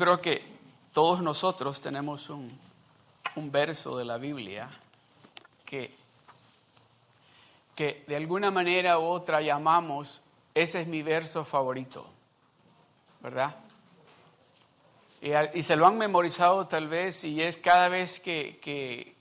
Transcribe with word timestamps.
creo 0.00 0.22
que 0.22 0.42
todos 0.92 1.20
nosotros 1.20 1.82
tenemos 1.82 2.30
un, 2.30 2.50
un 3.36 3.52
verso 3.52 3.98
de 3.98 4.06
la 4.06 4.16
Biblia 4.16 4.70
que, 5.66 5.94
que 7.76 8.02
de 8.08 8.16
alguna 8.16 8.50
manera 8.50 8.98
u 8.98 9.02
otra 9.02 9.42
llamamos, 9.42 10.22
ese 10.54 10.80
es 10.80 10.86
mi 10.86 11.02
verso 11.02 11.44
favorito, 11.44 12.06
¿verdad? 13.20 13.56
Y, 15.20 15.32
y 15.58 15.62
se 15.62 15.76
lo 15.76 15.86
han 15.86 15.98
memorizado 15.98 16.66
tal 16.66 16.88
vez 16.88 17.22
y 17.22 17.42
es 17.42 17.58
cada 17.58 17.90
vez 17.90 18.20
que, 18.20 18.58
que, 18.62 19.14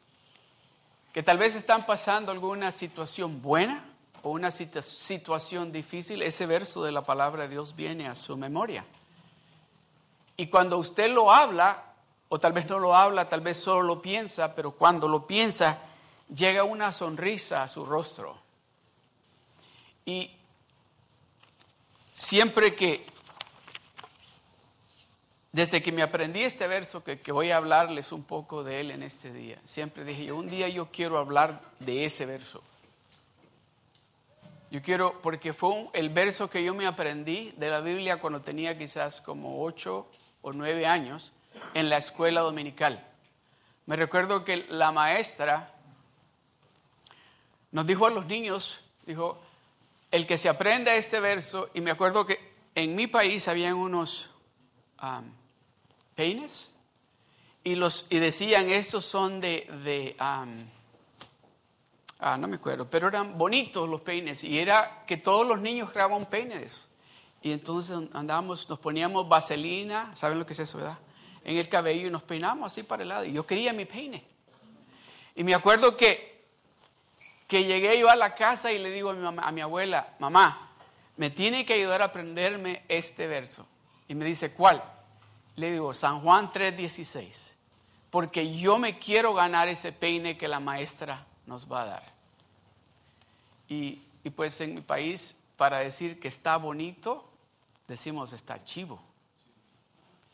que 1.12 1.24
tal 1.24 1.38
vez 1.38 1.58
están 1.58 1.86
pasando 1.86 2.32
alguna 2.32 2.72
situación 2.72 3.42
buena 3.42 3.84
o 4.24 4.30
una 4.30 4.50
situación 4.50 5.74
difícil, 5.74 6.22
ese 6.22 6.46
verso 6.46 6.86
de 6.86 6.94
la 6.94 7.02
palabra 7.02 7.44
de 7.44 7.50
Dios 7.50 7.76
viene 7.76 8.08
a 8.08 8.16
su 8.16 8.38
memoria. 8.38 8.86
Y 10.40 10.48
cuando 10.48 10.78
usted 10.78 11.12
lo 11.12 11.34
habla, 11.34 11.84
o 12.30 12.40
tal 12.40 12.54
vez 12.54 12.66
no 12.70 12.80
lo 12.80 12.96
habla, 12.96 13.28
tal 13.28 13.42
vez 13.42 13.58
solo 13.58 13.82
lo 13.82 14.02
piensa, 14.02 14.56
pero 14.56 14.72
cuando 14.72 15.06
lo 15.06 15.28
piensa, 15.28 15.82
llega 16.34 16.64
una 16.64 16.94
sonrisa 16.94 17.62
a 17.62 17.68
su 17.68 17.84
rostro. 17.84 18.38
Y 20.06 20.32
siempre 22.16 22.74
que, 22.74 23.06
desde 25.52 25.84
que 25.84 25.92
me 25.92 26.04
aprendí 26.04 26.44
este 26.44 26.68
verso, 26.68 27.04
que, 27.04 27.20
voy 27.34 27.52
a 27.52 27.58
hablarles 27.58 28.14
un 28.14 28.24
poco 28.24 28.64
de 28.64 28.80
él 28.80 28.92
en 28.92 29.04
este 29.04 29.34
día, 29.34 29.60
siempre 29.66 30.06
dije 30.06 30.24
yo, 30.24 30.38
un 30.38 30.50
día 30.50 30.70
yo 30.70 30.88
quiero 30.90 31.18
hablar 31.18 31.60
de 31.80 32.06
ese 32.06 32.26
verso. 32.26 32.64
Yo 34.72 34.82
quiero, 34.82 35.20
porque 35.22 35.52
fue 35.52 35.90
el 35.92 36.08
verso 36.08 36.50
que 36.50 36.64
yo 36.64 36.74
me 36.74 36.88
aprendí 36.88 37.52
de 37.58 37.70
la 37.70 37.82
Biblia 37.82 38.22
cuando 38.22 38.40
tenía 38.40 38.78
quizás 38.78 39.20
como 39.20 39.62
ocho 39.62 40.08
o 40.42 40.54
nueve 40.54 40.86
años 40.86 41.32
en 41.74 41.90
la 41.90 41.98
escuela 41.98 42.42
dominical. 42.42 43.06
Me 43.86 43.96
recuerdo 43.96 44.44
que 44.46 44.66
la 44.70 44.92
maestra 44.92 45.74
nos 47.72 47.86
dijo 47.86 48.06
a 48.06 48.10
los 48.10 48.26
niños, 48.26 48.84
dijo, 49.06 49.42
el 50.12 50.26
que 50.26 50.38
se 50.38 50.50
aprenda 50.50 50.96
este 50.96 51.20
verso, 51.20 51.70
y 51.74 51.82
me 51.82 51.92
acuerdo 51.92 52.26
que 52.26 52.40
en 52.76 52.96
mi 52.96 53.08
país 53.08 53.48
habían 53.48 53.76
unos 53.76 54.30
um, 55.02 55.24
peines, 56.16 56.74
y, 57.64 57.76
los, 57.76 58.08
y 58.10 58.20
decían, 58.20 58.70
estos 58.70 59.06
son 59.06 59.40
de, 59.40 59.68
de 59.84 60.16
um, 60.20 60.56
ah, 62.20 62.38
no 62.38 62.48
me 62.48 62.56
acuerdo, 62.56 62.90
pero 62.90 63.08
eran 63.08 63.38
bonitos 63.38 63.88
los 63.88 64.02
peines, 64.02 64.44
y 64.44 64.58
era 64.58 65.04
que 65.06 65.18
todos 65.18 65.48
los 65.48 65.60
niños 65.60 65.92
creaban 65.92 66.26
peines. 66.26 66.89
Y 67.42 67.52
entonces 67.52 67.98
andábamos, 68.14 68.68
nos 68.70 68.80
poníamos 68.80 69.28
vaselina, 69.28 70.16
¿saben 70.16 70.40
lo 70.40 70.46
que 70.46 70.54
es 70.54 70.60
eso, 70.60 70.78
verdad? 70.78 71.00
En 71.44 71.58
el 71.58 71.70
cabello 71.70 72.08
y 72.08 72.12
nos 72.12 72.24
peinamos 72.24 72.72
así 72.72 72.84
para 72.84 73.04
el 73.04 73.10
lado. 73.10 73.26
Y 73.26 73.32
yo 73.32 73.46
quería 73.46 73.72
mi 73.72 73.86
peine. 73.86 74.26
Y 75.36 75.44
me 75.44 75.54
acuerdo 75.54 75.96
que, 75.96 76.46
que 77.48 77.64
llegué 77.64 77.98
yo 77.98 78.10
a 78.10 78.16
la 78.16 78.36
casa 78.36 78.72
y 78.72 78.78
le 78.78 78.92
digo 78.92 79.12
a 79.12 79.14
mi, 79.14 79.22
mamá, 79.22 79.48
a 79.48 79.52
mi 79.52 79.62
abuela, 79.62 80.16
mamá, 80.20 80.70
me 81.16 81.30
tiene 81.30 81.66
que 81.66 81.74
ayudar 81.74 82.02
a 82.02 82.06
aprenderme 82.06 82.84
este 82.90 83.26
verso. 83.28 83.66
Y 84.08 84.16
me 84.16 84.26
dice, 84.26 84.54
¿cuál? 84.54 84.84
Le 85.56 85.72
digo, 85.72 85.94
San 85.94 86.22
Juan 86.22 86.52
3:16. 86.52 87.52
Porque 88.10 88.58
yo 88.58 88.78
me 88.78 88.98
quiero 88.98 89.34
ganar 89.34 89.68
ese 89.68 89.92
peine 89.92 90.38
que 90.38 90.48
la 90.48 90.60
maestra 90.60 91.26
nos 91.46 91.72
va 91.72 91.84
a 91.84 91.86
dar. 91.86 92.04
Y, 93.68 94.02
y 94.24 94.30
pues 94.32 94.60
en 94.62 94.76
mi 94.76 94.82
país, 94.82 95.36
para 95.58 95.80
decir 95.80 96.20
que 96.20 96.28
está 96.28 96.58
bonito, 96.58 97.29
decimos 97.90 98.32
está 98.32 98.64
chivo. 98.64 99.02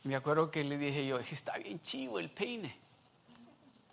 Me 0.03 0.15
acuerdo 0.15 0.51
que 0.51 0.63
le 0.63 0.77
dije 0.77 1.07
yo, 1.07 1.17
está 1.17 1.57
bien 1.57 1.81
chivo 1.81 2.19
el 2.19 2.29
peine. 2.29 2.77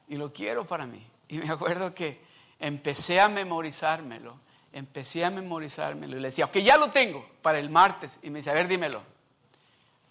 Y 0.09 0.17
lo 0.17 0.31
quiero 0.33 0.67
para 0.67 0.85
mí. 0.85 1.03
Y 1.29 1.39
me 1.39 1.49
acuerdo 1.49 1.95
que 1.95 2.21
empecé 2.59 3.19
a 3.19 3.29
memorizármelo. 3.29 4.35
Empecé 4.73 5.25
a 5.25 5.31
memorizármelo. 5.31 6.17
Y 6.17 6.21
le 6.21 6.29
decía, 6.29 6.45
ok, 6.47 6.59
ya 6.59 6.77
lo 6.77 6.91
tengo 6.91 7.27
para 7.41 7.59
el 7.59 7.71
martes. 7.71 8.19
Y 8.23 8.29
me 8.29 8.41
dice, 8.41 8.51
a 8.51 8.55
ver, 8.55 8.69
dímelo. 8.69 9.03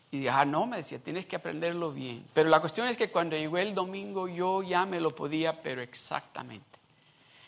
Y 0.09 0.17
dije, 0.19 0.29
ah, 0.29 0.45
no, 0.45 0.65
me 0.65 0.77
decía, 0.77 0.97
tienes 0.99 1.25
que 1.25 1.35
aprenderlo 1.35 1.91
bien. 1.91 2.25
Pero 2.33 2.49
la 2.49 2.59
cuestión 2.59 2.87
es 2.87 2.97
que 2.97 3.11
cuando 3.11 3.37
llegó 3.37 3.57
el 3.57 3.75
domingo 3.75 4.27
yo 4.27 4.63
ya 4.63 4.85
me 4.85 4.99
lo 4.99 5.13
podía, 5.13 5.61
pero 5.61 5.81
exactamente. 5.81 6.79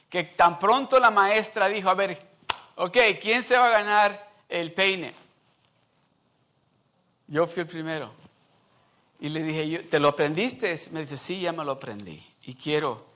Que 0.09 0.25
tan 0.25 0.59
pronto 0.59 0.99
la 0.99 1.09
maestra 1.09 1.67
dijo, 1.67 1.89
a 1.89 1.95
ver, 1.95 2.19
ok, 2.75 2.97
¿quién 3.19 3.41
se 3.41 3.57
va 3.57 3.65
a 3.65 3.69
ganar 3.69 4.31
el 4.47 4.71
peine? 4.73 5.22
Yo 7.33 7.47
fui 7.47 7.61
el 7.61 7.67
primero. 7.67 8.11
Y 9.19 9.27
le 9.29 9.41
dije, 9.41 9.79
¿te 9.89 9.99
lo 9.99 10.09
aprendiste? 10.09 10.79
Me 10.91 10.99
dice, 10.99 11.17
sí, 11.17 11.41
ya 11.41 11.51
me 11.51 11.65
lo 11.65 11.71
aprendí. 11.71 12.23
Y 12.43 12.53
quiero. 12.53 13.07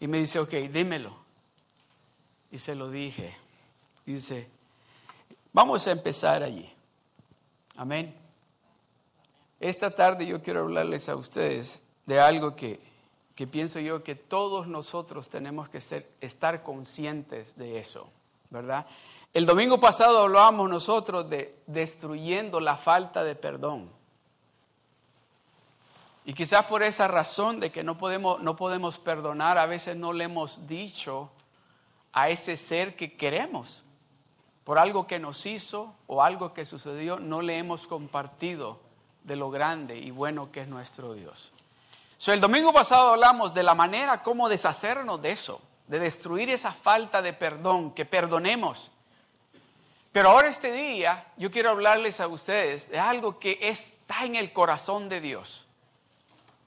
Y 0.00 0.06
me 0.06 0.16
dice, 0.16 0.38
ok, 0.38 0.48
dímelo. 0.72 1.14
Y 2.50 2.58
se 2.58 2.74
lo 2.74 2.88
dije. 2.88 3.36
dice, 4.06 4.48
vamos 5.52 5.86
a 5.86 5.90
empezar 5.90 6.42
allí. 6.42 6.72
Amén. 7.76 8.14
Esta 9.60 9.94
tarde 9.94 10.24
yo 10.24 10.40
quiero 10.40 10.62
hablarles 10.62 11.10
a 11.10 11.16
ustedes 11.16 11.82
de 12.06 12.18
algo 12.18 12.56
que, 12.56 12.80
que 13.34 13.46
pienso 13.46 13.78
yo 13.78 14.02
que 14.02 14.14
todos 14.14 14.66
nosotros 14.68 15.28
tenemos 15.28 15.68
que 15.68 15.82
ser, 15.82 16.10
estar 16.22 16.62
conscientes 16.62 17.58
de 17.58 17.78
eso, 17.78 18.08
¿verdad? 18.48 18.86
El 19.36 19.44
domingo 19.44 19.78
pasado 19.78 20.20
hablábamos 20.20 20.70
nosotros 20.70 21.28
de 21.28 21.60
destruyendo 21.66 22.58
la 22.58 22.78
falta 22.78 23.22
de 23.22 23.34
perdón. 23.34 23.90
Y 26.24 26.32
quizás 26.32 26.64
por 26.64 26.82
esa 26.82 27.06
razón 27.06 27.60
de 27.60 27.70
que 27.70 27.84
no 27.84 27.98
podemos, 27.98 28.40
no 28.40 28.56
podemos 28.56 28.96
perdonar, 28.96 29.58
a 29.58 29.66
veces 29.66 29.94
no 29.94 30.14
le 30.14 30.24
hemos 30.24 30.66
dicho 30.66 31.30
a 32.14 32.30
ese 32.30 32.56
ser 32.56 32.96
que 32.96 33.18
queremos. 33.18 33.84
Por 34.64 34.78
algo 34.78 35.06
que 35.06 35.18
nos 35.18 35.44
hizo 35.44 35.92
o 36.06 36.22
algo 36.22 36.54
que 36.54 36.64
sucedió, 36.64 37.18
no 37.18 37.42
le 37.42 37.58
hemos 37.58 37.86
compartido 37.86 38.80
de 39.22 39.36
lo 39.36 39.50
grande 39.50 39.98
y 39.98 40.12
bueno 40.12 40.50
que 40.50 40.62
es 40.62 40.68
nuestro 40.68 41.12
Dios. 41.12 41.52
So, 42.16 42.32
el 42.32 42.40
domingo 42.40 42.72
pasado 42.72 43.10
hablamos 43.10 43.52
de 43.52 43.64
la 43.64 43.74
manera 43.74 44.22
como 44.22 44.48
deshacernos 44.48 45.20
de 45.20 45.32
eso, 45.32 45.60
de 45.88 45.98
destruir 45.98 46.48
esa 46.48 46.72
falta 46.72 47.20
de 47.20 47.34
perdón, 47.34 47.90
que 47.90 48.06
perdonemos. 48.06 48.92
Pero 50.16 50.30
ahora 50.30 50.48
este 50.48 50.72
día 50.72 51.26
yo 51.36 51.50
quiero 51.50 51.68
hablarles 51.68 52.20
a 52.20 52.26
ustedes 52.26 52.88
de 52.88 52.98
algo 52.98 53.38
que 53.38 53.58
está 53.60 54.24
en 54.24 54.34
el 54.34 54.50
corazón 54.50 55.10
de 55.10 55.20
Dios. 55.20 55.66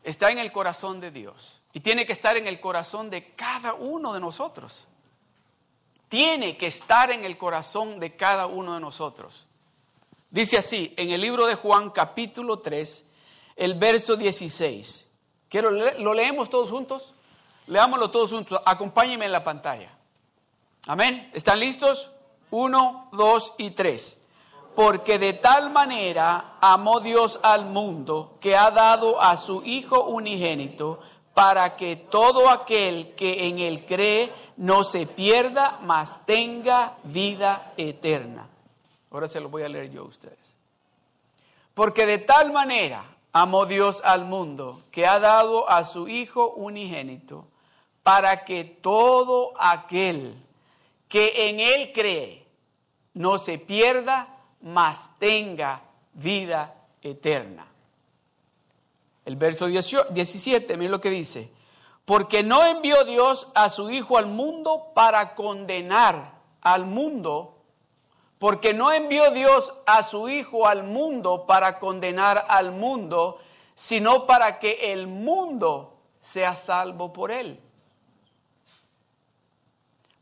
Está 0.04 0.30
en 0.30 0.38
el 0.38 0.52
corazón 0.52 1.00
de 1.00 1.10
Dios. 1.10 1.60
Y 1.74 1.80
tiene 1.80 2.06
que 2.06 2.14
estar 2.14 2.38
en 2.38 2.46
el 2.46 2.60
corazón 2.60 3.10
de 3.10 3.34
cada 3.34 3.74
uno 3.74 4.14
de 4.14 4.20
nosotros. 4.20 4.86
Tiene 6.10 6.58
que 6.58 6.68
estar 6.68 7.10
en 7.10 7.26
el 7.26 7.40
corazón 7.40 8.00
de 8.00 8.16
cada 8.16 8.46
uno 8.46 8.76
de 8.76 8.82
nosotros. 8.82 9.48
Dice 10.30 10.60
así, 10.60 10.94
en 10.96 11.10
el 11.10 11.19
libro 11.19 11.48
de 11.48 11.56
Juan 11.56 11.90
capítulo 11.90 12.60
3, 12.60 13.12
el 13.56 13.74
verso 13.74 14.16
16. 14.16 15.12
Quiero, 15.50 15.72
¿Lo 15.72 16.13
leemos 16.13 16.51
todos 16.51 16.69
juntos? 16.69 17.16
Leámoslo 17.66 18.12
todos 18.12 18.30
juntos. 18.30 18.62
Acompáñenme 18.63 19.25
en 19.25 19.31
la 19.31 19.44
pantalla. 19.44 19.90
Amén. 20.86 21.31
¿Están 21.34 21.60
listos? 21.60 22.12
Uno, 22.51 23.10
dos 23.12 23.54
y 23.57 23.72
tres. 23.72 24.19
Porque 24.75 25.19
de 25.19 25.34
tal 25.34 25.72
manera 25.72 26.57
amó 26.62 27.00
Dios 27.00 27.40
al 27.44 27.66
mundo 27.66 28.34
que 28.40 28.56
ha 28.56 28.72
dado 28.72 29.22
a 29.22 29.36
su 29.36 29.63
Hijo 29.63 30.06
unigénito 30.06 31.00
para 31.34 31.75
que 31.75 31.96
todo 31.96 32.50
aquel 32.50 33.13
que 33.16 33.48
en 33.48 33.60
él 33.60 33.86
cree 33.86 34.31
no 34.57 34.84
se 34.84 35.06
pierda, 35.06 35.80
mas 35.84 36.25
tenga 36.25 36.98
vida 37.04 37.72
eterna. 37.78 38.48
Ahora 39.12 39.28
se 39.28 39.40
lo 39.40 39.50
voy 39.50 39.63
a 39.63 39.69
leer 39.69 39.90
yo 39.90 40.01
a 40.01 40.06
ustedes. 40.06 40.56
Porque 41.74 42.06
de 42.06 42.18
tal 42.18 42.51
manera 42.51 43.04
amó 43.31 43.66
Dios 43.66 44.01
al 44.04 44.25
mundo 44.25 44.81
que 44.92 45.07
ha 45.07 45.19
dado 45.19 45.69
a 45.69 45.84
su 45.84 46.07
Hijo 46.07 46.50
unigénito 46.51 47.48
para 48.04 48.44
que 48.44 48.63
todo 48.66 49.54
aquel 49.57 50.36
que 51.07 51.50
en 51.50 51.60
Él 51.60 51.92
cree 51.94 52.38
no 53.14 53.40
se 53.40 53.58
pierda, 53.58 54.38
mas 54.62 55.12
tenga 55.20 55.82
vida 56.14 56.76
eterna. 57.02 57.68
El 59.26 59.36
verso 59.36 59.68
17, 59.68 60.78
miren 60.78 60.92
lo 60.92 61.02
que 61.02 61.10
dice. 61.10 61.52
Porque 62.06 62.42
no 62.42 62.66
envió 62.66 63.04
Dios 63.06 63.48
a 63.54 63.70
su 63.70 63.90
Hijo 63.92 64.18
al 64.18 64.26
mundo 64.26 64.92
para 64.96 65.36
condenar 65.36 66.34
al 66.62 66.86
mundo, 66.86 67.58
porque 68.40 68.74
no 68.74 68.92
envió 68.92 69.30
Dios 69.32 69.74
a 69.86 70.02
su 70.02 70.28
Hijo 70.30 70.66
al 70.66 70.84
mundo 70.84 71.46
para 71.46 71.78
condenar 71.78 72.46
al 72.50 72.72
mundo, 72.72 73.40
sino 73.76 74.26
para 74.26 74.58
que 74.58 74.92
el 74.92 75.06
mundo 75.06 76.00
sea 76.22 76.56
salvo 76.56 77.14
por 77.14 77.32
él. 77.32 77.60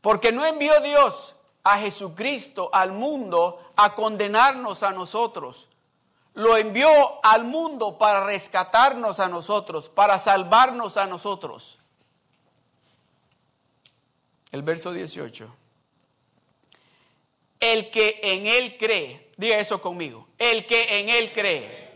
Porque 0.02 0.32
no 0.32 0.44
envió 0.44 0.78
Dios 0.80 1.34
a 1.72 1.78
Jesucristo 1.78 2.70
al 2.72 2.92
mundo 2.92 3.60
a 3.76 3.94
condenarnos 3.94 4.82
a 4.82 4.92
nosotros, 4.92 5.68
lo 6.34 6.56
envió 6.56 6.88
al 7.24 7.44
mundo 7.44 7.98
para 7.98 8.24
rescatarnos 8.24 9.20
a 9.20 9.28
nosotros, 9.28 9.88
para 9.88 10.18
salvarnos 10.18 10.96
a 10.96 11.06
nosotros. 11.06 11.78
El 14.50 14.62
verso 14.62 14.92
18. 14.92 15.54
El 17.60 17.90
que 17.90 18.20
en 18.22 18.46
Él 18.46 18.76
cree, 18.78 19.32
diga 19.36 19.58
eso 19.58 19.82
conmigo, 19.82 20.28
el 20.38 20.64
que 20.66 21.00
en 21.00 21.08
Él 21.08 21.32
cree, 21.32 21.88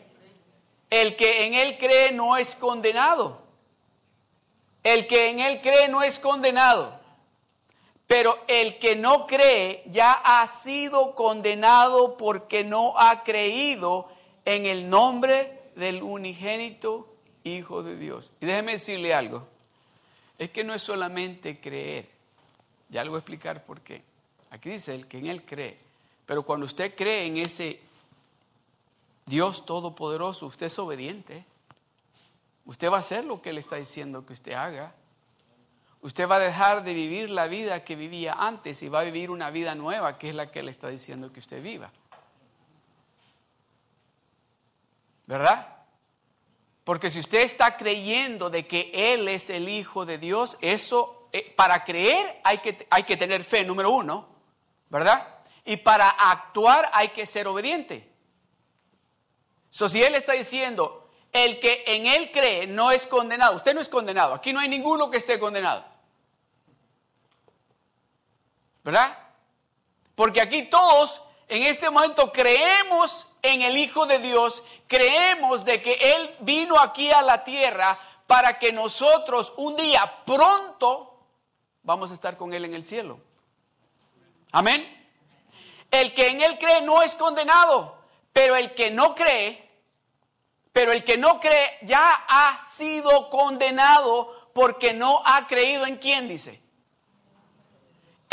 el 0.90 1.16
que 1.16 1.46
en 1.46 1.54
Él 1.54 1.78
cree 1.78 2.12
no 2.12 2.36
es 2.36 2.56
condenado. 2.56 3.40
El 4.82 5.06
que 5.06 5.30
en 5.30 5.38
Él 5.40 5.60
cree 5.62 5.88
no 5.88 6.02
es 6.02 6.18
condenado. 6.18 7.00
Pero 8.12 8.44
el 8.46 8.78
que 8.78 8.94
no 8.94 9.26
cree 9.26 9.84
ya 9.86 10.12
ha 10.12 10.46
sido 10.46 11.14
condenado 11.14 12.18
porque 12.18 12.62
no 12.62 12.92
ha 12.98 13.22
creído 13.22 14.06
en 14.44 14.66
el 14.66 14.90
nombre 14.90 15.62
del 15.76 16.02
unigénito 16.02 17.08
Hijo 17.42 17.82
de 17.82 17.96
Dios. 17.96 18.30
Y 18.38 18.44
déjeme 18.44 18.72
decirle 18.72 19.14
algo. 19.14 19.48
Es 20.38 20.50
que 20.50 20.62
no 20.62 20.74
es 20.74 20.82
solamente 20.82 21.58
creer. 21.58 22.06
Ya 22.90 23.02
le 23.02 23.08
voy 23.08 23.16
a 23.16 23.20
explicar 23.20 23.64
por 23.64 23.80
qué. 23.80 24.02
Aquí 24.50 24.68
dice 24.68 24.94
el 24.94 25.06
que 25.06 25.16
en 25.16 25.28
Él 25.28 25.46
cree. 25.46 25.78
Pero 26.26 26.42
cuando 26.42 26.66
usted 26.66 26.94
cree 26.94 27.24
en 27.24 27.38
ese 27.38 27.80
Dios 29.24 29.64
Todopoderoso, 29.64 30.44
usted 30.44 30.66
es 30.66 30.78
obediente. 30.78 31.46
Usted 32.66 32.90
va 32.90 32.98
a 32.98 33.00
hacer 33.00 33.24
lo 33.24 33.40
que 33.40 33.48
Él 33.48 33.56
está 33.56 33.76
diciendo 33.76 34.26
que 34.26 34.34
usted 34.34 34.52
haga. 34.52 34.94
Usted 36.02 36.28
va 36.28 36.36
a 36.36 36.40
dejar 36.40 36.82
de 36.82 36.94
vivir 36.94 37.30
la 37.30 37.46
vida 37.46 37.84
que 37.84 37.94
vivía 37.94 38.34
antes 38.34 38.82
y 38.82 38.88
va 38.88 39.00
a 39.00 39.04
vivir 39.04 39.30
una 39.30 39.50
vida 39.50 39.76
nueva 39.76 40.18
que 40.18 40.30
es 40.30 40.34
la 40.34 40.50
que 40.50 40.58
Él 40.58 40.68
está 40.68 40.88
diciendo 40.88 41.32
que 41.32 41.38
usted 41.38 41.62
viva. 41.62 41.92
¿Verdad? 45.26 45.68
Porque 46.82 47.08
si 47.08 47.20
usted 47.20 47.42
está 47.42 47.76
creyendo 47.76 48.50
de 48.50 48.66
que 48.66 48.90
Él 48.92 49.28
es 49.28 49.48
el 49.48 49.68
Hijo 49.68 50.04
de 50.04 50.18
Dios, 50.18 50.58
eso, 50.60 51.28
eh, 51.32 51.54
para 51.56 51.84
creer 51.84 52.40
hay 52.42 52.58
que, 52.58 52.84
hay 52.90 53.04
que 53.04 53.16
tener 53.16 53.44
fe, 53.44 53.64
número 53.64 53.92
uno, 53.92 54.28
¿verdad? 54.90 55.28
Y 55.64 55.76
para 55.76 56.08
actuar 56.08 56.90
hay 56.92 57.10
que 57.10 57.26
ser 57.26 57.46
obediente. 57.46 58.10
So, 59.70 59.88
si 59.88 60.02
Él 60.02 60.16
está 60.16 60.32
diciendo, 60.32 61.08
el 61.32 61.60
que 61.60 61.84
en 61.86 62.06
Él 62.06 62.32
cree 62.32 62.66
no 62.66 62.90
es 62.90 63.06
condenado, 63.06 63.54
usted 63.54 63.72
no 63.72 63.80
es 63.80 63.88
condenado, 63.88 64.34
aquí 64.34 64.52
no 64.52 64.58
hay 64.58 64.68
ninguno 64.68 65.08
que 65.08 65.18
esté 65.18 65.38
condenado. 65.38 65.91
¿Verdad? 68.84 69.18
Porque 70.14 70.40
aquí 70.40 70.64
todos 70.64 71.22
en 71.48 71.62
este 71.64 71.90
momento 71.90 72.32
creemos 72.32 73.26
en 73.42 73.62
el 73.62 73.76
Hijo 73.76 74.06
de 74.06 74.18
Dios, 74.18 74.62
creemos 74.86 75.64
de 75.64 75.82
que 75.82 75.94
Él 76.14 76.36
vino 76.40 76.78
aquí 76.78 77.10
a 77.10 77.22
la 77.22 77.44
tierra 77.44 77.98
para 78.26 78.58
que 78.58 78.72
nosotros 78.72 79.52
un 79.56 79.76
día 79.76 80.22
pronto 80.24 81.26
vamos 81.82 82.10
a 82.10 82.14
estar 82.14 82.36
con 82.36 82.52
Él 82.54 82.64
en 82.64 82.74
el 82.74 82.86
cielo. 82.86 83.20
Amén. 84.52 84.88
El 85.90 86.14
que 86.14 86.28
en 86.28 86.40
Él 86.40 86.58
cree 86.58 86.80
no 86.82 87.02
es 87.02 87.14
condenado, 87.16 87.98
pero 88.32 88.56
el 88.56 88.74
que 88.74 88.90
no 88.90 89.14
cree, 89.14 89.70
pero 90.72 90.92
el 90.92 91.04
que 91.04 91.18
no 91.18 91.38
cree 91.40 91.78
ya 91.82 92.24
ha 92.28 92.64
sido 92.64 93.28
condenado 93.28 94.50
porque 94.54 94.92
no 94.94 95.22
ha 95.24 95.46
creído 95.46 95.84
en 95.86 95.96
quién 95.96 96.28
dice 96.28 96.61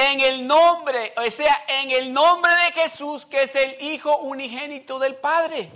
en 0.01 0.21
el 0.21 0.47
nombre, 0.47 1.13
o 1.17 1.29
sea, 1.29 1.65
en 1.67 1.91
el 1.91 2.13
nombre 2.13 2.49
de 2.53 2.81
Jesús, 2.81 3.25
que 3.25 3.43
es 3.43 3.53
el 3.53 3.75
Hijo 3.81 4.17
unigénito 4.19 4.97
del 4.97 5.15
Padre. 5.15 5.69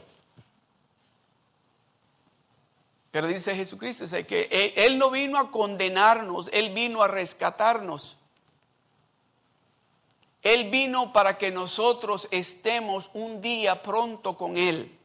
Pero 3.12 3.28
dice 3.28 3.54
Jesucristo, 3.54 4.06
que 4.25 4.48
él, 4.50 4.74
él 4.78 4.98
no 4.98 5.12
vino 5.12 5.38
a 5.38 5.52
condenarnos, 5.52 6.50
Él 6.54 6.74
vino 6.74 7.04
a 7.04 7.10
rescatarnos. 7.10 8.16
Él 10.42 10.70
vino 10.70 11.12
para 11.12 11.38
que 11.38 11.52
nosotros 11.52 12.30
estemos 12.31 13.10
un 13.14 13.42
día 13.42 13.84
pronto 13.84 14.38
con 14.38 14.56
Él. 14.56 14.98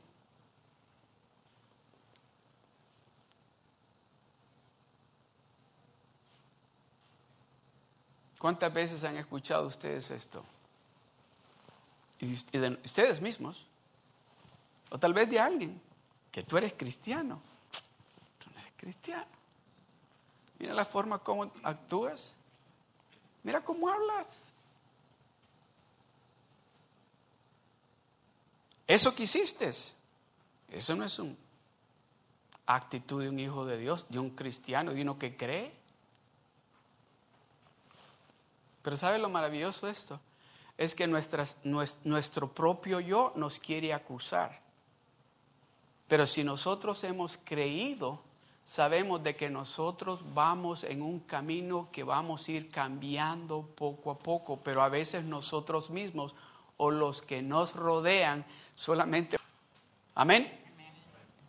¿Cuántas 8.49 8.73
veces 8.73 9.05
han 9.05 9.19
escuchado 9.19 9.67
ustedes 9.67 10.11
esto? 10.11 10.43
Y 12.19 12.35
de 12.57 12.81
ustedes 12.83 13.21
mismos, 13.21 13.67
o 14.89 14.99
tal 14.99 15.13
vez 15.13 15.29
de 15.29 15.39
alguien, 15.39 15.79
que 16.33 16.43
tú 16.45 16.57
eres 16.57 16.73
cristiano. 16.73 17.43
Tú 18.39 18.51
no 18.51 18.59
eres 18.59 18.73
cristiano. 18.75 19.27
Mira 20.59 20.73
la 20.73 20.87
forma 20.87 21.19
como 21.19 21.53
actúas. 21.63 22.33
Mira 23.43 23.63
cómo 23.63 23.87
hablas. 23.87 24.29
Eso 28.87 29.15
que 29.15 29.25
hiciste, 29.25 29.71
eso 30.71 30.97
no 30.97 31.05
es 31.05 31.19
una 31.19 31.37
actitud 32.65 33.21
de 33.21 33.29
un 33.29 33.41
hijo 33.41 33.67
de 33.67 33.77
Dios, 33.77 34.07
de 34.09 34.19
un 34.19 34.31
cristiano, 34.31 34.95
de 34.95 35.03
uno 35.03 35.19
que 35.19 35.37
cree. 35.37 35.78
Pero 38.89 38.97
¿sabe 38.97 39.19
lo 39.19 39.29
maravilloso 39.29 39.85
de 39.85 39.93
esto? 39.93 40.19
Es 40.79 40.95
que 40.95 41.07
nuestro 41.07 42.49
propio 42.55 43.01
yo 43.01 43.35
nos 43.37 43.59
quiere 43.59 43.93
acusar. 43.93 44.63
Pero 46.07 46.27
si 46.27 46.43
nosotros 46.43 47.05
hemos 47.05 47.37
creído, 47.37 48.19
sabemos 48.65 49.23
de 49.23 49.37
que 49.37 49.51
nosotros 49.51 50.21
vamos 50.33 50.85
en 50.85 51.03
un 51.03 51.21
camino 51.21 51.91
que 51.93 52.03
vamos 52.03 52.49
a 52.49 52.53
ir 52.53 52.71
cambiando 52.71 53.61
poco 53.61 54.11
a 54.11 54.19
poco, 54.19 54.59
pero 54.65 54.81
a 54.81 54.89
veces 54.89 55.23
nosotros 55.23 55.91
mismos 55.91 56.35
o 56.79 56.91
los 56.91 57.21
que 57.21 57.43
nos 57.43 57.77
rodean 57.77 58.47
solamente... 58.75 59.37
Amén. 60.15 60.51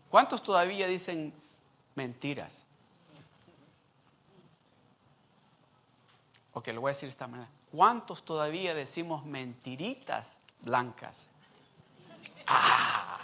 ¿Cuántos 0.09 0.43
todavía 0.43 0.87
dicen 0.87 1.31
mentiras? 1.95 2.65
Ok, 6.53 6.67
lo 6.69 6.81
voy 6.81 6.89
a 6.89 6.93
decir 6.93 7.07
de 7.07 7.11
esta 7.11 7.27
manera. 7.27 7.49
¿Cuántos 7.71 8.23
todavía 8.23 8.73
decimos 8.73 9.25
mentiritas 9.25 10.37
blancas? 10.61 11.27
Ah. 12.47 13.19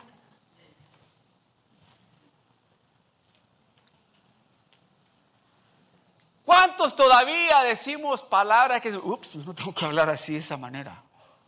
¿Cuántos 6.46 6.96
todavía 6.96 7.64
decimos 7.64 8.22
palabras 8.22 8.80
que, 8.82 8.96
ups, 8.96 9.38
no 9.38 9.56
tengo 9.56 9.74
que 9.74 9.86
hablar 9.86 10.10
así 10.10 10.34
de 10.34 10.40
esa 10.40 10.58
manera? 10.58 11.02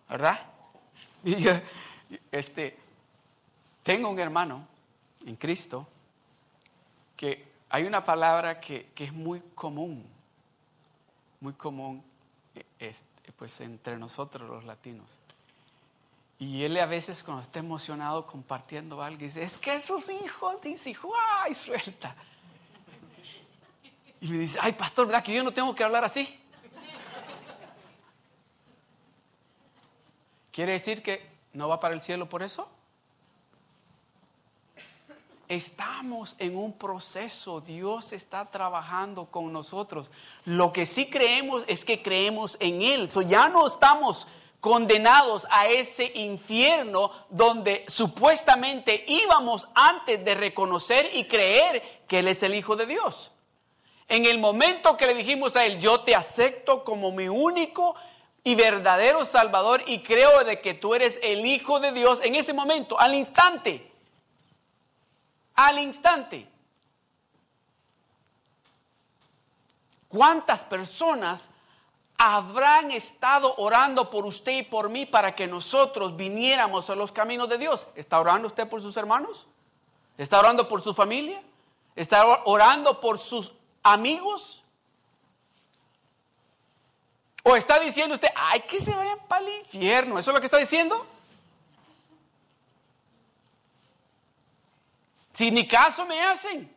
¿Verdad? 0.10 0.40
Este, 2.32 2.78
tengo 3.84 4.10
un 4.10 4.20
hermano 4.20 4.68
en 5.26 5.36
Cristo 5.36 5.88
que 7.16 7.48
hay 7.70 7.84
una 7.84 8.04
palabra 8.04 8.60
que, 8.60 8.90
que 8.96 9.04
es 9.04 9.14
muy 9.14 9.42
común 9.54 10.17
muy 11.40 11.54
común 11.54 12.04
eh, 12.80 12.94
pues, 13.36 13.62
entre 13.62 13.98
nosotros 13.98 14.50
los 14.50 14.64
latinos. 14.66 15.08
Y 16.40 16.64
él 16.64 16.78
a 16.78 16.86
veces 16.86 17.24
cuando 17.24 17.44
está 17.44 17.60
emocionado 17.60 18.28
compartiendo 18.28 19.02
algo, 19.02 19.20
dice, 19.20 19.42
es 19.42 19.58
que 19.58 19.80
sus 19.80 20.10
hijos, 20.10 20.62
dice, 20.62 20.96
¡ay, 21.40 21.56
suelta! 21.56 22.16
Y 24.22 24.30
me 24.30 24.40
dice, 24.40 24.60
ay, 24.62 24.74
pastor, 24.74 25.08
¿verdad 25.08 25.24
que 25.24 25.34
yo 25.34 25.44
no 25.44 25.54
tengo 25.54 25.74
que 25.76 25.84
hablar 25.84 26.04
así? 26.04 26.40
¿Quiere 30.52 30.74
decir 30.74 31.04
que 31.04 31.28
no 31.54 31.68
va 31.68 31.80
para 31.80 31.94
el 31.94 32.02
cielo 32.02 32.28
por 32.28 32.42
eso? 32.42 32.68
Estamos 35.50 36.36
en 36.40 36.58
un 36.58 36.74
proceso, 36.74 37.62
Dios 37.62 38.12
está 38.12 38.46
trabajando 38.46 39.28
con 39.28 39.54
nosotros. 39.54 40.10
Lo 40.44 40.74
que 40.74 40.86
sí 40.86 41.10
creemos 41.10 41.64
es 41.68 41.86
que 41.86 42.02
creemos 42.02 42.58
en 42.60 42.82
Él. 42.82 43.10
ya 43.30 43.48
no 43.48 43.66
estamos 43.66 44.28
condenados 44.60 45.48
a 45.50 45.68
ese 45.68 46.12
infierno 46.16 47.12
donde 47.30 47.86
supuestamente 47.88 49.06
íbamos 49.08 49.70
antes 49.74 50.26
de 50.26 50.36
reconocer 50.36 51.12
y 51.14 51.26
creer 51.26 52.02
que 52.10 52.20
Él 52.20 52.28
es 52.28 52.44
el 52.44 52.54
Hijo 52.54 52.76
de 52.76 52.86
Dios. 52.86 53.32
En 54.10 54.26
el 54.26 54.40
momento 54.40 54.98
que 54.98 55.08
le 55.08 55.14
dijimos 55.14 55.56
a 55.56 55.66
Él, 55.66 55.80
yo 55.80 56.02
te 56.02 56.14
acepto 56.14 56.84
como 56.84 57.14
mi 57.14 57.30
único 57.30 57.96
y 58.44 58.56
verdadero 58.56 59.24
Salvador 59.24 59.82
y 59.86 60.00
creo 60.00 60.44
de 60.44 60.60
que 60.60 60.74
tú 60.74 60.94
eres 60.94 61.20
el 61.24 61.46
Hijo 61.46 61.80
de 61.80 61.94
Dios, 61.94 62.20
en 62.22 62.36
ese 62.36 62.52
momento, 62.52 63.00
al 63.00 63.14
instante, 63.14 63.87
al 65.58 65.80
instante. 65.80 66.48
¿Cuántas 70.08 70.64
personas 70.64 71.50
habrán 72.18 72.92
estado 72.92 73.54
orando 73.58 74.10
por 74.10 74.26
usted 74.26 74.52
y 74.54 74.64
por 74.64 74.90
mí 74.90 75.06
para 75.06 75.36
que 75.36 75.46
nosotros 75.46 76.16
viniéramos 76.16 76.90
a 76.90 76.96
los 76.96 77.12
caminos 77.12 77.48
de 77.48 77.60
Dios. 77.60 77.86
¿Está 77.96 78.20
orando 78.20 78.48
usted 78.48 78.68
por 78.68 78.82
sus 78.82 78.98
hermanos? 78.98 79.46
¿Está 80.18 80.40
orando 80.40 80.68
por 80.68 80.84
su 80.84 80.96
familia? 80.96 81.42
¿Está 81.96 82.26
orando 82.46 83.00
por 83.00 83.20
sus 83.20 83.54
amigos? 83.84 84.64
¿O 87.44 87.56
está 87.56 87.80
diciendo 87.80 88.16
usted, 88.16 88.30
ay, 88.36 88.62
que 88.62 88.82
se 88.82 88.96
vayan 88.96 89.20
para 89.28 89.46
el 89.46 89.60
infierno? 89.60 90.18
¿Eso 90.18 90.32
es 90.32 90.34
lo 90.34 90.40
que 90.40 90.48
está 90.48 90.58
diciendo? 90.58 91.06
Si 95.38 95.52
ni 95.52 95.68
caso 95.68 96.04
me 96.04 96.20
hacen, 96.20 96.68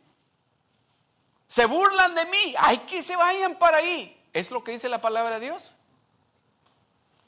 se 1.47 1.65
burlan 1.65 2.15
de 2.15 2.27
mí, 2.27 2.55
ay, 2.59 2.77
que 2.81 3.01
se 3.01 3.17
vayan 3.17 3.55
para 3.55 3.79
ahí. 3.79 4.15
¿Es 4.35 4.51
lo 4.51 4.63
que 4.63 4.73
dice 4.73 4.91
la 4.91 5.01
palabra 5.01 5.39
de 5.39 5.47
Dios? 5.47 5.71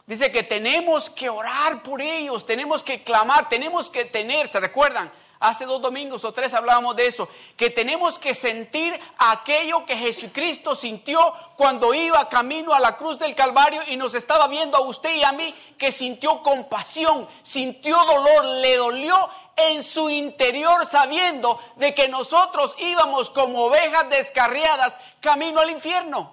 Dice 0.06 0.30
que 0.30 0.42
tenemos 0.42 1.08
que 1.08 1.30
orar 1.30 1.82
por 1.82 2.02
ellos, 2.02 2.44
tenemos 2.44 2.82
que 2.82 3.02
clamar, 3.02 3.48
tenemos 3.48 3.88
que 3.88 4.04
tener, 4.04 4.52
¿se 4.52 4.60
recuerdan? 4.60 5.10
Hace 5.40 5.64
dos 5.64 5.80
domingos 5.80 6.22
o 6.24 6.32
tres 6.32 6.52
hablábamos 6.52 6.94
de 6.96 7.06
eso, 7.06 7.28
que 7.56 7.70
tenemos 7.70 8.18
que 8.18 8.34
sentir 8.34 9.00
aquello 9.16 9.86
que 9.86 9.96
Jesucristo 9.96 10.76
sintió 10.76 11.34
cuando 11.56 11.94
iba 11.94 12.28
camino 12.28 12.74
a 12.74 12.78
la 12.78 12.96
cruz 12.98 13.18
del 13.18 13.34
Calvario 13.34 13.82
y 13.88 13.96
nos 13.96 14.14
estaba 14.14 14.48
viendo 14.48 14.76
a 14.76 14.82
usted 14.82 15.16
y 15.16 15.24
a 15.24 15.32
mí, 15.32 15.54
que 15.78 15.90
sintió 15.92 16.42
compasión, 16.42 17.26
sintió 17.42 17.96
dolor, 18.04 18.44
le 18.60 18.76
dolió 18.76 19.30
en 19.56 19.82
su 19.82 20.08
interior 20.10 20.86
sabiendo 20.86 21.60
de 21.76 21.94
que 21.94 22.08
nosotros 22.08 22.74
íbamos 22.78 23.30
como 23.30 23.64
ovejas 23.64 24.08
descarriadas 24.08 24.96
camino 25.20 25.60
al 25.60 25.70
infierno. 25.70 26.32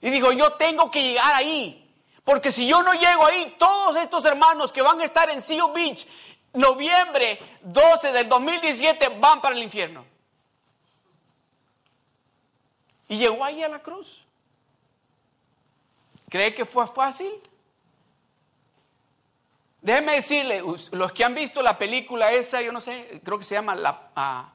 Y 0.00 0.10
digo, 0.10 0.32
yo 0.32 0.54
tengo 0.54 0.90
que 0.90 1.02
llegar 1.02 1.34
ahí. 1.34 1.78
Porque 2.24 2.52
si 2.52 2.66
yo 2.66 2.82
no 2.82 2.92
llego 2.94 3.26
ahí, 3.26 3.54
todos 3.58 3.96
estos 3.96 4.24
hermanos 4.24 4.72
que 4.72 4.82
van 4.82 5.00
a 5.00 5.04
estar 5.04 5.28
en 5.30 5.42
Seal 5.42 5.72
Beach, 5.72 6.06
noviembre 6.52 7.38
12 7.62 8.12
del 8.12 8.28
2017, 8.28 9.08
van 9.20 9.40
para 9.40 9.54
el 9.54 9.62
infierno. 9.62 10.04
Y 13.08 13.18
llegó 13.18 13.44
ahí 13.44 13.62
a 13.62 13.68
la 13.68 13.80
cruz. 13.80 14.24
¿Cree 16.28 16.54
que 16.54 16.64
fue 16.64 16.86
fácil? 16.86 17.30
Déjeme 19.82 20.14
decirle, 20.14 20.62
los 20.92 21.12
que 21.12 21.24
han 21.24 21.34
visto 21.34 21.60
la 21.60 21.76
película 21.76 22.30
esa, 22.30 22.62
yo 22.62 22.70
no 22.70 22.80
sé, 22.80 23.20
creo 23.24 23.36
que 23.36 23.44
se 23.44 23.56
llama 23.56 23.74
la, 23.74 24.10
ah, 24.14 24.52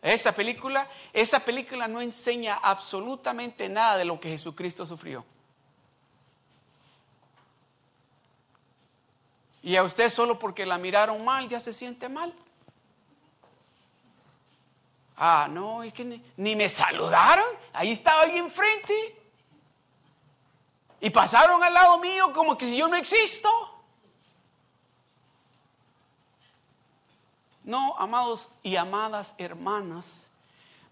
esa 0.00 0.32
película, 0.32 0.88
esa 1.12 1.40
película 1.40 1.86
no 1.86 2.00
enseña 2.00 2.54
absolutamente 2.54 3.68
nada 3.68 3.98
de 3.98 4.06
lo 4.06 4.18
que 4.18 4.30
Jesucristo 4.30 4.86
sufrió. 4.86 5.26
Y 9.62 9.76
a 9.76 9.82
usted 9.82 10.08
solo 10.08 10.38
porque 10.38 10.64
la 10.64 10.78
miraron 10.78 11.22
mal 11.22 11.50
ya 11.50 11.60
se 11.60 11.74
siente 11.74 12.08
mal. 12.08 12.34
Ah, 15.18 15.46
no, 15.50 15.82
es 15.82 15.92
que 15.92 16.04
ni, 16.04 16.24
ni 16.38 16.56
me 16.56 16.70
saludaron. 16.70 17.44
Ahí 17.74 17.92
estaba 17.92 18.22
alguien 18.22 18.46
enfrente. 18.46 19.22
Y 20.98 21.10
pasaron 21.10 21.62
al 21.62 21.74
lado 21.74 21.98
mío 21.98 22.32
como 22.32 22.56
que 22.56 22.64
si 22.64 22.76
yo 22.76 22.88
no 22.88 22.96
existo. 22.96 23.48
No, 27.64 27.94
amados 27.98 28.48
y 28.62 28.76
amadas 28.76 29.34
hermanas, 29.38 30.28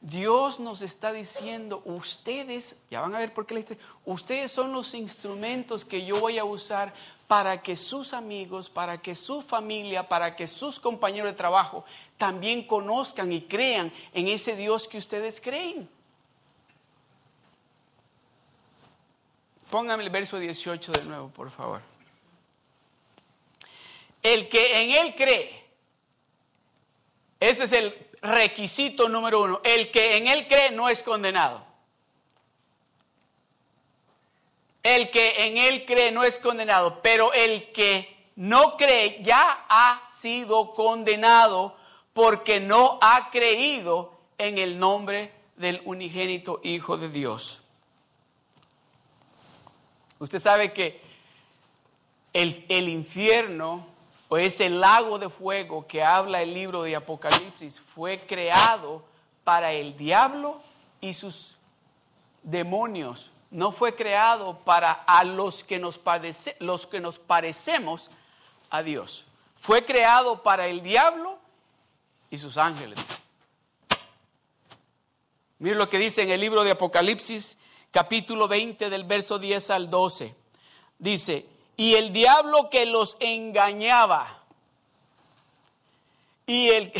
Dios 0.00 0.60
nos 0.60 0.80
está 0.80 1.12
diciendo, 1.12 1.82
ustedes, 1.84 2.76
ya 2.90 3.00
van 3.00 3.14
a 3.14 3.18
ver 3.18 3.34
por 3.34 3.46
qué 3.46 3.54
le 3.54 3.60
dice, 3.60 3.78
ustedes 4.06 4.50
son 4.50 4.72
los 4.72 4.94
instrumentos 4.94 5.84
que 5.84 6.06
yo 6.06 6.18
voy 6.20 6.38
a 6.38 6.44
usar 6.44 6.94
para 7.26 7.60
que 7.62 7.76
sus 7.76 8.14
amigos, 8.14 8.70
para 8.70 9.02
que 9.02 9.14
su 9.14 9.42
familia, 9.42 10.08
para 10.08 10.34
que 10.34 10.46
sus 10.46 10.80
compañeros 10.80 11.30
de 11.30 11.36
trabajo 11.36 11.84
también 12.16 12.66
conozcan 12.66 13.30
y 13.32 13.42
crean 13.42 13.92
en 14.14 14.28
ese 14.28 14.56
Dios 14.56 14.88
que 14.88 14.98
ustedes 14.98 15.40
creen. 15.40 15.88
Póngame 19.70 20.02
el 20.02 20.10
verso 20.10 20.38
18 20.38 20.92
de 20.92 21.04
nuevo, 21.04 21.28
por 21.28 21.50
favor. 21.50 21.82
El 24.22 24.48
que 24.48 24.82
en 24.82 24.90
Él 24.90 25.14
cree 25.14 25.59
ese 27.40 27.64
es 27.64 27.72
el 27.72 28.06
requisito 28.20 29.08
número 29.08 29.42
uno. 29.42 29.60
El 29.64 29.90
que 29.90 30.18
en 30.18 30.28
Él 30.28 30.46
cree 30.46 30.70
no 30.70 30.88
es 30.88 31.02
condenado. 31.02 31.64
El 34.82 35.10
que 35.10 35.46
en 35.46 35.56
Él 35.56 35.84
cree 35.86 36.10
no 36.10 36.22
es 36.22 36.38
condenado, 36.38 37.00
pero 37.02 37.32
el 37.32 37.72
que 37.72 38.16
no 38.36 38.76
cree 38.76 39.22
ya 39.22 39.66
ha 39.68 40.08
sido 40.10 40.72
condenado 40.72 41.76
porque 42.12 42.60
no 42.60 42.98
ha 43.02 43.30
creído 43.30 44.18
en 44.38 44.58
el 44.58 44.78
nombre 44.78 45.32
del 45.56 45.80
unigénito 45.84 46.60
Hijo 46.62 46.96
de 46.96 47.08
Dios. 47.08 47.60
Usted 50.18 50.38
sabe 50.38 50.72
que 50.72 51.00
el, 52.32 52.64
el 52.68 52.88
infierno 52.88 53.86
o 54.32 54.38
ese 54.38 54.70
lago 54.70 55.18
de 55.18 55.28
fuego 55.28 55.88
que 55.88 56.04
habla 56.04 56.40
el 56.40 56.54
libro 56.54 56.84
de 56.84 56.94
Apocalipsis 56.94 57.80
fue 57.80 58.16
creado 58.16 59.02
para 59.42 59.72
el 59.72 59.96
diablo 59.96 60.62
y 61.00 61.14
sus 61.14 61.56
demonios. 62.44 63.32
No 63.50 63.72
fue 63.72 63.96
creado 63.96 64.56
para 64.60 64.92
a 64.92 65.24
los 65.24 65.64
que 65.64 65.80
nos, 65.80 65.98
los 66.60 66.86
que 66.86 67.00
nos 67.00 67.18
parecemos 67.18 68.08
a 68.70 68.84
Dios. 68.84 69.26
Fue 69.56 69.84
creado 69.84 70.44
para 70.44 70.68
el 70.68 70.80
diablo 70.80 71.36
y 72.30 72.38
sus 72.38 72.56
ángeles. 72.56 73.00
Mire 75.58 75.74
lo 75.74 75.88
que 75.88 75.98
dice 75.98 76.22
en 76.22 76.30
el 76.30 76.40
libro 76.40 76.62
de 76.62 76.70
Apocalipsis, 76.70 77.58
capítulo 77.90 78.46
20, 78.46 78.90
del 78.90 79.02
verso 79.02 79.40
10 79.40 79.70
al 79.70 79.90
12. 79.90 80.36
Dice, 81.00 81.46
y 81.80 81.94
el 81.94 82.12
diablo 82.12 82.68
que 82.68 82.84
los 82.84 83.16
engañaba. 83.20 84.42
Y 86.46 86.68
el... 86.68 86.92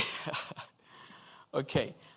ok. 1.50 1.72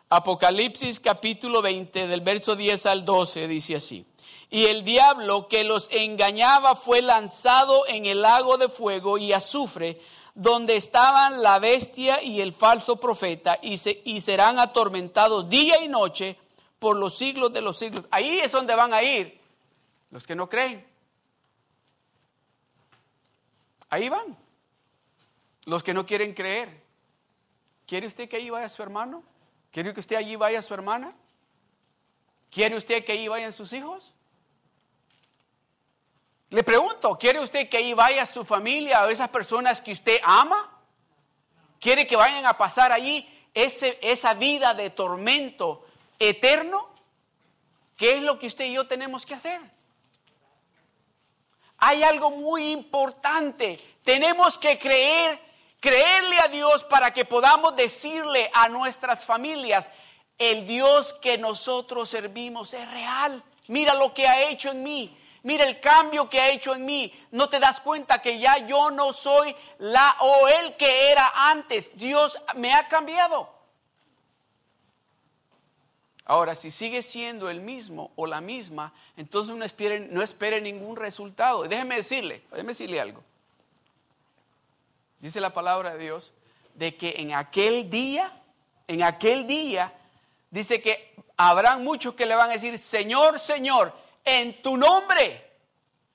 Apocalipsis 0.08 1.01
capítulo 1.01 1.62
20 1.62 2.08
del 2.08 2.22
verso 2.22 2.55
10 2.55 2.86
al 2.86 3.03
12 3.03 3.50
dice 3.50 3.75
así. 3.75 4.05
Y 4.50 4.67
el 4.67 4.86
diablo 4.86 5.50
que 5.50 5.65
los 5.65 5.89
engañaba 5.91 6.77
fue 6.77 7.01
lanzado 7.01 7.86
en 7.86 8.05
el 8.05 8.22
lago 8.22 8.58
de 8.58 8.70
fuego 8.70 9.17
y 9.17 9.34
azufre, 9.34 10.00
donde 10.34 10.77
estaban 10.77 11.43
la 11.43 11.60
bestia 11.60 12.24
y 12.24 12.39
el 12.39 12.53
falso 12.53 12.96
profeta, 12.96 13.60
y, 13.62 13.75
se, 13.75 14.01
y 14.05 14.22
serán 14.22 14.58
atormentados 14.58 15.50
día 15.50 15.84
y 15.84 15.89
noche 15.89 16.38
por 16.79 16.96
los 16.96 17.17
siglos 17.17 17.51
de 17.51 17.60
los 17.60 17.77
siglos. 17.77 18.05
Ahí 18.10 18.39
es 18.39 18.53
donde 18.53 18.74
van 18.74 18.93
a 18.93 19.03
ir 19.03 19.38
los 20.12 20.25
que 20.25 20.34
no 20.34 20.48
creen. 20.48 20.93
Ahí 23.94 24.10
van. 24.10 24.36
Los 25.66 25.84
que 25.84 25.94
no 25.94 26.04
quieren 26.04 26.34
creer. 26.34 26.82
¿Quiere 27.86 28.08
usted 28.08 28.28
que 28.28 28.38
ahí 28.38 28.50
vaya 28.50 28.68
su 28.68 28.82
hermano? 28.82 29.22
¿Quiere 29.72 29.94
que 29.94 30.00
usted 30.00 30.16
allí 30.16 30.36
vaya 30.36 30.64
su 30.64 30.74
hermana? 30.74 31.14
¿Quiere 32.50 32.76
usted 32.76 33.06
que 33.06 33.12
ahí 33.12 33.28
vayan 33.28 33.54
sus 33.54 33.72
hijos? 33.72 34.12
Le 36.50 36.64
pregunto, 36.64 37.16
¿quiere 37.20 37.40
usted 37.40 37.70
que 37.70 37.78
ahí 37.78 37.94
vaya 37.94 38.26
su 38.26 38.44
familia 38.44 39.04
o 39.04 39.10
esas 39.10 39.30
personas 39.30 39.80
que 39.80 39.92
usted 39.92 40.20
ama? 40.24 40.72
¿Quiere 41.80 42.08
que 42.08 42.16
vayan 42.16 42.48
a 42.48 42.58
pasar 42.58 42.92
allí 42.92 43.30
ese, 43.54 44.00
esa 44.02 44.34
vida 44.34 44.74
de 44.74 44.90
tormento 44.90 45.86
eterno? 46.18 46.90
¿Qué 47.96 48.14
es 48.14 48.24
lo 48.24 48.40
que 48.40 48.48
usted 48.48 48.66
y 48.66 48.74
yo 48.74 48.88
tenemos 48.88 49.24
que 49.24 49.36
hacer? 49.36 49.62
Hay 51.86 52.02
algo 52.02 52.32
muy 52.32 52.72
importante. 52.72 53.78
Tenemos 54.06 54.58
que 54.58 54.80
creer, 54.80 55.38
creerle 55.82 56.40
a 56.40 56.48
Dios 56.48 56.84
para 56.86 57.13
que 57.13 57.25
podamos 57.25 57.75
decirle 57.75 58.50
a 58.54 58.70
nuestras 58.70 59.25
familias, 59.25 59.90
el 60.38 60.66
Dios 60.66 61.13
que 61.16 61.38
nosotros 61.38 62.10
servimos 62.10 62.74
es 62.74 62.90
real. 62.90 63.44
Mira 63.68 63.94
lo 63.96 64.13
que 64.13 64.28
ha 64.28 64.48
hecho 64.48 64.72
en 64.72 64.82
mí. 64.82 65.18
Mira 65.42 65.66
el 65.66 65.82
cambio 65.82 66.30
que 66.30 66.40
ha 66.40 66.52
hecho 66.52 66.74
en 66.74 66.86
mí. 66.86 67.13
No 67.32 67.50
te 67.50 67.60
das 67.60 67.82
cuenta 67.82 68.22
que 68.22 68.40
ya 68.40 68.66
yo 68.66 68.90
no 68.90 69.12
soy 69.12 69.54
la 69.80 70.16
o 70.22 70.48
el 70.48 70.78
que 70.78 71.12
era 71.12 71.34
antes. 71.36 71.92
Dios 71.98 72.40
me 72.56 72.74
ha 72.74 72.88
cambiado. 72.88 73.50
Ahora, 76.25 76.56
si 76.56 76.72
sigue 76.72 77.01
siendo 77.01 77.50
el 77.50 77.60
mismo 77.60 78.12
o 78.15 78.25
la 78.25 78.39
misma, 78.39 78.94
entonces 79.18 79.56
no 79.56 79.65
espere, 79.65 80.00
no 80.00 80.22
espere 80.22 80.62
ningún 80.62 80.96
resultado. 80.96 81.63
Déjeme 81.63 81.98
decirle, 81.98 82.44
déjeme 82.51 82.70
decirle 82.70 83.01
algo. 83.01 83.24
Dice 85.20 85.42
la 85.42 85.53
palabra 85.53 85.94
de 85.96 86.03
Dios 86.03 86.34
de 86.75 86.96
que 86.96 87.15
en 87.18 87.34
aquel 87.34 87.89
día, 87.89 88.32
en 88.88 89.03
aquel 89.03 89.48
día, 89.48 89.94
dice 90.50 90.82
que 90.82 91.13
habrán 91.36 91.84
muchos 91.84 92.13
que 92.13 92.25
le 92.25 92.36
van 92.36 92.50
a 92.50 92.53
decir, 92.53 92.77
Señor, 92.80 93.39
Señor, 93.39 93.94
en 94.24 94.62
tu 94.62 94.77
nombre 94.77 95.51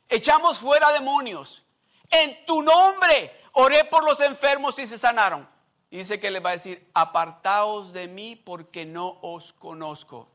echamos 0.08 0.58
fuera 0.58 0.90
demonios. 0.92 1.62
En 2.10 2.46
tu 2.46 2.62
nombre 2.62 3.40
oré 3.52 3.84
por 3.84 4.04
los 4.04 4.20
enfermos 4.20 4.78
y 4.78 4.86
se 4.86 4.96
sanaron. 4.96 5.46
Dice 5.90 6.20
que 6.20 6.30
le 6.30 6.40
va 6.40 6.50
a 6.50 6.52
decir, 6.54 6.86
apartaos 6.92 7.92
de 7.92 8.08
mí 8.08 8.36
porque 8.36 8.84
no 8.84 9.18
os 9.22 9.54
conozco. 9.54 10.28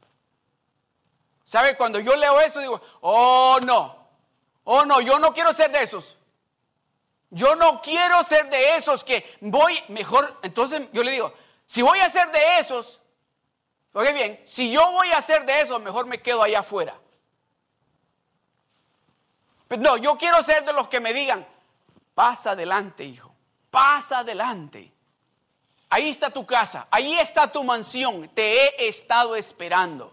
¿Sabe? 1.44 1.78
Cuando 1.78 2.00
yo 2.00 2.16
leo 2.16 2.40
eso 2.40 2.60
digo, 2.60 2.82
oh 3.02 3.60
no, 3.64 4.08
oh 4.64 4.86
no, 4.86 5.02
yo 5.02 5.20
no 5.20 5.34
quiero 5.34 5.54
ser 5.54 5.72
de 5.72 5.84
esos. 5.84 6.18
Yo 7.30 7.56
no 7.56 7.82
quiero 7.82 8.24
ser 8.24 8.50
de 8.50 8.76
esos 8.76 9.04
que 9.04 9.38
voy 9.42 9.80
mejor. 9.90 10.40
Entonces 10.42 10.88
yo 10.92 11.04
le 11.04 11.12
digo, 11.12 11.34
si 11.66 11.82
voy 11.82 12.00
a 12.00 12.10
ser 12.10 12.32
de 12.32 12.60
esos, 12.60 13.00
oye 13.94 14.14
bien, 14.14 14.42
si 14.46 14.72
yo 14.72 14.92
voy 14.92 15.12
a 15.12 15.22
ser 15.22 15.46
de 15.46 15.62
esos, 15.62 15.82
mejor 15.82 16.06
me 16.06 16.22
quedo 16.22 16.42
allá 16.42 16.60
afuera. 16.60 16.96
Pero 19.68 19.82
no, 19.82 19.98
yo 19.98 20.18
quiero 20.18 20.42
ser 20.44 20.66
de 20.66 20.74
los 20.74 20.88
que 20.88 21.00
me 21.00 21.14
digan, 21.14 21.46
pasa 22.14 22.52
adelante, 22.52 23.04
hijo, 23.04 23.34
pasa 23.72 24.20
adelante. 24.20 24.93
Ahí 25.94 26.10
está 26.10 26.32
tu 26.32 26.44
casa, 26.44 26.88
ahí 26.90 27.14
está 27.20 27.52
tu 27.52 27.64
mansión, 27.64 28.28
te 28.30 28.84
he 28.84 28.88
estado 28.88 29.36
esperando. 29.36 30.12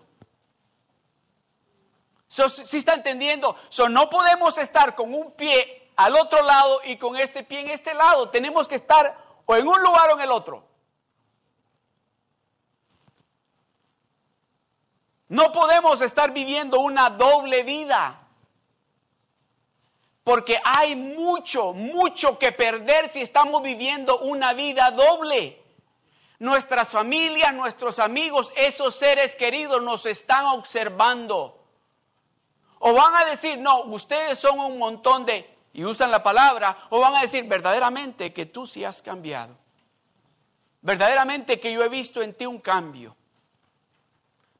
Si 2.27 2.77
está 2.77 2.93
entendiendo? 2.93 3.57
So, 3.71 3.89
no 3.89 4.11
podemos 4.11 4.59
estar 4.59 4.95
con 4.95 5.15
un 5.15 5.33
pie 5.33 5.91
al 5.97 6.17
otro 6.17 6.43
lado 6.43 6.83
y 6.85 6.99
con 6.99 7.17
este 7.17 7.45
pie 7.45 7.61
en 7.61 7.71
este 7.71 7.95
lado. 7.95 8.29
Tenemos 8.29 8.69
que 8.69 8.75
estar 8.75 9.17
o 9.47 9.57
en 9.57 9.67
un 9.67 9.83
lugar 9.83 10.11
o 10.11 10.17
en 10.17 10.21
el 10.21 10.31
otro. 10.31 10.63
No 15.29 15.51
podemos 15.51 16.03
estar 16.03 16.31
viviendo 16.31 16.79
una 16.81 17.09
doble 17.09 17.63
vida. 17.63 18.21
Porque 20.25 20.61
hay 20.63 20.95
mucho, 20.95 21.73
mucho 21.73 22.39
que 22.39 22.53
perder 22.53 23.11
si 23.11 23.23
estamos 23.23 23.63
viviendo 23.63 24.19
una 24.19 24.53
vida 24.53 24.91
doble. 24.91 25.60
Nuestras 26.41 26.89
familias, 26.89 27.53
nuestros 27.53 27.99
amigos, 27.99 28.51
esos 28.57 28.95
seres 28.97 29.37
queridos 29.37 29.83
nos 29.83 30.07
están 30.07 30.47
observando. 30.47 31.63
O 32.79 32.95
van 32.95 33.15
a 33.15 33.27
decir, 33.27 33.59
no, 33.59 33.83
ustedes 33.83 34.39
son 34.39 34.59
un 34.59 34.79
montón 34.79 35.27
de 35.27 35.59
y 35.75 35.85
usan 35.85 36.11
la 36.11 36.23
palabra, 36.23 36.87
o 36.89 36.99
van 36.99 37.15
a 37.15 37.21
decir 37.21 37.45
verdaderamente 37.45 38.33
que 38.33 38.47
tú 38.47 38.67
sí 38.67 38.85
has 38.85 39.03
cambiado. 39.03 39.55
Verdaderamente 40.81 41.61
que 41.61 41.75
yo 41.75 41.85
he 41.85 41.91
visto 41.91 42.23
en 42.23 42.33
ti 42.33 42.47
un 42.47 42.59
cambio. 42.59 43.15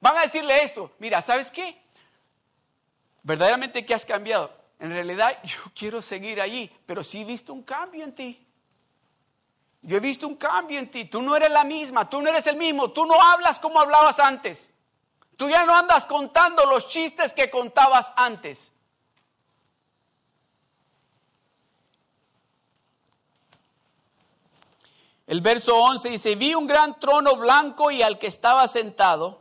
Van 0.01 0.19
a 0.19 0.21
decirle 0.21 0.63
esto, 0.63 0.93
mira, 0.99 1.23
¿sabes 1.23 1.51
qué? 1.51 1.81
Verdaderamente 3.23 3.87
que 3.87 3.95
has 3.95 4.05
cambiado. 4.05 4.55
En 4.79 4.91
realidad 4.91 5.39
yo 5.43 5.57
quiero 5.75 6.03
seguir 6.03 6.43
allí, 6.43 6.71
pero 6.85 7.03
sí 7.03 7.23
he 7.23 7.25
visto 7.25 7.55
un 7.55 7.63
cambio 7.63 8.05
en 8.05 8.15
ti. 8.15 8.47
Yo 9.83 9.97
he 9.97 10.01
visto 10.01 10.29
un 10.29 10.37
cambio 10.37 10.79
en 10.79 10.91
ti. 10.91 11.07
Tú 11.07 11.23
no 11.23 11.35
eres 11.35 11.51
la 11.51 11.65
misma, 11.65 12.09
tú 12.09 12.21
no 12.21 12.29
eres 12.29 12.47
el 12.47 12.57
mismo, 12.57 12.91
tú 12.91 13.07
no 13.07 13.21
hablas 13.21 13.59
como 13.59 13.81
hablabas 13.81 14.19
antes. 14.19 14.71
Tú 15.37 15.49
ya 15.49 15.65
no 15.65 15.75
andas 15.75 16.05
contando 16.05 16.67
los 16.67 16.87
chistes 16.89 17.33
que 17.33 17.51
contabas 17.51 18.13
antes. 18.17 18.73
El 25.27 25.41
verso 25.41 25.77
11 25.77 26.11
dice, 26.11 26.35
vi 26.35 26.55
un 26.55 26.67
gran 26.67 26.99
trono 26.99 27.37
blanco 27.37 27.91
y 27.93 28.03
al 28.03 28.19
que 28.19 28.27
estaba 28.27 28.67
sentado, 28.67 29.41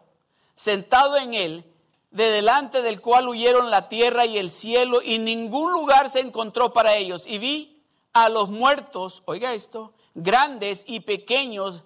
sentado 0.54 1.18
en 1.18 1.34
él, 1.34 1.66
de 2.12 2.30
delante 2.30 2.82
del 2.82 3.02
cual 3.02 3.28
huyeron 3.28 3.70
la 3.70 3.90
tierra 3.90 4.26
y 4.26 4.38
el 4.38 4.50
cielo 4.50 5.02
y 5.02 5.18
ningún 5.18 5.74
lugar 5.74 6.10
se 6.10 6.20
encontró 6.20 6.74
para 6.74 6.94
ellos. 6.96 7.26
Y 7.28 7.40
vi 7.40 7.84
a 8.14 8.30
los 8.30 8.50
muertos, 8.50 9.24
oiga 9.26 9.54
esto, 9.54 9.94
grandes 10.24 10.84
y 10.88 11.02
pequeños 11.02 11.84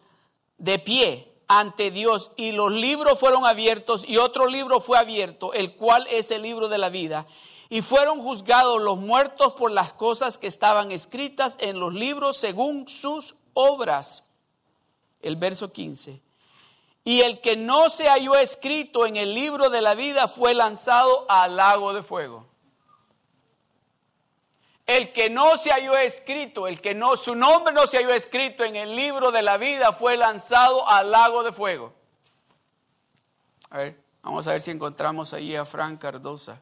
de 0.58 0.80
pie 0.80 1.34
ante 1.48 1.92
Dios 1.92 2.32
y 2.36 2.52
los 2.52 2.72
libros 2.72 3.20
fueron 3.20 3.46
abiertos 3.46 4.06
y 4.08 4.18
otro 4.18 4.48
libro 4.48 4.80
fue 4.80 4.98
abierto, 4.98 5.54
el 5.54 5.76
cual 5.76 6.08
es 6.10 6.32
el 6.32 6.42
libro 6.42 6.70
de 6.70 6.78
la 6.78 6.90
vida. 6.90 7.28
Y 7.70 7.82
fueron 7.82 8.22
juzgados 8.22 8.82
los 8.82 8.98
muertos 8.98 9.54
por 9.54 9.72
las 9.72 9.94
cosas 9.94 10.38
que 10.38 10.48
estaban 10.48 10.92
escritas 10.92 11.58
en 11.60 11.80
los 11.80 11.94
libros 11.94 12.38
según 12.38 12.88
sus 12.88 13.36
obras. 13.54 14.24
El 15.22 15.38
verso 15.38 15.72
15. 15.72 16.22
Y 17.06 17.22
el 17.22 17.42
que 17.42 17.56
no 17.56 17.90
se 17.90 18.08
halló 18.08 18.36
escrito 18.36 19.06
en 19.06 19.18
el 19.18 19.34
libro 19.34 19.70
de 19.70 19.82
la 19.82 19.96
vida 19.96 20.28
fue 20.28 20.54
lanzado 20.54 21.26
al 21.30 21.56
lago 21.56 21.94
de 21.94 22.04
fuego. 22.04 22.46
El 24.86 25.14
que 25.14 25.30
no 25.30 25.58
se 25.58 25.72
halló 25.72 25.96
escrito, 25.96 26.68
el 26.68 26.82
que 26.82 26.94
no, 26.94 27.16
su 27.16 27.36
nombre 27.36 27.74
no 27.74 27.88
se 27.88 27.98
halló 27.98 28.14
escrito 28.14 28.66
en 28.66 28.76
el 28.76 28.96
libro 28.96 29.32
de 29.32 29.42
la 29.42 29.58
vida 29.58 29.94
fue 29.94 30.18
lanzado 30.18 30.88
al 30.88 31.10
lago 31.10 31.44
de 31.44 31.54
fuego. 31.54 31.94
A 33.70 33.78
ver, 33.78 33.98
vamos 34.22 34.46
a 34.48 34.52
ver 34.52 34.62
si 34.62 34.72
encontramos 34.72 35.34
ahí 35.34 35.56
a 35.56 35.64
Frank 35.64 36.02
Cardosa. 36.02 36.62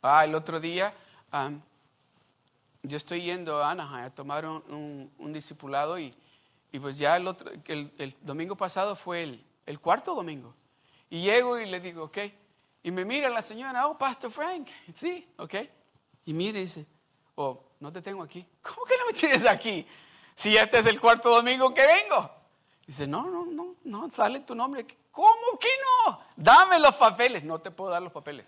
Ah, 0.00 0.24
el 0.24 0.34
otro 0.34 0.60
día 0.60 0.94
yo 2.82 2.96
estoy 2.96 3.22
yendo 3.22 3.62
a 3.62 3.72
Anaheim 3.72 4.06
a 4.06 4.10
tomar 4.10 4.46
un, 4.46 5.32
discipulado 5.32 5.98
y, 5.98 6.14
pues 6.80 6.98
ya 6.98 7.16
el, 7.16 7.26
otro, 7.26 7.50
el 7.66 8.16
domingo 8.22 8.56
pasado 8.56 8.94
fue 8.94 9.24
el, 9.24 9.44
el, 9.66 9.80
cuarto 9.80 10.14
domingo. 10.14 10.54
Y 11.10 11.22
llego 11.22 11.58
y 11.58 11.66
le 11.66 11.80
digo, 11.80 12.04
ok. 12.04 12.18
Y 12.82 12.90
me 12.90 13.04
mira 13.04 13.28
la 13.28 13.42
señora, 13.42 13.88
oh, 13.88 13.98
Pastor 13.98 14.30
Frank. 14.30 14.68
Sí, 14.94 15.28
ok. 15.36 15.54
Y 16.30 16.32
mira 16.32 16.58
y 16.58 16.62
dice, 16.62 16.86
oh, 17.34 17.60
no 17.80 17.92
te 17.92 18.00
tengo 18.00 18.22
aquí. 18.22 18.46
¿Cómo 18.62 18.84
que 18.84 18.96
no 18.96 19.06
me 19.06 19.12
tienes 19.12 19.44
aquí? 19.44 19.84
Si 20.32 20.56
este 20.56 20.78
es 20.78 20.86
el 20.86 21.00
cuarto 21.00 21.28
domingo 21.28 21.74
que 21.74 21.84
vengo. 21.84 22.30
Dice, 22.86 23.04
no, 23.04 23.24
no, 23.24 23.46
no, 23.46 23.74
no, 23.82 24.08
sale 24.12 24.38
tu 24.38 24.54
nombre. 24.54 24.86
¿Cómo 25.10 25.58
que 25.60 25.68
no? 26.06 26.20
Dame 26.36 26.78
los 26.78 26.94
papeles. 26.94 27.42
No 27.42 27.60
te 27.60 27.72
puedo 27.72 27.90
dar 27.90 28.00
los 28.00 28.12
papeles. 28.12 28.46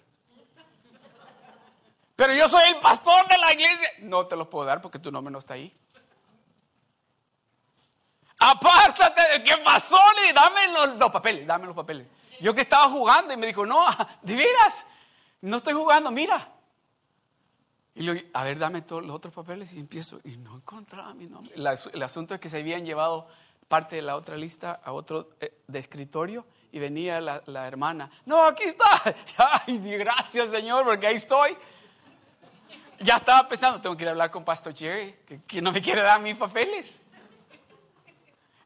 Pero 2.14 2.33
yo 2.35 2.49
soy 2.49 2.68
el 2.68 2.79
pastor 2.79 3.27
de 3.27 3.37
la 3.37 3.53
iglesia. 3.53 3.88
No 3.99 4.29
te 4.29 4.37
los 4.37 4.47
puedo 4.47 4.64
dar 4.64 4.81
porque 4.81 5.01
tu 5.01 5.11
nombre 5.11 5.33
no 5.33 5.40
está 5.40 5.55
ahí. 5.55 5.77
Apártate, 8.38 9.42
¿qué 9.42 9.57
pasó? 9.57 9.99
Dame 10.33 10.68
los, 10.99 11.11
papeles, 11.11 11.45
dame 11.49 11.66
los 11.66 11.75
papeles. 11.75 12.07
Yo 12.40 12.55
que 12.55 12.61
estaba 12.61 12.88
jugando 12.88 13.35
y 13.35 13.37
me 13.37 13.49
dijo, 13.49 13.66
no, 13.66 13.85
de 14.23 14.47
no 15.40 15.57
estoy 15.57 15.73
jugando, 15.73 16.12
mira. 16.12 16.49
Y 17.94 18.02
le 18.02 18.31
a 18.33 18.44
ver, 18.44 18.59
dame 18.59 18.83
todos 18.83 19.05
los 19.05 19.14
otros 19.14 19.35
papeles 19.35 19.72
y 19.74 19.81
empiezo. 19.81 20.20
Y 20.24 20.37
no 20.37 20.57
encontraba 20.57 21.12
mi 21.14 21.26
nombre. 21.26 21.52
el 21.55 22.02
asunto 22.02 22.35
es 22.35 22.40
que 22.40 22.48
se 22.48 22.59
habían 22.59 22.85
llevado 22.85 23.28
parte 23.68 23.96
de 23.96 24.02
la 24.02 24.16
otra 24.16 24.37
lista 24.37 24.81
a 24.85 24.92
otro 24.92 25.31
eh, 25.40 25.62
escritorio 25.72 26.44
y 26.72 26.78
venía 26.78 27.20
la, 27.20 27.42
la, 27.46 27.66
hermana. 27.66 28.11
No, 28.26 28.44
aquí 28.44 28.64
está. 28.64 28.87
Ay, 29.66 29.78
gracias 29.78 30.50
Señor, 30.50 30.85
porque 30.85 31.07
ahí 31.07 31.16
estoy 31.16 31.57
ya 33.02 33.16
estaba 33.16 33.48
pensando, 33.48 33.81
tengo 33.81 33.96
que 33.96 34.05
ir 34.05 34.09
a 34.09 34.12
hablar 34.12 34.31
con 34.31 34.44
Pastor 34.44 34.74
Jerry, 34.74 35.14
que, 35.46 35.61
no 35.61 35.72
me 35.72 35.83
quiere 35.83 36.02
dar 36.02 36.20
mis 36.20 36.37
papeles. 36.37 37.00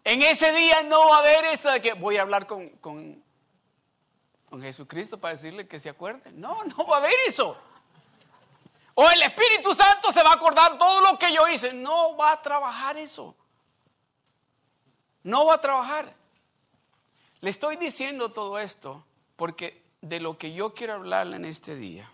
En 0.04 0.22
ese 0.22 0.52
día 0.52 0.82
no 0.82 1.08
va 1.08 1.16
a 1.16 1.18
haber 1.18 1.46
eso 1.46 1.70
de 1.70 1.80
que 1.80 1.94
voy 1.94 2.16
a 2.16 2.22
hablar 2.22 2.46
con, 2.46 2.68
con, 2.76 3.22
con 4.48 4.62
Jesucristo 4.62 5.18
para 5.18 5.34
decirle 5.34 5.66
que 5.66 5.80
se 5.80 5.88
acuerde. 5.88 6.30
No, 6.32 6.64
no 6.64 6.86
va 6.86 6.96
a 6.96 7.00
haber 7.00 7.14
eso. 7.26 7.56
O 8.98 9.10
el 9.10 9.20
Espíritu 9.20 9.74
Santo 9.74 10.10
se 10.10 10.22
va 10.22 10.30
a 10.30 10.34
acordar 10.36 10.78
todo 10.78 11.02
lo 11.02 11.18
que 11.18 11.30
yo 11.30 11.46
hice. 11.46 11.74
No 11.74 12.16
va 12.16 12.32
a 12.32 12.40
trabajar 12.40 12.96
eso. 12.96 13.36
No 15.22 15.44
va 15.44 15.56
a 15.56 15.60
trabajar. 15.60 16.14
Le 17.42 17.50
estoy 17.50 17.76
diciendo 17.76 18.32
todo 18.32 18.58
esto 18.58 19.04
porque 19.36 19.82
de 20.00 20.18
lo 20.18 20.38
que 20.38 20.54
yo 20.54 20.72
quiero 20.72 20.94
hablarle 20.94 21.36
en 21.36 21.44
este 21.44 21.76
día 21.76 22.10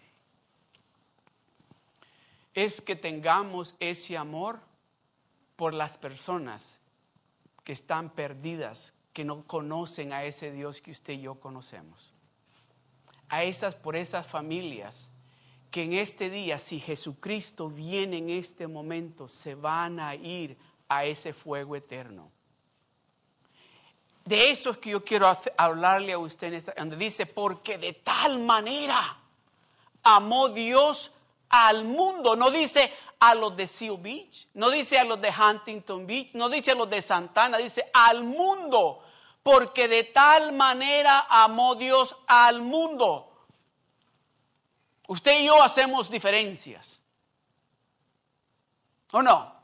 es 2.53 2.81
que 2.81 2.97
tengamos 2.97 3.77
ese 3.79 4.17
amor 4.17 4.59
por 5.55 5.75
las 5.75 5.97
personas 5.99 6.81
que 7.63 7.73
están 7.73 8.11
perdidas, 8.11 8.93
que 9.13 9.25
no 9.25 9.45
conocen 9.47 10.13
a 10.13 10.25
ese 10.25 10.51
Dios 10.51 10.81
que 10.81 10.91
usted 10.91 11.13
y 11.13 11.21
yo 11.23 11.37
conocemos. 11.37 12.13
A 13.29 13.45
esas, 13.45 13.77
por 13.77 13.95
esas 13.95 14.27
familias 14.27 15.12
que 15.73 15.83
en 15.85 15.95
este 15.95 16.29
día, 16.29 16.59
si 16.59 16.79
Jesucristo 16.79 17.71
viene 17.71 18.19
en 18.19 18.29
este 18.29 18.69
momento, 18.69 19.27
se 19.27 19.55
van 19.55 19.99
a 19.99 20.15
ir 20.15 20.57
a 20.87 21.07
ese 21.07 21.33
fuego 21.33 21.75
eterno. 21.75 22.31
De 24.23 24.51
eso 24.51 24.71
es 24.71 24.77
que 24.77 24.91
yo 24.91 25.03
quiero 25.03 25.35
hablarle 25.57 26.13
a 26.13 26.19
usted, 26.19 26.49
en 26.49 26.55
esta, 26.55 26.75
donde 26.77 26.97
dice, 26.97 27.25
porque 27.25 27.79
de 27.79 27.95
tal 27.95 28.39
manera 28.41 29.17
amó 30.03 30.51
Dios 30.51 31.11
al 31.49 31.85
mundo, 31.85 32.37
no 32.37 32.51
dice 32.51 32.93
a 33.19 33.35
los 33.35 33.57
de 33.57 33.67
Seal 33.67 33.97
Beach, 33.97 34.49
no 34.53 34.69
dice 34.69 34.99
a 34.99 35.05
los 35.05 35.23
de 35.23 35.33
Huntington 35.33 36.07
Beach, 36.07 36.35
no 36.35 36.51
dice 36.51 36.73
a 36.73 36.75
los 36.75 36.91
de 36.91 37.01
Santana, 37.01 37.57
dice 37.57 37.91
al 37.95 38.25
mundo, 38.25 39.03
porque 39.43 39.89
de 39.89 40.05
tal 40.05 40.53
manera 40.53 41.27
amó 41.31 41.77
Dios 41.77 42.15
al 42.27 42.61
mundo. 42.61 43.32
Usted 45.13 45.41
y 45.41 45.45
yo 45.45 45.63
hacemos 45.63 46.09
diferencias. 46.09 46.99
¿O 49.11 49.23
no? 49.23 49.55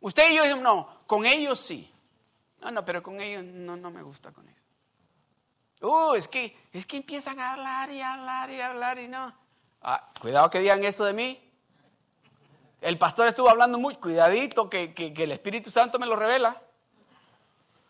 Usted 0.00 0.30
y 0.30 0.36
yo 0.36 0.56
no, 0.56 0.88
con 1.06 1.26
ellos 1.26 1.60
sí. 1.60 1.92
No, 2.62 2.70
no, 2.70 2.82
pero 2.82 3.02
con 3.02 3.20
ellos 3.20 3.44
no, 3.44 3.76
no 3.76 3.90
me 3.90 4.00
gusta 4.00 4.32
con 4.32 4.48
ellos. 4.48 4.62
Uh, 5.82 6.14
es 6.14 6.26
que, 6.28 6.56
es 6.72 6.86
que 6.86 6.96
empiezan 6.96 7.38
a 7.40 7.52
hablar 7.52 7.90
y 7.90 8.00
hablar 8.00 8.50
y 8.50 8.58
hablar 8.58 8.98
y 8.98 9.06
no. 9.06 9.34
Ah, 9.82 10.08
cuidado 10.18 10.48
que 10.48 10.60
digan 10.60 10.82
eso 10.82 11.04
de 11.04 11.12
mí. 11.12 11.52
El 12.80 12.96
pastor 12.96 13.26
estuvo 13.26 13.50
hablando 13.50 13.78
mucho, 13.78 14.00
cuidadito 14.00 14.70
que, 14.70 14.94
que, 14.94 15.12
que 15.12 15.24
el 15.24 15.32
Espíritu 15.32 15.70
Santo 15.70 15.98
me 15.98 16.06
lo 16.06 16.16
revela. 16.16 16.58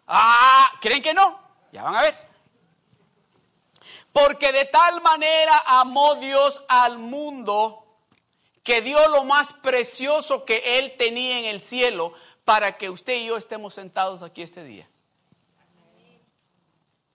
Ah, 0.08 0.72
¿creen 0.80 1.02
que 1.02 1.14
no? 1.14 1.38
Ya 1.70 1.84
van 1.84 1.94
a 1.94 2.02
ver. 2.02 2.25
Porque 4.16 4.50
de 4.50 4.64
tal 4.64 5.02
manera 5.02 5.62
amó 5.66 6.14
Dios 6.14 6.62
al 6.68 6.96
mundo 6.96 7.84
que 8.62 8.80
dio 8.80 9.08
lo 9.08 9.24
más 9.24 9.52
precioso 9.52 10.46
que 10.46 10.78
Él 10.78 10.94
tenía 10.96 11.38
en 11.38 11.44
el 11.44 11.60
cielo 11.60 12.14
para 12.46 12.78
que 12.78 12.88
usted 12.88 13.12
y 13.12 13.26
yo 13.26 13.36
estemos 13.36 13.74
sentados 13.74 14.22
aquí 14.22 14.40
este 14.40 14.64
día. 14.64 14.88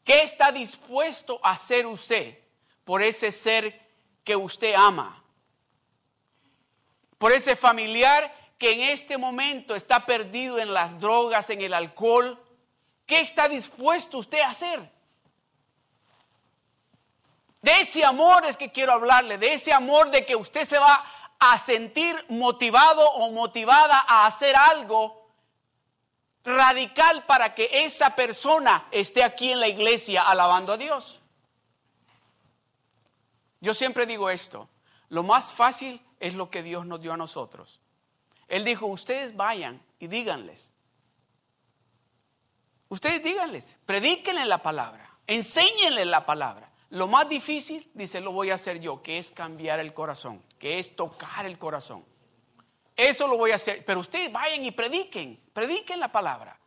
¿Qué 0.04 0.20
está 0.20 0.52
dispuesto 0.52 1.40
a 1.42 1.54
hacer 1.54 1.88
usted 1.88 2.38
por 2.84 3.02
ese 3.02 3.32
ser 3.32 3.82
que 4.24 4.36
usted 4.36 4.76
ama? 4.76 5.24
Por 7.18 7.32
ese 7.32 7.56
familiar 7.56 8.32
que 8.60 8.74
en 8.74 8.82
este 8.82 9.18
momento 9.18 9.74
está 9.74 10.06
perdido 10.06 10.60
en 10.60 10.72
las 10.72 11.00
drogas, 11.00 11.50
en 11.50 11.62
el 11.62 11.74
alcohol. 11.74 12.40
¿Qué 13.08 13.22
está 13.22 13.48
dispuesto 13.48 14.20
usted 14.20 14.42
a 14.42 14.50
hacer? 14.50 15.01
De 17.62 17.82
ese 17.82 18.04
amor 18.04 18.46
es 18.46 18.58
que 18.58 18.72
quiero 18.72 18.94
hablarle, 18.94 19.38
de 19.38 19.54
ese 19.54 19.72
amor 19.72 20.10
de 20.10 20.26
que 20.26 20.36
usted 20.36 20.66
se 20.66 20.80
va 20.80 21.06
a 21.40 21.60
sentir 21.60 22.26
motivado 22.30 23.08
o 23.12 23.32
motivada 23.32 24.04
a 24.08 24.26
hacer 24.26 24.56
algo 24.56 25.30
radical 26.44 27.26
para 27.26 27.54
que 27.54 27.70
esa 27.86 28.16
persona 28.16 28.88
esté 28.92 29.24
aquí 29.24 29.52
en 29.52 29.60
la 29.60 29.68
iglesia 29.68 30.24
alabando 30.24 30.74
a 30.74 30.78
Dios. 30.78 31.20
Yo 33.60 33.76
siempre 33.76 34.08
digo 34.08 34.30
esto, 34.32 34.68
lo 35.10 35.22
más 35.22 35.52
fácil 35.52 36.02
es 36.20 36.34
lo 36.34 36.50
que 36.50 36.64
Dios 36.64 36.86
nos 36.88 37.00
dio 37.00 37.14
a 37.14 37.18
nosotros. 37.18 37.80
Él 38.48 38.66
dijo, 38.66 38.88
ustedes 38.88 39.36
vayan 39.36 39.82
y 40.00 40.08
díganles. 40.08 40.72
Ustedes 42.90 43.22
díganles, 43.22 43.78
predíquenle 43.86 44.46
la 44.46 44.58
palabra, 44.58 45.12
enséñenle 45.28 46.06
la 46.06 46.26
palabra. 46.26 46.71
Lo 46.92 47.08
más 47.08 47.28
difícil, 47.30 47.90
dice, 47.94 48.20
lo 48.20 48.34
voy 48.34 48.52
a 48.52 48.56
hacer 48.56 48.82
yo, 48.82 49.02
que 49.02 49.18
es 49.18 49.32
cambiar 49.32 49.80
el 49.80 49.94
corazón, 49.94 50.44
que 50.60 50.78
es 50.78 50.94
tocar 50.94 51.46
el 51.46 51.58
corazón. 51.58 52.04
Eso 52.98 53.30
lo 53.30 53.38
voy 53.38 53.52
a 53.52 53.56
hacer. 53.56 53.86
Pero 53.86 54.02
ustedes 54.02 54.30
vayan 54.30 54.66
y 54.66 54.72
prediquen, 54.72 55.42
prediquen 55.54 56.02
la 56.02 56.12
palabra. 56.12 56.60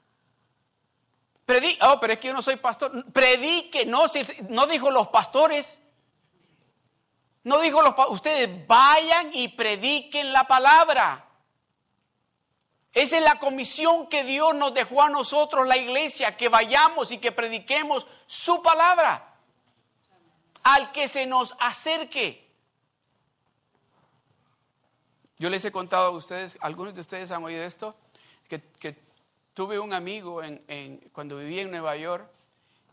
oh, 1.83 2.01
pero 2.01 2.13
es 2.15 2.19
que 2.19 2.29
yo 2.29 2.33
no 2.35 2.41
soy 2.41 2.57
pastor. 2.57 3.13
Predique, 3.13 3.85
no, 3.85 4.07
no 4.49 4.67
dijo 4.67 4.91
los 4.91 5.09
pastores. 5.09 5.83
No 7.43 7.61
dijo 7.61 7.83
los 7.83 7.95
Ustedes 8.09 8.67
vayan 8.67 9.29
y 9.35 9.49
prediquen 9.49 10.33
la 10.33 10.45
palabra. 10.45 11.29
Esa 12.95 13.19
es 13.19 13.25
la 13.25 13.39
comisión 13.39 14.09
que 14.09 14.25
Dios 14.25 14.55
nos 14.55 14.73
dejó 14.73 15.03
a 15.03 15.11
nosotros, 15.11 15.67
la 15.67 15.77
iglesia, 15.77 16.35
que 16.39 16.49
vayamos 16.49 17.13
y 17.13 17.19
que 17.19 17.31
prediquemos 17.31 18.07
su 18.27 18.63
palabra 18.63 19.33
al 20.65 20.91
que 20.93 21.09
se 21.09 21.27
nos 21.27 21.55
acerque. 21.61 22.43
Yo 25.39 25.51
les 25.51 25.65
he 25.65 25.71
contado 25.71 26.07
a 26.07 26.11
ustedes, 26.11 26.57
algunos 26.61 26.95
de 26.95 27.03
ustedes 27.03 27.31
han 27.31 27.45
oído 27.45 27.63
esto, 27.63 27.95
que, 28.49 29.05
tuve 29.53 29.79
un 29.79 29.93
amigo 29.93 30.43
en, 30.43 30.99
cuando 31.13 31.39
vivía 31.39 31.63
en 31.63 31.71
Nueva 31.71 31.97
York, 31.97 32.29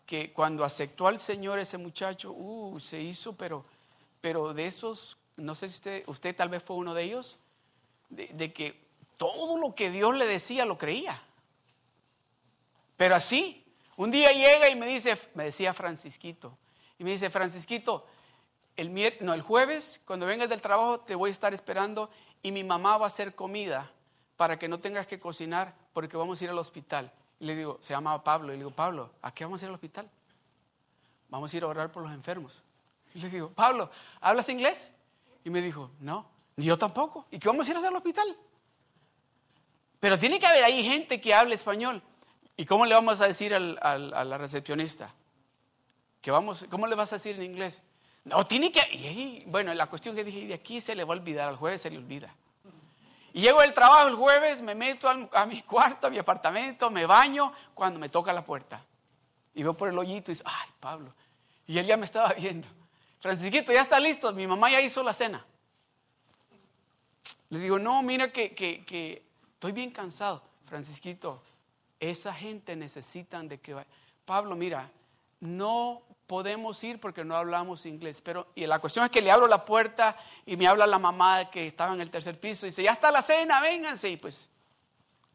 que 0.05 0.31
cuando 0.31 0.63
aceptó 0.63 1.07
al 1.07 1.17
Señor 1.17 1.57
ese 1.57 1.79
muchacho, 1.79 2.33
uh, 2.33 2.79
se 2.79 3.01
hizo, 3.01 3.33
pero, 3.33 3.65
pero 4.19 4.53
de 4.53 4.67
esos, 4.67 5.17
no 5.37 5.55
sé 5.55 5.69
si 5.69 5.75
usted, 5.75 6.03
usted 6.05 6.35
tal 6.35 6.49
vez 6.49 6.61
fue 6.61 6.75
uno 6.75 6.93
de 6.93 7.03
ellos, 7.03 7.39
de, 8.09 8.27
de 8.27 8.53
que 8.53 8.79
todo 9.17 9.57
lo 9.57 9.73
que 9.73 9.89
Dios 9.89 10.15
le 10.15 10.27
decía 10.27 10.65
lo 10.65 10.77
creía. 10.77 11.19
Pero 12.95 13.15
así, 13.15 13.63
un 13.95 14.11
día 14.11 14.31
llega 14.31 14.69
y 14.69 14.75
me 14.75 14.85
dice, 14.85 15.17
me 15.33 15.45
decía 15.45 15.73
Francisquito, 15.73 16.55
y 17.01 17.03
me 17.03 17.09
dice, 17.09 17.31
Francisquito, 17.31 18.05
el, 18.77 18.93
no, 19.21 19.33
el 19.33 19.41
jueves, 19.41 19.99
cuando 20.05 20.27
vengas 20.27 20.47
del 20.49 20.61
trabajo, 20.61 20.99
te 20.99 21.15
voy 21.15 21.29
a 21.29 21.31
estar 21.31 21.51
esperando 21.51 22.11
y 22.43 22.51
mi 22.51 22.63
mamá 22.63 22.95
va 22.99 23.05
a 23.05 23.07
hacer 23.07 23.33
comida 23.33 23.91
para 24.37 24.59
que 24.59 24.67
no 24.67 24.79
tengas 24.79 25.07
que 25.07 25.19
cocinar 25.19 25.73
porque 25.93 26.15
vamos 26.15 26.39
a 26.39 26.43
ir 26.43 26.51
al 26.51 26.59
hospital. 26.59 27.11
Y 27.39 27.45
le 27.45 27.55
digo, 27.55 27.79
se 27.81 27.95
llama 27.95 28.23
Pablo. 28.23 28.49
Y 28.49 28.51
le 28.51 28.57
digo, 28.57 28.69
Pablo, 28.69 29.09
¿a 29.23 29.33
qué 29.33 29.45
vamos 29.45 29.63
a 29.63 29.65
ir 29.65 29.69
al 29.69 29.73
hospital? 29.73 30.07
Vamos 31.29 31.51
a 31.51 31.57
ir 31.57 31.63
a 31.63 31.67
orar 31.69 31.91
por 31.91 32.03
los 32.03 32.11
enfermos. 32.11 32.61
Y 33.15 33.19
le 33.19 33.31
digo, 33.31 33.49
Pablo, 33.49 33.89
¿hablas 34.19 34.47
inglés? 34.49 34.91
Y 35.43 35.49
me 35.49 35.59
dijo, 35.59 35.89
no, 36.01 36.27
yo 36.55 36.77
tampoco. 36.77 37.25
¿Y 37.31 37.39
qué 37.39 37.47
vamos 37.47 37.67
a 37.67 37.71
ir 37.71 37.77
a 37.77 37.79
hacer 37.79 37.89
al 37.89 37.95
hospital? 37.95 38.37
Pero 39.99 40.19
tiene 40.19 40.39
que 40.39 40.45
haber 40.45 40.63
ahí 40.65 40.83
gente 40.83 41.19
que 41.19 41.33
hable 41.33 41.55
español. 41.55 42.03
¿Y 42.55 42.63
cómo 42.67 42.85
le 42.85 42.93
vamos 42.93 43.21
a 43.21 43.27
decir 43.27 43.55
a 43.55 43.59
la 43.97 44.37
recepcionista? 44.37 45.15
Vamos, 46.29 46.65
¿cómo 46.69 46.85
le 46.85 46.95
vas 46.95 47.11
a 47.13 47.15
decir 47.15 47.35
en 47.35 47.43
inglés? 47.43 47.81
No, 48.23 48.45
tiene 48.45 48.71
que, 48.71 49.43
bueno, 49.47 49.73
la 49.73 49.87
cuestión 49.87 50.15
que 50.15 50.23
dije, 50.23 50.45
de 50.45 50.53
aquí 50.53 50.79
se 50.79 50.93
le 50.93 51.03
va 51.03 51.15
a 51.15 51.17
olvidar, 51.17 51.49
al 51.49 51.55
jueves 51.55 51.81
se 51.81 51.89
le 51.89 51.97
olvida. 51.97 52.35
Y 53.33 53.41
llego 53.41 53.61
del 53.61 53.73
trabajo 53.73 54.07
el 54.07 54.15
jueves, 54.15 54.61
me 54.61 54.75
meto 54.75 55.09
a 55.09 55.45
mi 55.45 55.61
cuarto, 55.63 56.07
a 56.07 56.09
mi 56.09 56.19
apartamento, 56.19 56.91
me 56.91 57.05
baño, 57.05 57.51
cuando 57.73 57.99
me 57.99 58.09
toca 58.09 58.31
la 58.33 58.45
puerta. 58.45 58.85
Y 59.55 59.63
veo 59.63 59.75
por 59.75 59.89
el 59.89 59.97
hoyito 59.97 60.31
y 60.31 60.35
dice, 60.35 60.43
ay, 60.45 60.69
Pablo. 60.79 61.13
Y 61.65 61.79
él 61.79 61.85
ya 61.87 61.97
me 61.97 62.05
estaba 62.05 62.33
viendo. 62.33 62.67
Francisquito, 63.19 63.71
ya 63.71 63.81
está 63.81 63.99
listo, 63.99 64.31
mi 64.33 64.45
mamá 64.45 64.69
ya 64.69 64.81
hizo 64.81 65.01
la 65.01 65.13
cena. 65.13 65.43
Le 67.49 67.59
digo, 67.59 67.79
no, 67.79 68.03
mira 68.03 68.31
que, 68.31 68.53
que 68.53 69.23
estoy 69.53 69.71
bien 69.71 69.91
cansado. 69.91 70.43
Francisquito, 70.65 71.41
esa 71.99 72.33
gente 72.33 72.75
necesitan 72.75 73.47
de 73.47 73.59
que. 73.59 73.75
Pablo, 74.25 74.55
mira, 74.55 74.89
no 75.39 76.01
podemos 76.27 76.83
ir 76.83 76.99
porque 76.99 77.25
no 77.25 77.35
hablamos 77.35 77.85
inglés. 77.85 78.21
Pero, 78.21 78.47
y 78.55 78.65
la 78.65 78.79
cuestión 78.79 79.05
es 79.05 79.11
que 79.11 79.21
le 79.21 79.31
abro 79.31 79.47
la 79.47 79.65
puerta 79.65 80.17
y 80.45 80.55
me 80.57 80.67
habla 80.67 80.87
la 80.87 80.99
mamá 80.99 81.49
que 81.49 81.67
estaba 81.67 81.93
en 81.93 82.01
el 82.01 82.09
tercer 82.09 82.39
piso 82.39 82.65
y 82.65 82.69
dice, 82.69 82.83
ya 82.83 82.91
está 82.91 83.11
la 83.11 83.21
cena, 83.21 83.61
vénganse. 83.61 84.09
Y 84.09 84.17
pues 84.17 84.47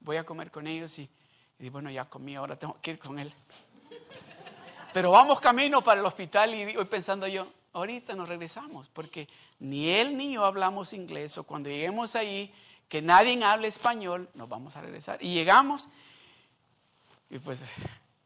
voy 0.00 0.16
a 0.16 0.24
comer 0.24 0.50
con 0.50 0.66
ellos 0.66 0.98
y, 0.98 1.08
y 1.58 1.68
bueno, 1.68 1.90
ya 1.90 2.04
comí, 2.04 2.34
ahora 2.34 2.56
tengo 2.56 2.76
que 2.80 2.92
ir 2.92 2.98
con 2.98 3.18
él. 3.18 3.32
Pero 4.92 5.10
vamos 5.10 5.40
camino 5.40 5.82
para 5.82 6.00
el 6.00 6.06
hospital 6.06 6.54
y 6.54 6.74
voy 6.74 6.84
pensando 6.86 7.26
yo, 7.26 7.46
ahorita 7.72 8.14
nos 8.14 8.28
regresamos, 8.28 8.88
porque 8.88 9.28
ni 9.58 9.90
él 9.90 10.16
ni 10.16 10.32
yo 10.32 10.44
hablamos 10.44 10.92
inglés, 10.92 11.36
o 11.36 11.44
cuando 11.44 11.68
lleguemos 11.68 12.16
ahí, 12.16 12.52
que 12.88 13.02
nadie 13.02 13.42
hable 13.44 13.68
español, 13.68 14.28
nos 14.34 14.48
vamos 14.48 14.76
a 14.76 14.80
regresar. 14.80 15.22
Y 15.22 15.34
llegamos, 15.34 15.88
y 17.28 17.38
pues, 17.38 17.62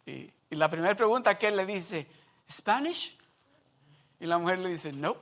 y, 0.06 0.30
y 0.50 0.56
la 0.56 0.68
primera 0.68 0.94
pregunta 0.94 1.36
que 1.38 1.48
él 1.48 1.56
le 1.56 1.66
dice, 1.66 2.06
Spanish? 2.50 3.16
Y 4.18 4.26
la 4.26 4.38
mujer 4.38 4.58
le 4.58 4.70
dice, 4.70 4.92
no. 4.92 5.16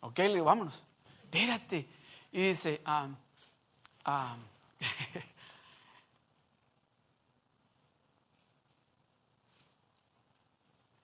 Ok, 0.00 0.18
le 0.18 0.34
digo, 0.34 0.46
vámonos. 0.46 0.82
Espérate. 1.24 1.88
Y 2.32 2.48
dice, 2.48 2.82
um, 2.86 3.16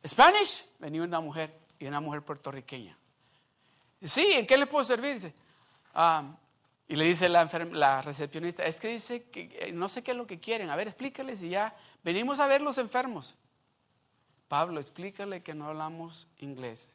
¿Spanish? 0.07 0.65
Venía 0.79 1.03
una 1.03 1.21
mujer 1.21 1.59
y 1.79 1.87
una 1.87 2.01
mujer 2.01 2.23
puertorriqueña. 2.23 2.97
Sí, 4.03 4.27
¿en 4.33 4.47
qué 4.47 4.57
le 4.57 4.67
puedo 4.67 4.85
servir? 4.85 5.33
Um, 5.95 6.35
y 6.87 6.97
le 6.97 7.05
dice 7.05 7.29
la, 7.29 7.45
la, 7.73 8.03
recepcionista, 8.03 8.65
es 8.65 8.81
que 8.81 8.89
dice 8.89 9.25
que 9.25 9.51
eh, 9.61 9.73
no 9.73 9.89
sé 9.89 10.03
qué 10.03 10.13
es 10.13 10.17
lo 10.17 10.27
que 10.27 10.41
quieren. 10.41 10.71
A 10.71 10.77
ver, 10.77 10.89
explícales 10.89 11.43
y 11.43 11.51
ya. 11.51 11.77
Venimos 12.03 12.41
a 12.41 12.47
ver 12.47 12.63
los 12.63 12.79
enfermos. 12.79 13.37
Pablo, 14.49 14.81
explícale 14.81 15.43
que 15.43 15.55
no 15.55 15.69
hablamos 15.69 16.27
inglés. 16.39 16.91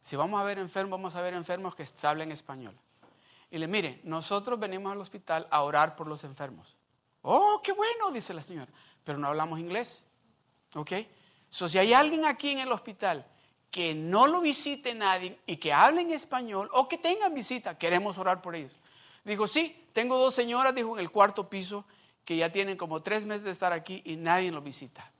Si 0.00 0.16
vamos 0.16 0.40
a 0.40 0.44
ver 0.44 0.58
enfermos, 0.58 0.98
vamos 0.98 1.16
a 1.16 1.20
ver 1.20 1.34
enfermos 1.34 1.74
que 1.74 1.84
hablen 2.06 2.32
español. 2.32 2.74
Y 3.50 3.58
le 3.58 3.66
mire, 3.66 4.00
nosotros 4.04 4.58
venimos 4.58 4.92
al 4.92 5.00
hospital 5.00 5.46
a 5.50 5.62
orar 5.62 5.96
por 5.96 6.06
los 6.06 6.24
enfermos. 6.24 6.76
Oh, 7.22 7.60
qué 7.62 7.72
bueno, 7.72 8.10
dice 8.12 8.32
la 8.32 8.42
señora, 8.42 8.70
pero 9.04 9.18
no 9.18 9.26
hablamos 9.26 9.58
inglés. 9.58 10.04
¿Ok? 10.74 10.92
So, 11.50 11.68
si 11.68 11.78
hay 11.78 11.92
alguien 11.92 12.24
aquí 12.24 12.50
en 12.50 12.60
el 12.60 12.70
hospital 12.72 13.26
que 13.70 13.94
no 13.94 14.26
lo 14.26 14.40
visite 14.40 14.94
nadie 14.94 15.38
y 15.46 15.56
que 15.56 15.72
hable 15.72 16.00
en 16.02 16.12
español 16.12 16.70
o 16.72 16.88
que 16.88 16.96
tengan 16.96 17.34
visita, 17.34 17.76
queremos 17.76 18.18
orar 18.18 18.40
por 18.40 18.54
ellos. 18.54 18.76
Dijo, 19.24 19.46
sí, 19.48 19.84
tengo 19.92 20.16
dos 20.16 20.34
señoras, 20.34 20.74
dijo, 20.74 20.96
en 20.96 21.00
el 21.00 21.10
cuarto 21.10 21.50
piso 21.50 21.84
que 22.24 22.36
ya 22.36 22.50
tienen 22.50 22.76
como 22.76 23.02
tres 23.02 23.26
meses 23.26 23.42
de 23.42 23.50
estar 23.50 23.72
aquí 23.72 24.00
y 24.04 24.16
nadie 24.16 24.50
los 24.52 24.62
visita. 24.62 25.10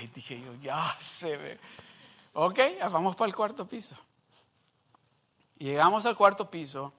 Ay, 0.00 0.10
dije 0.14 0.40
yo, 0.40 0.54
ya 0.62 0.96
se 0.98 1.36
ve. 1.36 1.58
Ok, 2.32 2.58
vamos 2.90 3.14
para 3.16 3.28
el 3.28 3.36
cuarto 3.36 3.68
piso. 3.68 3.94
Llegamos 5.58 6.06
al 6.06 6.16
cuarto 6.16 6.50
piso 6.50 6.94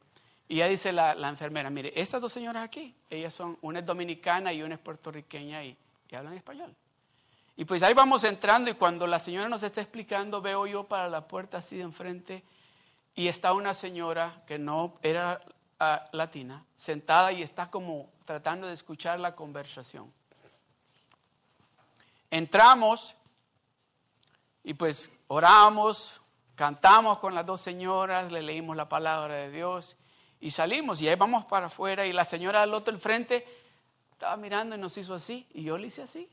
y 0.48 0.58
ya 0.58 0.68
dice 0.68 0.92
la, 0.92 1.14
enfermera, 1.28 1.72
mire, 1.72 1.92
estas 2.00 2.22
dos 2.22 2.32
señoras 2.32 2.64
aquí, 2.64 2.94
ellas 3.10 3.34
son, 3.34 3.58
una 3.62 3.80
es 3.80 3.86
dominicana 3.88 4.54
y 4.54 4.62
una 4.62 4.76
es 4.76 4.82
puertorriqueña 4.82 5.64
y, 5.64 5.76
y 6.10 6.16
hablan 6.16 6.36
español. 6.36 6.76
Y 7.58 7.66
pues 7.66 7.82
ahí 7.82 7.96
vamos 7.96 8.24
entrando 8.24 8.70
y 8.70 8.76
cuando 8.76 9.08
la 9.08 9.18
señora 9.18 9.50
nos 9.50 9.64
está 9.64 9.82
explicando, 9.82 10.40
veo 10.40 10.68
yo 10.68 10.84
para 10.84 11.10
la 11.10 11.28
puerta 11.28 11.58
así 11.58 11.78
de 11.78 11.84
enfrente 11.84 12.44
y 13.16 13.30
está 13.30 13.54
una 13.54 13.74
señora 13.74 14.44
que 14.46 14.60
no 14.60 14.94
era 15.02 15.42
ah, 15.80 16.04
latina, 16.12 16.64
sentada 16.78 17.32
y 17.32 17.42
está 17.42 17.72
como 17.72 18.12
tratando 18.26 18.68
de 18.68 18.76
escuchar 18.76 19.20
la 19.20 19.36
conversación. 19.36 20.14
Entramos 22.32 23.16
y 24.64 24.74
pues 24.74 25.12
oramos, 25.28 26.22
cantamos 26.56 27.20
con 27.20 27.36
las 27.36 27.46
dos 27.46 27.60
señoras, 27.60 28.32
le 28.32 28.42
leímos 28.42 28.76
la 28.78 28.88
palabra 28.88 29.36
de 29.36 29.52
Dios 29.52 29.98
y 30.40 30.52
salimos 30.52 31.02
y 31.02 31.10
ahí 31.10 31.16
vamos 31.16 31.46
para 31.46 31.68
afuera 31.68 32.06
y 32.06 32.14
la 32.14 32.24
señora 32.26 32.62
del 32.62 32.74
otro 32.74 32.98
frente 32.98 33.46
estaba 34.14 34.38
mirando 34.38 34.76
y 34.76 34.80
nos 34.80 34.98
hizo 34.98 35.14
así 35.14 35.46
y 35.54 35.64
yo 35.64 35.78
le 35.78 35.88
hice 35.88 36.04
así. 36.04 36.30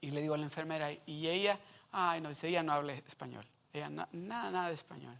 Y 0.00 0.12
le 0.12 0.20
digo 0.20 0.34
a 0.34 0.38
la 0.38 0.44
enfermera, 0.44 0.90
y 1.06 1.28
ella, 1.28 1.60
ay, 1.92 2.20
no, 2.20 2.28
dice, 2.28 2.48
ella 2.48 2.62
no 2.62 2.72
habla 2.72 2.94
español. 2.94 3.46
Ella 3.72 3.88
nada, 3.88 4.08
nada 4.12 4.68
de 4.68 4.74
español. 4.74 5.16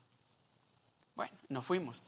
Bueno, 1.15 1.33
nos 1.49 1.65
fuimos. 1.65 2.03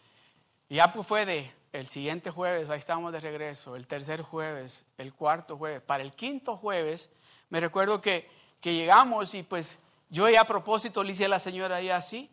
Y 0.69 0.77
ya 0.77 0.93
pues 0.93 1.07
fue 1.07 1.25
de 1.25 1.53
el 1.75 1.89
siguiente 1.89 2.31
jueves, 2.31 2.71
ahí 2.71 2.79
estábamos 2.79 3.13
de 3.13 3.21
regreso, 3.21 3.75
el 3.75 3.87
tercer 3.87 4.23
jueves, 4.23 4.85
el 4.97 5.13
cuarto 5.13 5.57
jueves. 5.57 5.83
Para 5.83 6.05
el 6.05 6.13
quinto 6.13 6.57
jueves, 6.57 7.11
me 7.51 7.59
recuerdo 7.59 8.01
que, 8.01 8.31
que 8.61 8.75
llegamos 8.75 9.35
y 9.35 9.43
pues 9.43 9.77
yo 10.09 10.29
ya 10.29 10.43
a 10.43 10.45
propósito 10.45 11.03
le 11.03 11.13
hice 11.13 11.25
a 11.25 11.29
la 11.29 11.41
señora 11.41 11.77
ahí 11.77 11.91
así. 11.91 12.31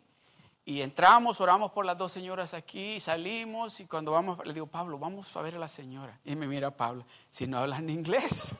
Y 0.64 0.80
entramos, 0.80 1.40
oramos 1.40 1.72
por 1.72 1.84
las 1.84 1.98
dos 1.98 2.12
señoras 2.12 2.54
aquí, 2.54 3.00
salimos 3.00 3.80
y 3.80 3.86
cuando 3.86 4.12
vamos, 4.12 4.38
le 4.46 4.52
digo, 4.54 4.66
Pablo, 4.66 4.96
vamos 4.96 5.36
a 5.36 5.42
ver 5.42 5.56
a 5.56 5.58
la 5.58 5.66
señora. 5.66 6.16
Y 6.24 6.36
me 6.36 6.46
mira 6.46 6.70
Pablo, 6.70 7.04
si 7.28 7.48
no 7.48 7.58
hablan 7.58 7.90
inglés. 7.90 8.54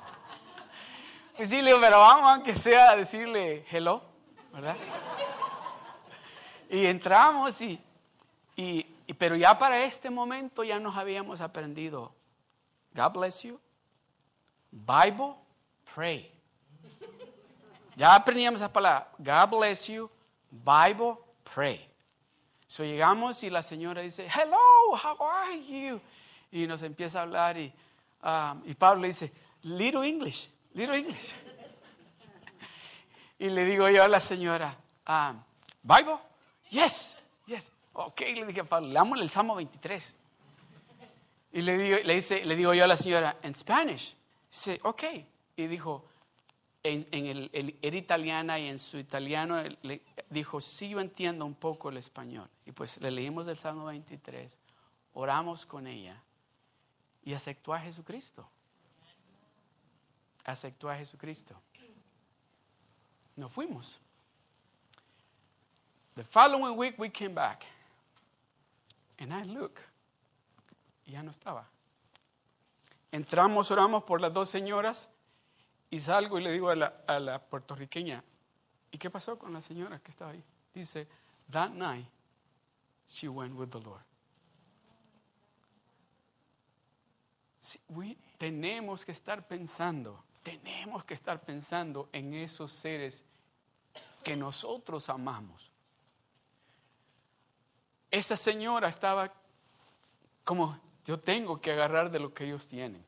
pues 1.38 1.48
sí, 1.48 1.62
le 1.62 1.70
digo, 1.70 1.80
pero 1.80 2.00
vamos 2.00 2.24
aunque 2.26 2.54
sea 2.54 2.90
a 2.90 2.96
decirle 2.96 3.64
hello, 3.70 4.02
¿verdad? 4.52 4.76
y 6.68 6.84
entramos 6.84 7.62
y, 7.62 7.80
pero 9.14 9.36
ya 9.36 9.58
para 9.58 9.84
este 9.84 10.10
momento 10.10 10.62
ya 10.62 10.78
nos 10.78 10.96
habíamos 10.96 11.40
aprendido, 11.40 12.14
God 12.94 13.12
bless 13.12 13.42
you, 13.42 13.60
Bible, 14.70 15.34
pray. 15.94 16.30
Ya 17.96 18.14
aprendíamos 18.14 18.60
esa 18.60 18.72
palabra, 18.72 19.10
God 19.18 19.58
bless 19.58 19.88
you, 19.88 20.10
Bible, 20.50 21.18
pray. 21.42 21.88
So 22.66 22.84
llegamos 22.84 23.42
y 23.42 23.50
la 23.50 23.62
señora 23.62 24.00
dice, 24.00 24.28
hello, 24.28 24.94
how 24.94 25.16
are 25.20 25.60
you? 25.60 26.00
Y 26.52 26.66
nos 26.66 26.82
empieza 26.82 27.18
a 27.18 27.22
hablar 27.22 27.58
y, 27.58 27.72
um, 28.22 28.62
y 28.64 28.74
Pablo 28.74 29.06
dice, 29.06 29.32
little 29.62 30.08
English, 30.08 30.48
little 30.72 30.96
English. 30.96 31.34
y 33.40 33.48
le 33.48 33.64
digo 33.64 33.88
yo 33.88 34.04
a 34.04 34.08
la 34.08 34.20
señora, 34.20 34.76
um, 35.08 35.42
Bible, 35.82 36.18
yes, 36.70 37.16
yes. 37.46 37.72
Ok, 37.92 38.20
le 38.20 38.46
dije 38.46 38.60
a 38.60 38.64
Pablo, 38.64 38.88
leámosle 38.88 39.24
el 39.24 39.30
Salmo 39.30 39.56
23. 39.56 40.16
Y 41.52 41.62
le 41.62 41.78
digo, 41.78 41.98
le, 42.04 42.14
dice, 42.14 42.44
le 42.44 42.56
digo 42.56 42.72
yo 42.74 42.84
a 42.84 42.86
la 42.86 42.96
señora, 42.96 43.36
en 43.42 43.54
Spanish. 43.54 44.16
Dice, 44.50 44.80
ok. 44.84 45.02
Y 45.56 45.66
dijo, 45.66 46.04
en, 46.82 47.06
el, 47.12 47.78
era 47.82 47.96
italiana 47.96 48.58
y 48.58 48.68
en 48.68 48.78
su 48.78 48.98
italiano 48.98 49.62
le 49.82 50.02
dijo, 50.30 50.60
sí, 50.60 50.90
yo 50.90 51.00
entiendo 51.00 51.44
un 51.44 51.54
poco 51.54 51.90
el 51.90 51.96
español. 51.96 52.48
Y 52.64 52.72
pues 52.72 53.00
le 53.00 53.10
leímos 53.10 53.46
el 53.48 53.56
Salmo 53.56 53.86
23, 53.86 54.58
oramos 55.14 55.66
con 55.66 55.86
ella 55.86 56.22
y 57.24 57.34
aceptó 57.34 57.74
a 57.74 57.80
Jesucristo. 57.80 58.48
Aceptó 60.44 60.88
a 60.88 60.96
Jesucristo. 60.96 61.54
Nos 63.36 63.52
fuimos. 63.52 63.98
The 66.14 66.24
following 66.24 66.76
week 66.76 66.98
we 66.98 67.10
came 67.10 67.34
back. 67.34 67.64
And 69.20 69.32
I 69.32 69.44
look. 69.44 69.78
Y 71.04 71.12
ya 71.12 71.22
no 71.22 71.30
estaba. 71.30 71.68
Entramos, 73.12 73.70
oramos 73.70 74.04
por 74.04 74.20
las 74.20 74.32
dos 74.32 74.50
señoras 74.50 75.08
y 75.90 75.98
salgo 75.98 76.38
y 76.38 76.42
le 76.42 76.52
digo 76.52 76.70
a 76.70 76.76
la, 76.76 77.38
puertorriqueña, 77.50 78.22
¿y 78.92 78.98
qué 78.98 79.10
pasó 79.10 79.38
con 79.38 79.52
la 79.52 79.60
señora 79.60 79.98
que 79.98 80.10
estaba 80.10 80.30
ahí? 80.30 80.44
Dice, 80.72 81.08
that 81.50 81.70
night 81.70 82.06
she 83.08 83.28
went 83.28 83.54
with 83.56 83.68
the 83.68 83.80
Lord. 83.80 84.04
tenemos 88.38 89.04
que 89.04 89.12
estar 89.12 89.46
pensando, 89.46 90.24
tenemos 90.42 91.04
que 91.04 91.14
estar 91.14 91.40
pensando 91.42 92.08
en 92.12 92.34
esos 92.34 92.72
seres 92.72 93.24
que 94.22 94.36
nosotros 94.36 95.08
amamos. 95.08 95.70
Esa 98.10 98.36
señora 98.36 98.88
estaba 98.88 99.32
como, 100.44 100.78
yo 101.04 101.20
tengo 101.20 101.60
que 101.60 101.70
agarrar 101.70 102.10
de 102.10 102.18
lo 102.18 102.34
que 102.34 102.44
ellos 102.44 102.66
tienen. 102.66 103.04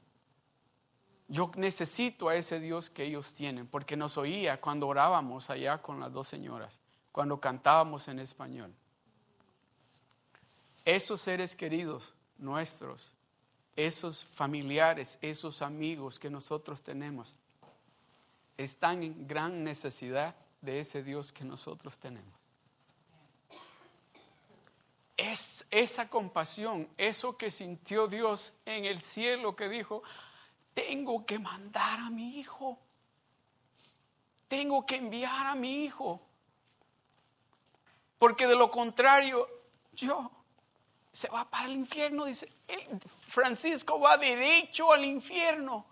Yo 1.29 1.51
necesito 1.57 2.29
a 2.29 2.37
ese 2.37 2.61
Dios 2.61 2.91
que 2.91 3.05
ellos 3.05 3.33
tienen, 3.33 3.67
porque 3.67 3.97
nos 3.97 4.19
oía 4.19 4.61
cuando 4.61 4.87
orábamos 4.87 5.49
allá 5.51 5.79
con 5.79 5.99
las 5.99 6.13
dos 6.13 6.29
señoras, 6.29 6.79
cuando 7.11 7.41
cantábamos 7.41 8.07
en 8.09 8.19
español. 8.19 8.73
Esos 10.85 11.21
seres 11.21 11.57
queridos 11.57 12.15
nuestros, 12.39 13.13
esos 13.77 14.25
familiares, 14.25 15.19
esos 15.23 15.63
amigos 15.63 16.19
que 16.19 16.29
nosotros 16.29 16.83
tenemos, 16.83 17.35
están 18.59 19.03
en 19.03 19.27
gran 19.27 19.65
necesidad 19.65 20.35
de 20.61 20.81
ese 20.81 21.03
Dios 21.03 21.33
que 21.33 21.45
nosotros 21.45 21.99
tenemos. 21.99 22.42
Es 25.23 25.65
esa 25.71 26.09
compasión, 26.09 26.89
eso 26.97 27.37
que 27.37 27.53
sintió 27.53 28.09
Dios 28.09 28.53
en 28.67 28.87
el 28.87 29.01
cielo 29.01 29.55
que 29.55 29.69
dijo, 29.69 30.03
tengo 30.75 31.25
que 31.25 31.39
mandar 31.39 32.01
a 32.01 32.11
mi 32.11 32.41
hijo. 32.41 32.77
Tengo 34.49 34.85
que 34.85 34.97
enviar 34.97 35.47
a 35.47 35.55
mi 35.55 35.85
hijo. 35.85 36.21
Porque 38.19 38.49
de 38.49 38.57
lo 38.57 38.73
contrario, 38.73 39.49
yo 39.93 40.29
se 41.13 41.29
va 41.29 41.49
para 41.49 41.67
el 41.67 41.77
infierno, 41.77 42.25
dice. 42.25 42.53
Francisco 43.29 44.01
va 44.01 44.17
derecho 44.17 44.93
al 44.93 45.05
infierno. 45.05 45.87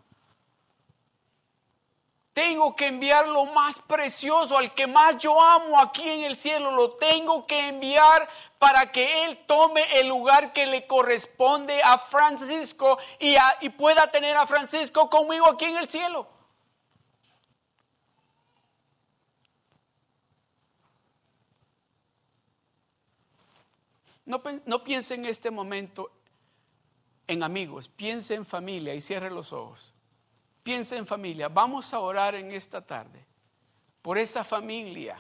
Tengo 2.33 2.77
que 2.77 2.87
enviar 2.87 3.27
lo 3.29 3.45
más 3.47 3.81
precioso, 3.81 4.57
al 4.57 4.73
que 4.73 4.87
más 4.87 5.19
yo 5.19 5.41
amo 5.41 5.81
aquí 5.81 6.09
en 6.09 6.25
el 6.25 6.37
cielo. 6.37 6.71
Lo 6.71 6.93
tengo 6.93 7.45
que 7.45 7.69
enviar 7.69 8.29
para 8.59 8.93
que 8.93 9.25
Él 9.25 9.39
tome 9.47 9.99
el 9.99 10.07
lugar 10.07 10.53
que 10.53 10.67
le 10.67 10.87
corresponde 10.87 11.83
a 11.83 11.99
Francisco 11.99 12.99
y, 13.19 13.35
pueda 13.71 14.11
tener 14.11 14.37
a 14.37 14.47
Francisco 14.47 15.11
conmigo 15.11 15.47
aquí 15.47 15.65
en 15.65 15.79
el 15.79 15.89
cielo. 15.89 16.29
No, 24.25 24.41
no 24.67 24.85
piense 24.85 25.15
en 25.15 25.25
este 25.25 25.51
momento 25.51 26.13
en 27.27 27.43
amigos, 27.43 27.89
piense 27.89 28.35
en 28.35 28.47
familia 28.47 28.95
y 28.95 29.01
cierre 29.01 29.31
los 29.31 29.53
ojos. 29.53 29.93
Piense 30.63 30.97
en 30.97 31.07
familia. 31.07 31.49
Vamos 31.49 31.93
a 31.95 32.01
orar 32.01 32.35
en 32.35 32.51
esta 32.53 32.85
tarde 32.85 33.25
por 34.03 34.19
esa 34.19 34.45
familia 34.45 35.17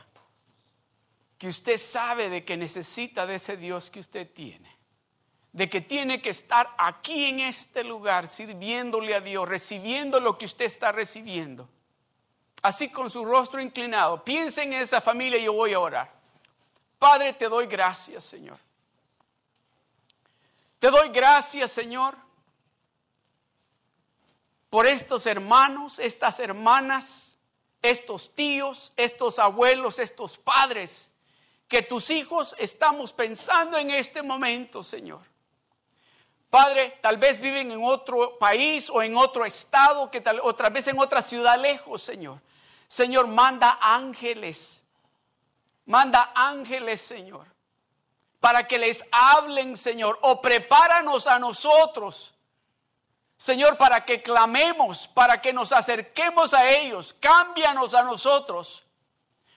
que 1.38 1.48
usted 1.48 1.78
sabe 1.78 2.28
de 2.28 2.44
que 2.44 2.56
necesita 2.56 3.24
de 3.26 3.36
ese 3.36 3.56
Dios 3.56 3.90
que 3.90 4.00
usted 4.00 4.30
tiene. 4.30 4.76
De 5.52 5.68
que 5.68 5.80
tiene 5.80 6.20
que 6.20 6.30
estar 6.30 6.68
aquí 6.78 7.24
en 7.24 7.40
este 7.40 7.82
lugar 7.82 8.28
sirviéndole 8.28 9.14
a 9.14 9.20
Dios, 9.20 9.48
recibiendo 9.48 10.20
lo 10.20 10.36
que 10.36 10.44
usted 10.44 10.66
está 10.66 10.92
recibiendo. 10.92 11.68
Así 12.62 12.90
con 12.90 13.10
su 13.10 13.24
rostro 13.24 13.60
inclinado. 13.60 14.22
Piense 14.22 14.62
en 14.62 14.74
esa 14.74 15.00
familia 15.00 15.38
y 15.38 15.44
yo 15.44 15.54
voy 15.54 15.72
a 15.72 15.80
orar. 15.80 16.12
Padre, 16.98 17.32
te 17.32 17.48
doy 17.48 17.66
gracias, 17.66 18.24
Señor. 18.24 18.58
Te 20.78 20.90
doy 20.90 21.08
gracias, 21.08 21.72
Señor, 21.72 22.16
por 24.70 24.86
estos 24.86 25.26
hermanos, 25.26 25.98
estas 25.98 26.40
hermanas, 26.40 27.38
estos 27.82 28.34
tíos, 28.34 28.92
estos 28.96 29.38
abuelos, 29.38 29.98
estos 29.98 30.38
padres 30.38 31.10
que 31.68 31.82
tus 31.82 32.10
hijos 32.10 32.56
estamos 32.58 33.12
pensando 33.12 33.78
en 33.78 33.90
este 33.90 34.22
momento, 34.22 34.82
Señor. 34.82 35.20
Padre, 36.50 36.98
tal 37.00 37.16
vez 37.16 37.40
viven 37.40 37.70
en 37.70 37.84
otro 37.84 38.38
país 38.38 38.90
o 38.90 39.02
en 39.02 39.16
otro 39.16 39.44
estado, 39.44 40.10
que 40.10 40.20
tal, 40.20 40.40
otra 40.42 40.68
vez 40.68 40.88
en 40.88 40.98
otra 40.98 41.22
ciudad 41.22 41.56
lejos, 41.60 42.02
Señor. 42.02 42.40
Señor, 42.88 43.28
manda 43.28 43.78
ángeles. 43.80 44.82
Manda 45.86 46.32
ángeles, 46.34 47.00
Señor, 47.00 47.46
para 48.40 48.66
que 48.66 48.78
les 48.78 49.04
hablen, 49.10 49.76
Señor, 49.76 50.18
o 50.22 50.40
prepáranos 50.40 51.26
a 51.28 51.38
nosotros. 51.38 52.34
Señor, 53.40 53.78
para 53.78 54.04
que 54.04 54.20
clamemos, 54.20 55.08
para 55.08 55.40
que 55.40 55.50
nos 55.50 55.72
acerquemos 55.72 56.52
a 56.52 56.68
ellos, 56.68 57.16
cámbianos 57.18 57.94
a 57.94 58.02
nosotros, 58.02 58.84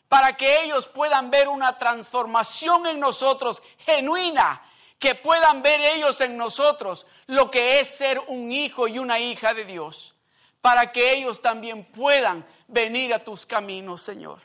para 0.07 0.37
que 0.37 0.63
ellos 0.63 0.87
puedan 0.87 1.29
ver 1.29 1.49
una 1.49 1.77
transformación 1.77 2.87
en 2.87 3.01
nosotros 3.01 3.61
genuina 3.79 4.61
que 4.99 5.15
puedan 5.15 5.61
ver 5.61 5.81
ellos 5.81 6.21
en 6.21 6.37
nosotros 6.37 7.05
lo 7.27 7.51
que 7.51 7.81
es 7.81 7.89
ser 7.89 8.21
un 8.27 8.53
hijo 8.53 8.87
y 8.87 8.99
una 8.99 9.19
hija 9.19 9.53
de 9.53 9.65
Dios, 9.65 10.15
para 10.61 10.93
que 10.93 11.11
ellos 11.11 11.41
también 11.41 11.83
puedan 11.83 12.47
venir 12.69 13.13
a 13.13 13.21
tus 13.21 13.45
caminos, 13.45 14.01
Señor. 14.01 14.39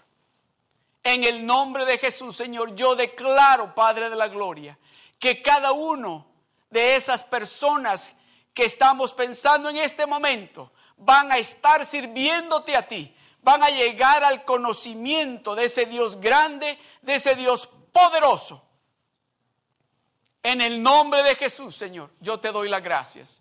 En 1.04 1.22
el 1.22 1.46
nombre 1.46 1.84
de 1.84 1.98
Jesús, 1.98 2.36
Señor, 2.36 2.74
yo 2.74 2.96
declaro, 2.96 3.72
Padre 3.72 4.10
de 4.10 4.16
la 4.16 4.26
Gloria, 4.26 4.76
que 5.20 5.40
cada 5.42 5.70
uno 5.70 6.26
de 6.70 6.96
esas 6.96 7.22
personas 7.22 8.17
que 8.58 8.64
estamos 8.64 9.14
pensando 9.14 9.68
en 9.68 9.76
este 9.76 10.04
momento 10.04 10.72
van 10.96 11.30
a 11.30 11.38
estar 11.38 11.86
sirviéndote 11.86 12.74
a 12.74 12.88
ti, 12.88 13.14
van 13.40 13.62
a 13.62 13.68
llegar 13.68 14.24
al 14.24 14.44
conocimiento 14.44 15.54
de 15.54 15.66
ese 15.66 15.86
Dios 15.86 16.20
grande, 16.20 16.76
de 17.00 17.14
ese 17.14 17.36
Dios 17.36 17.68
poderoso 17.92 18.64
en 20.42 20.60
el 20.60 20.82
nombre 20.82 21.22
de 21.22 21.36
Jesús, 21.36 21.76
Señor, 21.76 22.10
yo 22.18 22.40
te 22.40 22.50
doy 22.50 22.68
las 22.68 22.82
gracias. 22.82 23.40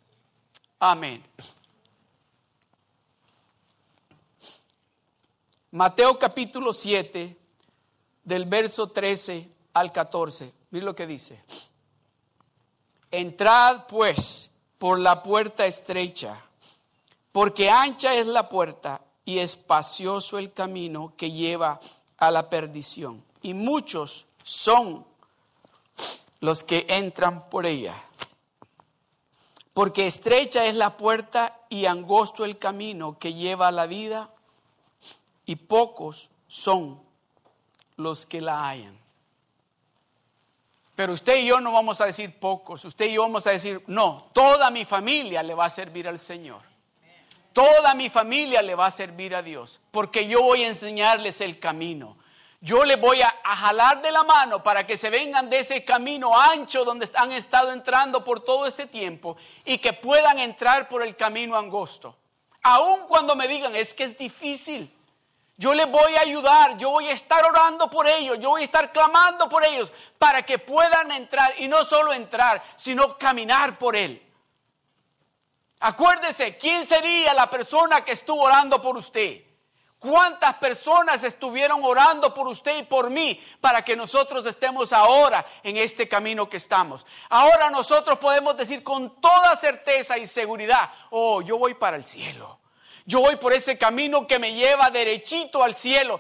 Amén. 0.78 1.26
Mateo 5.72 6.20
capítulo 6.20 6.74
7, 6.74 7.36
del 8.24 8.46
verso 8.46 8.92
13 8.92 9.50
al 9.74 9.92
14. 9.92 10.54
Mira 10.70 10.86
lo 10.86 10.96
que 10.96 11.08
dice. 11.08 11.42
Entrad 13.10 13.88
pues 13.88 14.47
por 14.78 15.00
la 15.00 15.24
puerta 15.24 15.66
estrecha, 15.66 16.42
porque 17.32 17.70
ancha 17.70 18.14
es 18.14 18.28
la 18.28 18.50
puerta 18.50 19.02
y 19.26 19.40
espacioso 19.40 20.38
el 20.38 20.54
camino 20.54 21.14
que 21.18 21.32
lleva 21.32 21.80
a 22.18 22.32
la 22.32 22.50
perdición. 22.50 23.24
Y 23.42 23.54
muchos 23.54 24.26
son 24.44 25.06
los 26.40 26.64
que 26.64 26.86
entran 26.90 27.50
por 27.50 27.66
ella. 27.66 27.96
Porque 29.74 30.08
estrecha 30.08 30.66
es 30.66 30.76
la 30.76 30.98
puerta 30.98 31.60
y 31.70 31.86
angosto 31.86 32.46
el 32.46 32.58
camino 32.58 33.20
que 33.20 33.34
lleva 33.34 33.68
a 33.68 33.72
la 33.72 33.86
vida, 33.86 34.32
y 35.46 35.56
pocos 35.56 36.30
son 36.48 37.02
los 37.96 38.26
que 38.26 38.42
la 38.42 38.68
hallan. 38.68 38.98
Pero 40.98 41.14
usted 41.14 41.38
y 41.38 41.46
yo 41.46 41.62
no 41.62 41.72
vamos 41.72 42.02
a 42.02 42.08
decir 42.08 42.38
pocos, 42.38 42.84
usted 42.84 43.06
y 43.06 43.14
yo 43.14 43.22
vamos 43.22 43.48
a 43.48 43.52
decir, 43.52 43.82
no, 43.88 44.30
toda 44.34 44.70
mi 44.70 44.84
familia 44.84 45.42
le 45.42 45.54
va 45.54 45.68
a 45.68 45.70
servir 45.70 46.10
al 46.10 46.20
Señor. 46.20 46.62
Toda 47.54 47.94
mi 47.94 48.10
familia 48.10 48.62
le 48.62 48.76
va 48.76 48.88
a 48.88 48.92
servir 48.92 49.34
a 49.34 49.42
Dios, 49.42 49.80
porque 49.92 50.28
yo 50.28 50.42
voy 50.42 50.64
a 50.64 50.68
enseñarles 50.68 51.40
el 51.40 51.60
camino 51.60 52.18
yo 52.60 52.84
les 52.84 53.00
voy 53.00 53.22
a, 53.22 53.34
jalar 53.44 54.02
de 54.02 54.12
la 54.12 54.24
mano 54.24 54.64
para 54.64 54.86
que 54.86 54.98
se 54.98 55.10
vengan 55.10 55.50
de 55.50 55.60
ese 55.60 55.86
camino 55.86 56.38
ancho 56.38 56.84
donde 56.84 57.10
han 57.14 57.32
estado 57.32 57.72
entrando 57.72 58.24
por 58.24 58.44
todo 58.44 58.66
este 58.66 58.88
tiempo 58.88 59.38
y 59.64 59.78
que 59.78 59.94
puedan 59.94 60.40
entrar 60.40 60.90
por 60.90 61.04
el 61.04 61.16
camino 61.16 61.56
angosto. 61.56 62.16
Aun 62.64 63.02
cuando 63.08 63.36
me 63.36 63.48
digan, 63.48 63.76
es 63.76 63.94
que 63.94 64.06
es 64.06 64.18
difícil. 64.18 64.92
Yo 65.60 65.74
les 65.74 65.90
voy 65.90 66.16
a 66.16 66.22
ayudar, 66.22 66.78
yo 66.78 66.92
voy 66.92 67.08
a 67.08 67.14
estar 67.14 67.44
orando 67.44 67.90
por 67.90 68.08
ellos, 68.08 68.38
yo 68.40 68.50
voy 68.50 68.62
a 68.62 68.66
estar 68.66 68.92
clamando 68.92 69.50
por 69.50 69.66
ellos 69.66 69.92
para 70.20 70.44
que 70.44 70.60
puedan 70.60 71.12
entrar 71.12 71.56
y 71.58 71.68
no 71.68 71.84
solo 71.84 72.14
entrar, 72.14 72.64
sino 72.76 73.18
caminar 73.18 73.80
por 73.80 73.96
él. 73.96 74.24
Acuérdese, 75.80 76.58
¿quién 76.58 76.86
sería 76.86 77.34
la 77.34 77.50
persona 77.50 78.06
que 78.06 78.12
estuvo 78.12 78.44
orando 78.44 78.80
por 78.80 78.98
usted? 78.98 79.42
¿Cuántas 79.98 80.54
personas 80.58 81.24
estuvieron 81.24 81.84
orando 81.84 82.32
por 82.36 82.48
usted 82.48 82.78
y 82.78 82.84
por 82.84 83.10
mí 83.10 83.44
para 83.60 83.84
que 83.84 83.96
nosotros 83.96 84.46
estemos 84.46 84.94
ahora 84.94 85.44
en 85.64 85.78
este 85.78 86.08
camino 86.08 86.48
que 86.48 86.58
estamos? 86.58 87.04
Ahora 87.30 87.72
nosotros 87.72 88.20
podemos 88.20 88.56
decir 88.56 88.84
con 88.84 89.20
toda 89.20 89.56
certeza 89.56 90.20
y 90.20 90.28
seguridad, 90.28 90.92
oh, 91.10 91.42
yo 91.42 91.58
voy 91.58 91.74
para 91.74 91.98
el 91.98 92.06
cielo. 92.06 92.57
Yo 93.08 93.22
voy 93.22 93.38
por 93.38 93.54
ese 93.54 93.78
camino 93.78 94.28
que 94.28 94.38
me 94.38 94.54
lleva 94.54 94.90
derechito 94.90 95.64
al 95.64 95.76
cielo. 95.76 96.20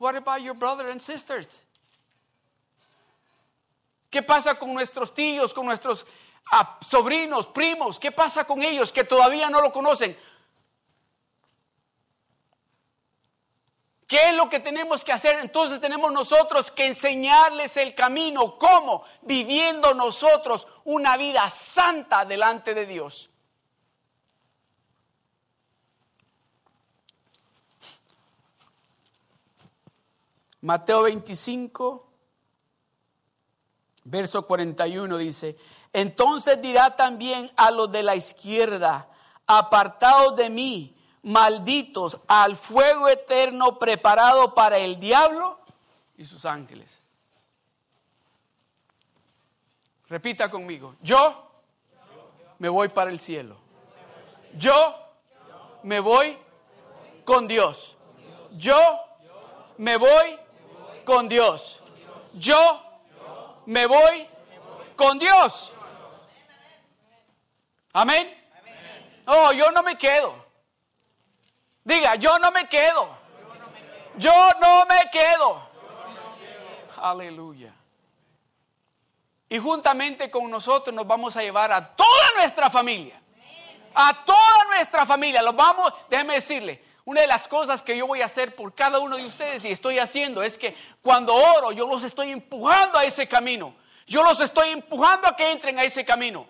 What 0.00 0.16
about 0.16 0.40
your 0.40 0.56
brothers 0.56 0.90
and 0.90 1.00
sisters? 1.00 1.62
¿Qué 4.10 4.20
pasa 4.20 4.58
con 4.58 4.74
nuestros 4.74 5.14
tíos, 5.14 5.54
con 5.54 5.64
nuestros 5.64 6.04
ah, 6.50 6.76
sobrinos, 6.84 7.46
primos? 7.46 8.00
¿Qué 8.00 8.10
pasa 8.10 8.44
con 8.44 8.62
ellos 8.62 8.92
que 8.92 9.04
todavía 9.04 9.48
no 9.48 9.60
lo 9.60 9.70
conocen? 9.70 10.18
¿Qué 14.08 14.30
es 14.30 14.34
lo 14.34 14.48
que 14.48 14.58
tenemos 14.58 15.04
que 15.04 15.12
hacer? 15.12 15.38
Entonces 15.38 15.80
tenemos 15.80 16.10
nosotros 16.10 16.72
que 16.72 16.86
enseñarles 16.86 17.76
el 17.76 17.94
camino. 17.94 18.58
¿Cómo? 18.58 19.04
Viviendo 19.22 19.94
nosotros 19.94 20.66
una 20.82 21.16
vida 21.16 21.48
santa 21.50 22.24
delante 22.24 22.74
de 22.74 22.86
Dios. 22.86 23.30
Mateo 30.60 31.02
25, 31.02 32.06
verso 34.04 34.46
41 34.46 35.18
dice, 35.18 35.56
entonces 35.92 36.60
dirá 36.60 36.96
también 36.96 37.50
a 37.56 37.70
los 37.70 37.90
de 37.90 38.02
la 38.02 38.16
izquierda, 38.16 39.08
apartados 39.46 40.36
de 40.36 40.50
mí 40.50 40.96
malditos 41.22 42.18
al 42.26 42.56
fuego 42.56 43.08
eterno 43.08 43.78
preparado 43.78 44.54
para 44.54 44.78
el 44.78 44.98
diablo 44.98 45.58
y 46.16 46.24
sus 46.24 46.44
ángeles. 46.44 47.00
Repita 50.08 50.50
conmigo, 50.50 50.96
yo 51.02 51.50
me 52.58 52.68
voy 52.68 52.88
para 52.88 53.10
el 53.10 53.20
cielo. 53.20 53.56
Yo 54.56 54.94
me 55.82 56.00
voy 56.00 56.36
con 57.24 57.46
Dios. 57.46 57.96
Yo 58.52 58.78
me 59.76 59.96
voy 59.96 60.38
con 61.08 61.26
Dios. 61.26 61.80
Yo 62.34 62.82
me 63.64 63.86
voy 63.86 64.28
con 64.94 65.18
Dios. 65.18 65.72
Amén. 67.94 68.38
Oh, 69.26 69.52
yo 69.52 69.70
no 69.70 69.82
me 69.82 69.96
quedo. 69.96 70.34
Diga, 71.82 72.16
yo 72.16 72.38
no 72.38 72.50
me 72.50 72.68
quedo. 72.68 73.08
Yo 74.18 74.50
no 74.60 74.84
me 74.84 75.10
quedo. 75.10 75.66
Aleluya. 77.00 77.72
Y 79.48 79.58
juntamente 79.58 80.30
con 80.30 80.50
nosotros 80.50 80.94
nos 80.94 81.06
vamos 81.06 81.34
a 81.38 81.42
llevar 81.42 81.72
a 81.72 81.96
toda 81.96 82.32
nuestra 82.36 82.68
familia. 82.68 83.18
A 83.94 84.24
toda 84.26 84.64
nuestra 84.66 85.06
familia. 85.06 85.40
Los 85.40 85.56
vamos, 85.56 85.90
déjeme 86.10 86.34
decirle, 86.34 86.84
una 87.08 87.22
de 87.22 87.26
las 87.26 87.48
cosas 87.48 87.82
que 87.82 87.96
yo 87.96 88.06
voy 88.06 88.20
a 88.20 88.26
hacer 88.26 88.54
por 88.54 88.74
cada 88.74 88.98
uno 88.98 89.16
de 89.16 89.24
ustedes 89.24 89.64
y 89.64 89.70
estoy 89.70 89.98
haciendo 89.98 90.42
es 90.42 90.58
que 90.58 90.76
cuando 91.00 91.34
oro 91.34 91.72
yo 91.72 91.88
los 91.88 92.04
estoy 92.04 92.32
empujando 92.32 92.98
a 92.98 93.04
ese 93.06 93.26
camino. 93.26 93.74
Yo 94.06 94.22
los 94.22 94.38
estoy 94.40 94.68
empujando 94.72 95.26
a 95.26 95.34
que 95.34 95.50
entren 95.50 95.78
a 95.78 95.84
ese 95.84 96.04
camino. 96.04 96.46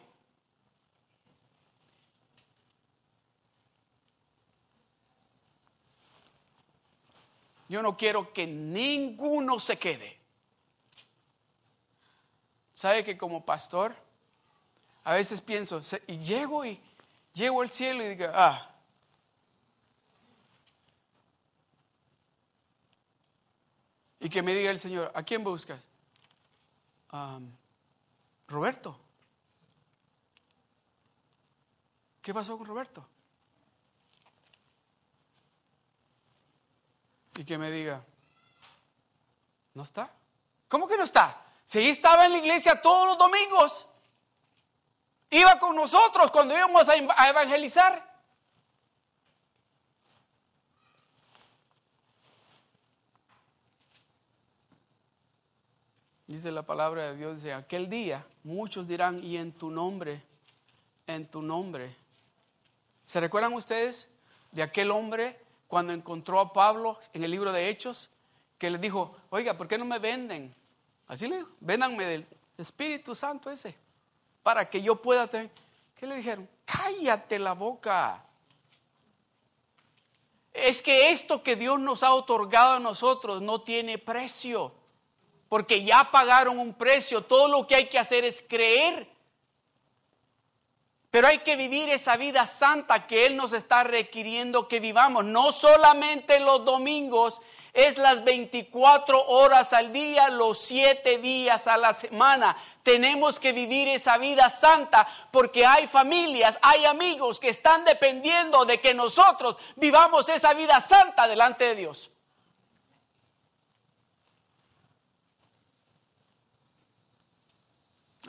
Yo 7.69 7.81
no 7.81 7.97
quiero 7.97 8.33
que 8.33 8.45
ninguno 8.45 9.61
se 9.61 9.79
quede. 9.79 10.19
¿Sabe 12.75 13.05
que 13.05 13.17
como 13.17 13.45
pastor, 13.45 13.95
a 15.05 15.15
veces 15.15 15.41
pienso, 15.41 15.81
y 16.09 16.19
llego 16.19 16.65
y 16.65 16.81
llego 17.33 17.63
al 17.63 17.71
cielo 17.71 18.03
y 18.03 18.09
digo, 18.09 18.33
ah, 18.35 18.75
y 24.21 24.29
que 24.29 24.43
me 24.43 24.55
diga 24.55 24.71
el 24.71 24.79
Señor, 24.79 25.13
¿a 25.15 25.23
quién 25.23 25.45
buscas? 25.45 25.81
Roberto. 28.47 28.99
¿Qué 32.21 32.35
pasó 32.35 32.59
con 32.59 32.67
Roberto? 32.67 33.07
y 37.39 37.45
que 37.45 37.57
me 37.57 37.71
diga, 37.71 38.05
¿no 39.75 39.85
está? 39.85 40.11
¿Cómo 40.67 40.89
que 40.89 40.97
no 40.97 41.05
está? 41.05 41.41
Si 41.65 41.89
estaba 41.89 42.27
en 42.27 42.33
la 42.33 42.39
iglesia 42.39 42.83
todos 42.83 43.07
los 43.07 43.19
domingos. 43.19 43.87
Iba 45.31 45.59
con 45.61 45.77
nosotros 45.77 46.33
cuando 46.33 46.57
íbamos 46.57 46.89
a 46.89 47.29
evangelizar. 47.29 48.08
Dice 56.29 56.53
la 56.53 56.63
palabra 56.63 57.07
de 57.07 57.17
Dios, 57.17 57.37
dice, 57.37 57.55
aquel 57.55 57.89
día 57.89 58.23
muchos 58.45 58.87
dirán, 58.87 59.25
y 59.25 59.39
en 59.39 59.51
tu 59.51 59.71
nombre, 59.71 60.21
en 61.07 61.27
tu 61.27 61.41
nombre. 61.41 61.97
¿Se 63.07 63.19
recuerdan 63.19 63.55
ustedes 63.55 64.11
de 64.53 64.63
aquel 64.63 64.91
hombre 64.91 65.41
cuando 65.69 65.95
encontró 65.95 66.39
a 66.39 66.53
Pablo 66.53 66.99
en 67.15 67.25
el 67.25 67.31
libro 67.31 67.51
de 67.51 67.71
Hechos? 67.71 68.11
Que 68.59 68.69
le 68.69 68.77
dijo, 68.77 69.17
oiga, 69.31 69.57
¿por 69.57 69.69
qué 69.69 69.79
no 69.79 69.87
me 69.87 69.99
venden? 69.99 70.55
Así 71.07 71.27
le 71.27 71.37
dijo, 71.39 71.49
véndanme 71.61 72.05
del 72.05 72.27
Espíritu 72.59 73.15
Santo 73.15 73.51
ese, 73.51 73.75
para 74.43 74.69
que 74.69 74.83
yo 74.83 74.97
pueda 74.97 75.27
tener. 75.29 75.51
¿Qué 75.99 76.07
le 76.07 76.17
dijeron? 76.17 76.47
Cállate 76.67 77.39
la 77.39 77.55
boca. 77.55 78.23
Es 80.53 80.83
que 80.83 81.11
esto 81.11 81.43
que 81.43 81.57
Dios 81.57 81.81
nos 81.81 82.03
ha 82.03 82.13
otorgado 82.13 82.75
a 82.75 82.81
nosotros 82.81 83.41
no 83.41 83.63
tiene 83.63 83.97
precio 83.97 84.75
porque 85.49 85.83
ya 85.83 86.11
pagaron 86.11 86.59
un 86.59 86.75
precio. 86.75 87.23
Todo 87.23 87.49
lo 87.49 87.67
que 87.67 87.77
hay 87.77 87.87
que 87.89 87.99
hacer 87.99 88.25
es 88.25 88.45
creer. 88.47 89.09
Pero 91.11 91.27
hay 91.27 91.39
que 91.39 91.57
vivir 91.57 91.89
esa 91.89 92.17
vida 92.17 92.47
santa 92.47 93.07
que 93.07 93.27
Él 93.27 93.37
nos 93.37 93.53
está 93.53 93.83
requiriendo 93.83 94.69
que 94.69 94.79
vivamos. 94.79 95.25
No 95.25 95.53
solamente 95.53 96.39
los 96.39 96.65
domingos, 96.65 97.41
es 97.73 97.97
las 97.97 98.25
24 98.25 99.27
horas 99.27 99.73
al 99.73 99.93
día, 99.93 100.31
los 100.31 100.61
7 100.61 101.19
días 101.19 101.67
a 101.67 101.77
la 101.77 101.95
semana. 101.95 102.57
Tenemos 102.83 103.39
que 103.39 103.53
vivir 103.53 103.89
esa 103.89 104.19
vida 104.19 104.51
santa 104.51 105.09
porque 105.31 105.65
hay 105.65 105.87
familias, 105.87 106.59
hay 106.61 106.85
amigos 106.87 107.39
que 107.39 107.51
están 107.51 107.85
dependiendo 107.85 108.65
de 108.65 108.81
que 108.81 108.95
nosotros 108.95 109.57
vivamos 109.77 110.29
esa 110.29 110.55
vida 110.55 110.81
santa 110.81 111.29
delante 111.29 111.69
de 111.69 111.77
Dios. 111.77 112.11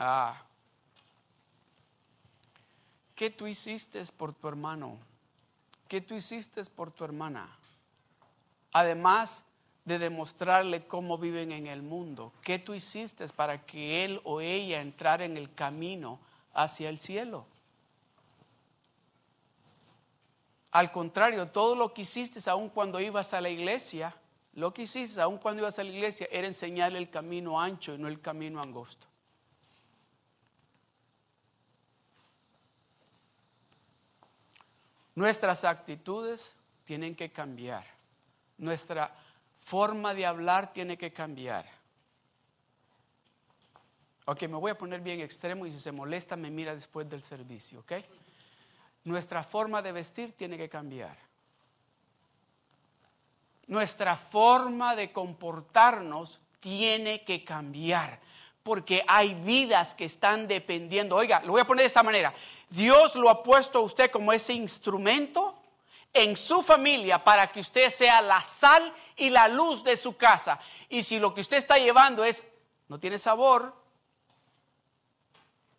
Ah. 0.02 0.42
¿Qué 3.16 3.30
tú 3.30 3.48
hiciste 3.48 4.02
por 4.18 4.32
tu 4.32 4.48
hermano? 4.48 4.98
¿Qué 5.90 6.00
tú 6.00 6.16
hiciste 6.16 6.64
por 6.64 6.90
tu 6.90 7.04
hermana? 7.04 7.50
Además 8.72 9.44
de 9.84 10.00
demostrarle 10.00 10.88
cómo 10.88 11.18
viven 11.18 11.52
en 11.52 11.68
el 11.68 11.82
mundo, 11.82 12.32
¿qué 12.44 12.60
tú 12.60 12.74
hiciste 12.74 13.28
para 13.28 13.66
que 13.66 14.06
él 14.06 14.22
o 14.24 14.40
ella 14.40 14.80
entrara 14.80 15.26
en 15.26 15.36
el 15.36 15.54
camino 15.54 16.18
hacia 16.54 16.88
el 16.88 17.00
cielo? 17.00 17.46
Al 20.72 20.94
contrario, 20.94 21.50
todo 21.50 21.76
lo 21.76 21.94
que 21.94 22.04
hiciste 22.04 22.48
aun 22.50 22.70
cuando 22.70 23.02
ibas 23.02 23.34
a 23.34 23.42
la 23.42 23.50
iglesia, 23.50 24.16
lo 24.54 24.74
que 24.74 24.84
hiciste 24.84 25.20
aun 25.20 25.40
cuando 25.40 25.64
ibas 25.64 25.78
a 25.78 25.84
la 25.84 25.90
iglesia 25.90 26.30
era 26.32 26.48
enseñarle 26.48 27.00
el 27.00 27.10
camino 27.10 27.60
ancho 27.60 27.96
y 27.96 27.98
no 27.98 28.08
el 28.08 28.22
camino 28.22 28.62
angosto. 28.62 29.09
Nuestras 35.20 35.66
actitudes 35.66 36.56
tienen 36.86 37.14
que 37.14 37.30
cambiar. 37.30 37.84
Nuestra 38.58 39.14
forma 39.60 40.14
de 40.14 40.26
hablar 40.26 40.72
tiene 40.72 40.98
que 40.98 41.12
cambiar. 41.12 41.66
Ok, 44.24 44.44
me 44.44 44.56
voy 44.56 44.72
a 44.72 44.78
poner 44.78 45.02
bien 45.02 45.20
extremo 45.20 45.66
y 45.66 45.74
si 45.74 45.80
se 45.82 45.92
molesta 45.92 46.38
me 46.38 46.50
mira 46.50 46.74
después 46.74 47.10
del 47.10 47.22
servicio, 47.22 47.82
ok? 47.82 47.96
Nuestra 49.04 49.44
forma 49.44 49.82
de 49.82 49.92
vestir 49.92 50.32
tiene 50.38 50.58
que 50.58 50.70
cambiar. 50.70 51.18
Nuestra 53.68 54.16
forma 54.16 54.96
de 54.96 55.12
comportarnos 55.12 56.40
tiene 56.62 57.26
que 57.26 57.44
cambiar 57.44 58.22
porque 58.64 59.04
hay 59.08 59.34
vidas 59.34 59.96
que 59.96 60.06
están 60.06 60.48
dependiendo. 60.48 61.16
Oiga, 61.16 61.42
lo 61.42 61.54
voy 61.54 61.62
a 61.62 61.68
poner 61.68 61.84
de 61.84 61.88
esta 61.88 62.04
manera. 62.04 62.34
Dios 62.70 63.16
lo 63.16 63.30
ha 63.30 63.44
puesto 63.44 63.80
a 63.80 63.82
usted 63.82 64.12
como 64.12 64.34
ese 64.34 64.54
instrumento 64.54 65.56
en 66.14 66.36
su 66.36 66.62
familia 66.62 67.24
para 67.24 67.48
que 67.48 67.60
usted 67.60 67.90
sea 67.90 68.22
la 68.22 68.44
sal 68.44 68.94
y 69.16 69.30
la 69.30 69.48
luz 69.48 69.84
de 69.84 69.98
su 69.98 70.18
casa. 70.18 70.60
Y 70.88 71.04
si 71.04 71.20
lo 71.20 71.34
que 71.34 71.42
usted 71.42 71.58
está 71.58 71.78
llevando 71.78 72.24
es, 72.24 72.44
no 72.88 73.00
tiene 73.00 73.20
sabor, 73.20 73.80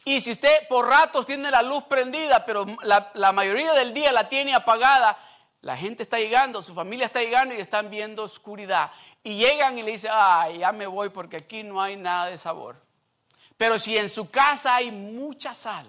y 0.05 0.21
si 0.21 0.33
usted 0.33 0.67
por 0.69 0.89
ratos 0.89 1.27
tiene 1.27 1.51
la 1.51 1.63
luz 1.63 1.85
prendida, 1.85 2.45
pero 2.47 2.67
la, 2.83 3.33
mayoría 3.33 3.75
del 3.75 3.93
día 3.93 4.13
la 4.13 4.29
tiene 4.29 4.55
apagada, 4.55 5.19
la 5.61 5.77
gente 5.77 6.03
está 6.03 6.19
llegando, 6.19 6.63
su 6.63 6.75
familia 6.75 7.07
está 7.07 7.21
llegando 7.21 7.55
y 7.55 7.61
están 7.61 7.91
viendo 7.91 8.25
oscuridad. 8.25 8.91
Y 9.23 9.37
llegan 9.37 9.79
y 9.79 9.83
le 9.83 9.93
dicen, 9.93 10.11
ay, 10.13 10.59
ya 10.59 10.73
me 10.73 10.87
voy 10.87 11.11
porque 11.11 11.37
aquí 11.37 11.63
no 11.63 11.81
hay 11.81 11.97
nada 11.97 12.27
de 12.27 12.39
sabor. 12.39 12.77
Pero 13.57 13.79
si 13.79 13.97
en 13.97 14.09
su 14.09 14.31
casa 14.31 14.77
hay 14.77 14.91
mucha 14.91 15.53
sal, 15.53 15.87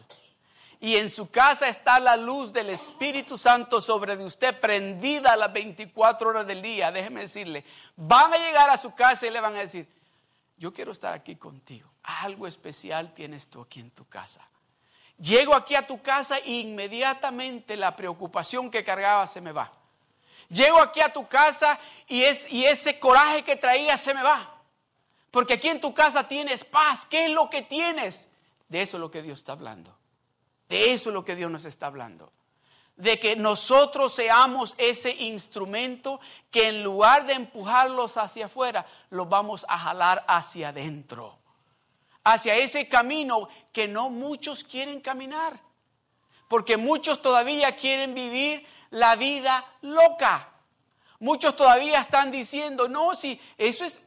y 0.83 0.95
en 0.95 1.11
su 1.11 1.29
casa 1.29 1.67
está 1.69 1.99
la 1.99 2.17
luz 2.17 2.51
del 2.51 2.71
Espíritu 2.71 3.37
Santo 3.37 3.79
sobre 3.79 4.17
de 4.17 4.25
usted 4.25 4.59
prendida 4.59 5.37
las 5.37 5.53
24 5.53 6.29
horas 6.29 6.47
del 6.47 6.59
día, 6.59 6.91
déjeme 6.91 7.21
decirle, 7.21 7.63
van 7.95 8.33
a 8.33 8.37
llegar 8.37 8.67
a 8.67 8.77
su 8.77 8.95
casa 8.95 9.27
y 9.27 9.29
le 9.29 9.39
van 9.39 9.55
a 9.55 9.59
decir, 9.59 9.87
yo 10.57 10.73
quiero 10.73 10.91
estar 10.91 11.13
aquí 11.13 11.35
contigo. 11.35 11.87
Algo 12.01 12.47
especial 12.47 13.13
tienes 13.13 13.47
tú 13.47 13.61
aquí 13.61 13.79
en 13.79 13.91
tu 13.91 14.07
casa. 14.09 14.41
Llego 15.19 15.53
aquí 15.53 15.75
a 15.75 15.85
tu 15.85 16.01
casa 16.01 16.39
e 16.39 16.51
inmediatamente 16.51 17.77
la 17.77 17.95
preocupación 17.95 18.71
que 18.71 18.83
cargaba 18.83 19.27
se 19.27 19.39
me 19.39 19.51
va. 19.51 19.71
Llego 20.51 20.81
aquí 20.81 20.99
a 20.99 21.13
tu 21.13 21.27
casa 21.27 21.79
y, 22.07 22.23
es, 22.23 22.51
y 22.51 22.65
ese 22.65 22.99
coraje 22.99 23.41
que 23.43 23.55
traía 23.55 23.97
se 23.97 24.13
me 24.13 24.21
va. 24.21 24.61
Porque 25.31 25.53
aquí 25.53 25.69
en 25.69 25.79
tu 25.79 25.93
casa 25.93 26.27
tienes 26.27 26.65
paz. 26.65 27.05
¿Qué 27.05 27.25
es 27.25 27.31
lo 27.31 27.49
que 27.49 27.61
tienes? 27.61 28.27
De 28.67 28.81
eso 28.81 28.97
es 28.97 29.01
lo 29.01 29.09
que 29.09 29.21
Dios 29.21 29.39
está 29.39 29.53
hablando. 29.53 29.97
De 30.67 30.91
eso 30.91 31.09
es 31.09 31.13
lo 31.13 31.23
que 31.23 31.37
Dios 31.37 31.49
nos 31.49 31.63
está 31.63 31.87
hablando. 31.87 32.33
De 32.97 33.17
que 33.17 33.37
nosotros 33.37 34.13
seamos 34.13 34.75
ese 34.77 35.11
instrumento 35.11 36.19
que 36.51 36.67
en 36.67 36.83
lugar 36.83 37.25
de 37.25 37.33
empujarlos 37.33 38.17
hacia 38.17 38.47
afuera, 38.47 38.85
los 39.09 39.29
vamos 39.29 39.65
a 39.69 39.79
jalar 39.79 40.25
hacia 40.27 40.69
adentro. 40.69 41.39
Hacia 42.25 42.57
ese 42.57 42.89
camino 42.89 43.47
que 43.71 43.87
no 43.87 44.09
muchos 44.09 44.65
quieren 44.65 44.99
caminar. 44.99 45.61
Porque 46.49 46.75
muchos 46.75 47.21
todavía 47.21 47.77
quieren 47.77 48.13
vivir 48.13 48.67
la 48.91 49.15
vida 49.15 49.65
loca. 49.81 50.49
Muchos 51.19 51.55
todavía 51.55 51.99
están 51.99 52.31
diciendo, 52.31 52.87
no, 52.87 53.15
si 53.15 53.39
eso 53.57 53.85
es... 53.85 54.01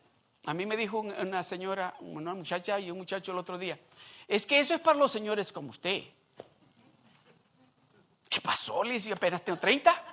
A 0.47 0.53
mí 0.53 0.67
me 0.67 0.77
dijo 0.77 1.01
una 1.01 1.43
señora, 1.43 1.95
una 2.01 2.35
muchacha 2.35 2.79
y 2.79 2.91
un 2.91 2.99
muchacho 2.99 3.33
el 3.33 3.39
otro 3.39 3.57
día, 3.57 3.79
es 4.29 4.45
que 4.45 4.61
eso 4.61 4.75
es 4.75 4.81
para 4.81 4.99
los 4.99 5.11
señores 5.11 5.53
como 5.53 5.71
usted. 5.71 6.03
¿Qué 8.29 8.41
pasó? 8.41 8.83
Le 8.83 8.95
dije, 8.95 9.13
apenas 9.13 9.43
tengo 9.43 9.59
30. 9.59 10.05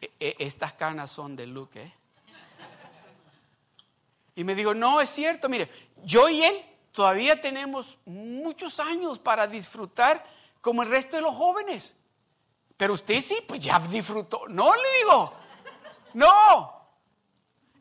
E, 0.00 0.12
e, 0.20 0.36
estas 0.38 0.74
canas 0.74 1.10
son 1.10 1.34
de 1.34 1.46
Luke, 1.46 1.82
¿eh? 1.82 1.92
Y 4.36 4.44
me 4.44 4.54
dijo, 4.54 4.72
no, 4.72 5.00
es 5.00 5.10
cierto, 5.10 5.48
mire, 5.48 5.68
yo 6.04 6.28
y 6.28 6.44
él 6.44 6.64
todavía 6.92 7.40
tenemos 7.40 7.96
muchos 8.04 8.78
años 8.78 9.18
para 9.18 9.48
disfrutar 9.48 10.24
como 10.68 10.82
el 10.82 10.90
resto 10.90 11.16
de 11.16 11.22
los 11.22 11.34
jóvenes. 11.34 11.96
Pero 12.76 12.92
usted 12.92 13.22
sí, 13.22 13.38
pues 13.48 13.58
ya 13.58 13.78
disfrutó. 13.78 14.42
No, 14.48 14.74
le 14.74 14.98
digo, 14.98 15.32
no, 16.12 16.82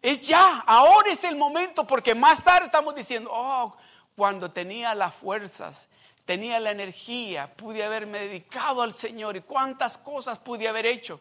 es 0.01 0.25
ya, 0.25 0.63
ahora 0.65 1.11
es 1.11 1.21
el 1.25 1.35
momento, 1.35 1.85
porque 1.85 2.15
más 2.15 2.41
tarde 2.41 2.67
estamos 2.67 2.95
diciendo, 2.95 3.29
oh, 3.33 3.75
cuando 4.15 4.49
tenía 4.51 4.95
las 4.95 5.13
fuerzas 5.13 5.89
tenía 6.23 6.61
la 6.61 6.71
energía, 6.71 7.53
pude 7.55 7.83
haberme 7.83 8.19
dedicado 8.19 8.81
al 8.81 8.93
Señor 8.93 9.35
y 9.35 9.41
cuántas 9.41 9.97
cosas 9.97 10.37
pude 10.37 10.69
haber 10.69 10.85
hecho. 10.85 11.19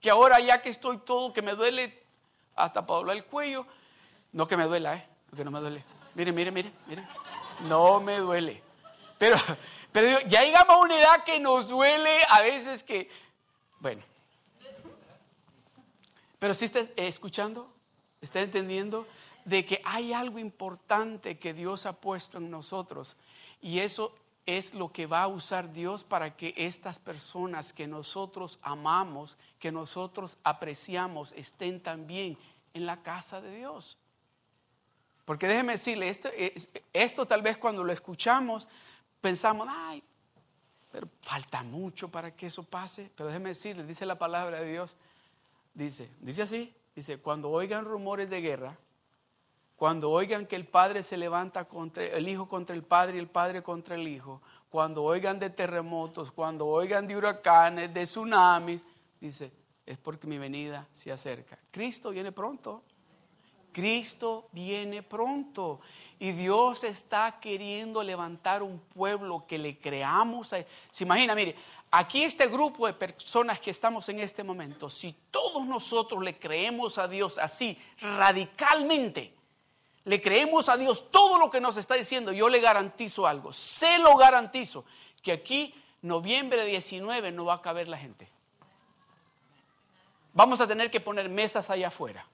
Que 0.00 0.10
ahora 0.10 0.40
ya 0.40 0.60
que 0.60 0.68
estoy 0.68 0.98
todo, 0.98 1.32
que 1.32 1.42
me 1.42 1.52
duele 1.52 2.02
hasta 2.56 2.84
para 2.84 2.98
doblar 2.98 3.16
el 3.16 3.24
cuello, 3.24 3.66
no 4.32 4.48
que 4.48 4.56
me 4.56 4.64
duela, 4.64 4.96
¿eh? 4.96 5.06
Porque 5.30 5.44
no 5.44 5.52
me 5.52 5.60
duele. 5.60 5.84
Mire, 6.16 6.32
mire, 6.32 6.50
mire, 6.50 6.72
mire. 6.86 7.04
No 7.68 8.00
me 8.00 8.18
duele. 8.18 8.62
Pero, 9.16 9.36
pero 10.00 10.20
ya 10.28 10.44
llegamos 10.44 10.76
a 10.76 10.78
una 10.78 10.96
edad 10.96 11.24
que 11.24 11.40
nos 11.40 11.66
duele 11.66 12.20
a 12.28 12.40
veces 12.40 12.84
que, 12.84 13.08
bueno. 13.80 14.00
Pero 16.38 16.54
si 16.54 16.66
está 16.66 16.80
escuchando, 16.94 17.68
está 18.20 18.38
entendiendo 18.40 19.08
de 19.44 19.64
que 19.64 19.82
hay 19.84 20.12
algo 20.12 20.38
importante 20.38 21.36
que 21.36 21.52
Dios 21.52 21.84
ha 21.84 21.94
puesto 21.94 22.38
en 22.38 22.48
nosotros 22.48 23.16
y 23.60 23.80
eso 23.80 24.14
es 24.46 24.72
lo 24.72 24.92
que 24.92 25.06
va 25.06 25.22
a 25.22 25.26
usar 25.26 25.72
Dios 25.72 26.04
para 26.04 26.36
que 26.36 26.54
estas 26.56 27.00
personas 27.00 27.72
que 27.72 27.88
nosotros 27.88 28.60
amamos, 28.62 29.36
que 29.58 29.72
nosotros 29.72 30.38
apreciamos, 30.44 31.32
estén 31.32 31.82
también 31.82 32.38
en 32.72 32.86
la 32.86 33.02
casa 33.02 33.40
de 33.40 33.56
Dios. 33.56 33.98
Porque 35.24 35.48
déjeme 35.48 35.72
decirle, 35.72 36.08
esto, 36.08 36.28
esto 36.92 37.26
tal 37.26 37.42
vez 37.42 37.58
cuando 37.58 37.82
lo 37.82 37.92
escuchamos 37.92 38.68
pensamos, 39.20 39.66
ay, 39.70 40.02
pero 40.90 41.08
falta 41.20 41.62
mucho 41.62 42.08
para 42.08 42.34
que 42.34 42.46
eso 42.46 42.62
pase. 42.62 43.10
Pero 43.14 43.28
déjeme 43.28 43.50
decirle, 43.50 43.84
dice 43.84 44.06
la 44.06 44.18
palabra 44.18 44.60
de 44.60 44.70
Dios, 44.70 44.96
dice, 45.74 46.10
dice 46.20 46.42
así, 46.42 46.74
dice, 46.94 47.18
cuando 47.18 47.50
oigan 47.50 47.84
rumores 47.84 48.30
de 48.30 48.40
guerra, 48.40 48.76
cuando 49.76 50.10
oigan 50.10 50.46
que 50.46 50.56
el 50.56 50.66
padre 50.66 51.02
se 51.02 51.16
levanta 51.16 51.66
contra 51.66 52.04
el 52.04 52.28
hijo 52.28 52.48
contra 52.48 52.74
el 52.74 52.82
padre 52.82 53.16
y 53.16 53.20
el 53.20 53.28
padre 53.28 53.62
contra 53.62 53.94
el 53.94 54.08
hijo, 54.08 54.42
cuando 54.70 55.04
oigan 55.04 55.38
de 55.38 55.50
terremotos, 55.50 56.32
cuando 56.32 56.66
oigan 56.66 57.06
de 57.06 57.16
huracanes, 57.16 57.94
de 57.94 58.04
tsunamis, 58.04 58.80
dice, 59.20 59.52
es 59.86 59.96
porque 59.96 60.26
mi 60.26 60.36
venida 60.36 60.86
se 60.92 61.12
acerca. 61.12 61.58
Cristo 61.70 62.10
viene 62.10 62.32
pronto. 62.32 62.82
Cristo 63.72 64.48
viene 64.52 65.02
pronto 65.02 65.80
y 66.18 66.32
Dios 66.32 66.84
está 66.84 67.38
queriendo 67.40 68.02
levantar 68.02 68.62
un 68.62 68.78
pueblo 68.78 69.44
que 69.46 69.58
le 69.58 69.78
creamos. 69.78 70.48
Se 70.48 71.04
imagina, 71.04 71.34
mire, 71.34 71.54
aquí 71.90 72.24
este 72.24 72.48
grupo 72.48 72.86
de 72.86 72.92
personas 72.92 73.60
que 73.60 73.70
estamos 73.70 74.08
en 74.08 74.20
este 74.20 74.42
momento, 74.42 74.90
si 74.90 75.14
todos 75.30 75.64
nosotros 75.66 76.22
le 76.22 76.38
creemos 76.38 76.98
a 76.98 77.06
Dios 77.06 77.38
así 77.38 77.78
radicalmente, 78.00 79.32
le 80.04 80.20
creemos 80.20 80.68
a 80.68 80.76
Dios 80.76 81.10
todo 81.10 81.38
lo 81.38 81.50
que 81.50 81.60
nos 81.60 81.76
está 81.76 81.94
diciendo, 81.94 82.32
yo 82.32 82.48
le 82.48 82.60
garantizo 82.60 83.26
algo, 83.26 83.52
se 83.52 83.98
lo 83.98 84.16
garantizo, 84.16 84.84
que 85.22 85.32
aquí 85.32 85.74
noviembre 86.02 86.64
19 86.64 87.30
no 87.30 87.44
va 87.44 87.54
a 87.54 87.62
caber 87.62 87.88
la 87.88 87.98
gente. 87.98 88.28
Vamos 90.32 90.60
a 90.60 90.66
tener 90.66 90.90
que 90.90 91.00
poner 91.00 91.28
mesas 91.28 91.68
allá 91.70 91.88
afuera. 91.88 92.26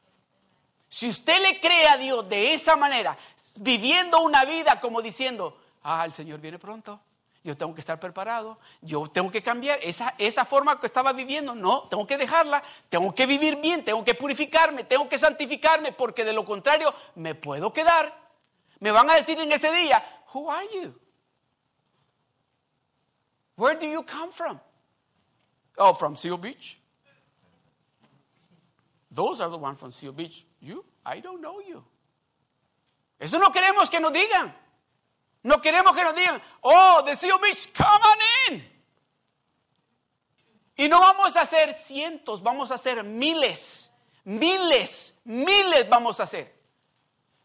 Si 0.88 1.08
usted 1.08 1.42
le 1.42 1.58
cree 1.58 1.88
a 1.88 1.96
Dios 1.96 2.28
de 2.28 2.54
esa 2.54 2.76
manera, 2.76 3.18
viviendo 3.58 4.20
una 4.20 4.44
vida 4.44 4.80
como 4.80 5.02
diciendo, 5.02 5.56
ah, 5.82 6.04
el 6.04 6.12
Señor 6.12 6.40
viene 6.40 6.58
pronto, 6.58 7.00
yo 7.42 7.56
tengo 7.56 7.74
que 7.74 7.80
estar 7.80 8.00
preparado, 8.00 8.58
yo 8.80 9.06
tengo 9.06 9.30
que 9.30 9.42
cambiar 9.42 9.78
esa, 9.82 10.14
esa 10.16 10.44
forma 10.46 10.80
que 10.80 10.86
estaba 10.86 11.12
viviendo, 11.12 11.54
no, 11.54 11.82
tengo 11.88 12.06
que 12.06 12.16
dejarla, 12.16 12.62
tengo 12.88 13.14
que 13.14 13.26
vivir 13.26 13.56
bien, 13.56 13.84
tengo 13.84 14.02
que 14.02 14.14
purificarme, 14.14 14.84
tengo 14.84 15.08
que 15.08 15.18
santificarme, 15.18 15.92
porque 15.92 16.24
de 16.24 16.32
lo 16.32 16.44
contrario 16.44 16.94
me 17.14 17.34
puedo 17.34 17.72
quedar. 17.72 18.18
Me 18.80 18.90
van 18.90 19.10
a 19.10 19.14
decir 19.14 19.38
en 19.38 19.52
ese 19.52 19.70
día, 19.72 20.02
who 20.32 20.50
are 20.50 20.66
you? 20.74 20.94
Where 23.56 23.78
do 23.78 23.86
you 23.86 24.02
come 24.04 24.32
from? 24.32 24.58
Oh, 25.76 25.92
from 25.92 26.16
Seal 26.16 26.38
Beach. 26.38 26.78
Those 29.10 29.40
are 29.40 29.50
the 29.50 29.58
ones 29.58 29.78
from 29.78 29.92
Seal 29.92 30.12
Beach. 30.12 30.44
You? 30.60 30.84
I 31.04 31.20
don't 31.20 31.40
know 31.40 31.60
you. 31.60 31.84
Eso 33.18 33.38
no 33.38 33.52
queremos 33.52 33.88
que 33.88 34.00
nos 34.00 34.12
digan. 34.12 34.56
No 35.42 35.60
queremos 35.60 35.94
que 35.94 36.02
nos 36.02 36.14
digan, 36.14 36.42
oh, 36.62 37.02
the 37.04 37.14
Seal 37.14 37.38
Beach, 37.38 37.68
come 37.76 37.86
on 37.88 38.54
in. 38.54 38.74
Y 40.76 40.88
no 40.88 41.00
vamos 41.00 41.36
a 41.36 41.42
hacer 41.42 41.74
cientos, 41.74 42.42
vamos 42.42 42.70
a 42.70 42.74
hacer 42.74 43.04
miles, 43.04 43.92
miles, 44.24 45.20
miles 45.24 45.88
vamos 45.88 46.18
a 46.18 46.24
hacer. 46.24 46.52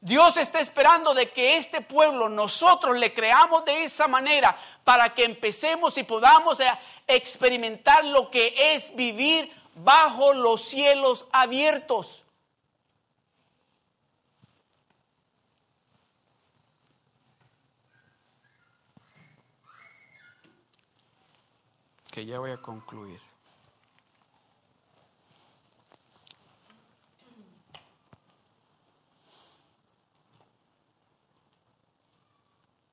Dios 0.02 0.38
está 0.38 0.62
esperando 0.62 1.14
de 1.14 1.30
que 1.32 1.58
este 1.58 1.82
pueblo 1.82 2.30
nosotros 2.30 2.98
le 2.98 3.14
creamos 3.14 3.66
de 3.66 3.84
esa 3.84 4.08
manera 4.08 4.58
para 4.86 5.14
que 5.14 5.26
empecemos 5.26 5.98
y 5.98 6.04
podamos 6.04 6.60
experimentar 7.06 8.06
lo 8.06 8.32
que 8.32 8.74
es 8.74 8.96
vivir 8.96 9.54
bajo 9.76 10.34
los 10.34 10.62
cielos 10.64 11.26
abiertos. 11.34 12.24
Ya 22.26 22.40
voy 22.40 22.52
a 22.52 22.58
concluir. 22.58 23.20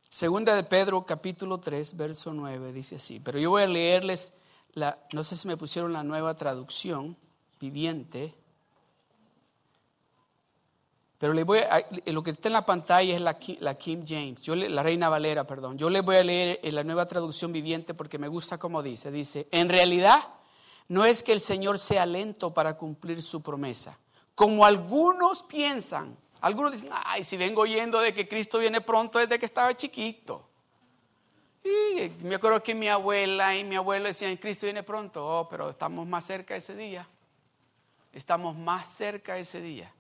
Segunda 0.08 0.54
de 0.54 0.64
Pedro 0.64 1.04
capítulo 1.04 1.58
3, 1.58 1.94
verso 1.94 2.32
9 2.32 2.72
dice 2.72 2.96
así, 2.96 3.20
pero 3.20 3.38
yo 3.38 3.50
voy 3.50 3.64
a 3.64 3.66
leerles 3.66 4.38
la, 4.72 4.98
no 5.12 5.22
sé 5.22 5.36
si 5.36 5.46
me 5.46 5.58
pusieron 5.58 5.92
la 5.92 6.04
nueva 6.04 6.32
traducción 6.32 7.18
viviente, 7.60 8.34
pero 11.18 11.32
le 11.32 11.44
voy 11.44 11.60
lo 12.06 12.22
que 12.22 12.30
está 12.30 12.48
en 12.48 12.52
la 12.52 12.66
pantalla 12.66 13.14
es 13.14 13.20
la, 13.20 13.38
la 13.60 13.74
King 13.76 14.04
James, 14.06 14.42
yo 14.42 14.54
la 14.54 14.82
Reina 14.82 15.08
Valera, 15.08 15.46
perdón. 15.46 15.78
Yo 15.78 15.88
le 15.88 16.02
voy 16.02 16.16
a 16.16 16.24
leer 16.24 16.60
en 16.62 16.74
la 16.74 16.84
nueva 16.84 17.06
traducción 17.06 17.52
viviente 17.52 17.94
porque 17.94 18.18
me 18.18 18.28
gusta 18.28 18.58
como 18.58 18.82
dice. 18.82 19.10
Dice, 19.10 19.46
en 19.50 19.68
realidad 19.68 20.28
no 20.88 21.04
es 21.04 21.22
que 21.22 21.32
el 21.32 21.40
Señor 21.40 21.78
sea 21.78 22.04
lento 22.04 22.52
para 22.52 22.76
cumplir 22.76 23.22
su 23.22 23.42
promesa, 23.42 23.98
como 24.34 24.64
algunos 24.64 25.42
piensan. 25.42 26.16
Algunos 26.42 26.72
dicen, 26.72 26.90
ay, 26.92 27.24
si 27.24 27.38
vengo 27.38 27.62
oyendo 27.62 27.98
de 27.98 28.12
que 28.12 28.28
Cristo 28.28 28.58
viene 28.58 28.82
pronto 28.82 29.18
desde 29.18 29.38
que 29.38 29.46
estaba 29.46 29.74
chiquito. 29.74 30.46
Y 31.64 32.12
me 32.24 32.36
acuerdo 32.36 32.62
que 32.62 32.74
mi 32.74 32.88
abuela 32.88 33.56
y 33.56 33.64
mi 33.64 33.74
abuelo 33.74 34.06
decían, 34.06 34.36
Cristo 34.36 34.66
viene 34.66 34.82
pronto, 34.82 35.26
oh, 35.26 35.48
pero 35.48 35.70
estamos 35.70 36.06
más 36.06 36.24
cerca 36.24 36.54
ese 36.54 36.76
día. 36.76 37.08
Estamos 38.12 38.54
más 38.54 38.86
cerca 38.86 39.38
ese 39.38 39.60
día. 39.60 39.92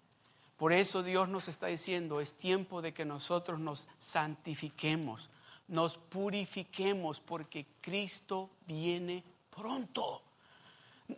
Por 0.56 0.72
eso 0.72 1.02
Dios 1.02 1.28
nos 1.28 1.48
está 1.48 1.66
diciendo, 1.66 2.20
es 2.20 2.34
tiempo 2.34 2.80
de 2.80 2.94
que 2.94 3.04
nosotros 3.04 3.60
nos 3.60 3.88
santifiquemos, 3.98 5.28
nos 5.68 5.98
purifiquemos, 5.98 7.20
porque 7.20 7.66
Cristo 7.82 8.48
viene 8.66 9.22
pronto. 9.54 10.22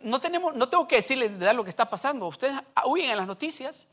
No, 0.03 0.19
tenemos, 0.19 0.55
no 0.55 0.67
tengo 0.67 0.87
que 0.87 0.97
decirles 0.97 1.39
de 1.39 1.53
lo 1.53 1.63
que 1.63 1.69
está 1.69 1.89
pasando. 1.89 2.27
Ustedes 2.27 2.59
huyen 2.85 3.11
en 3.11 3.17
las 3.17 3.27
noticias. 3.27 3.87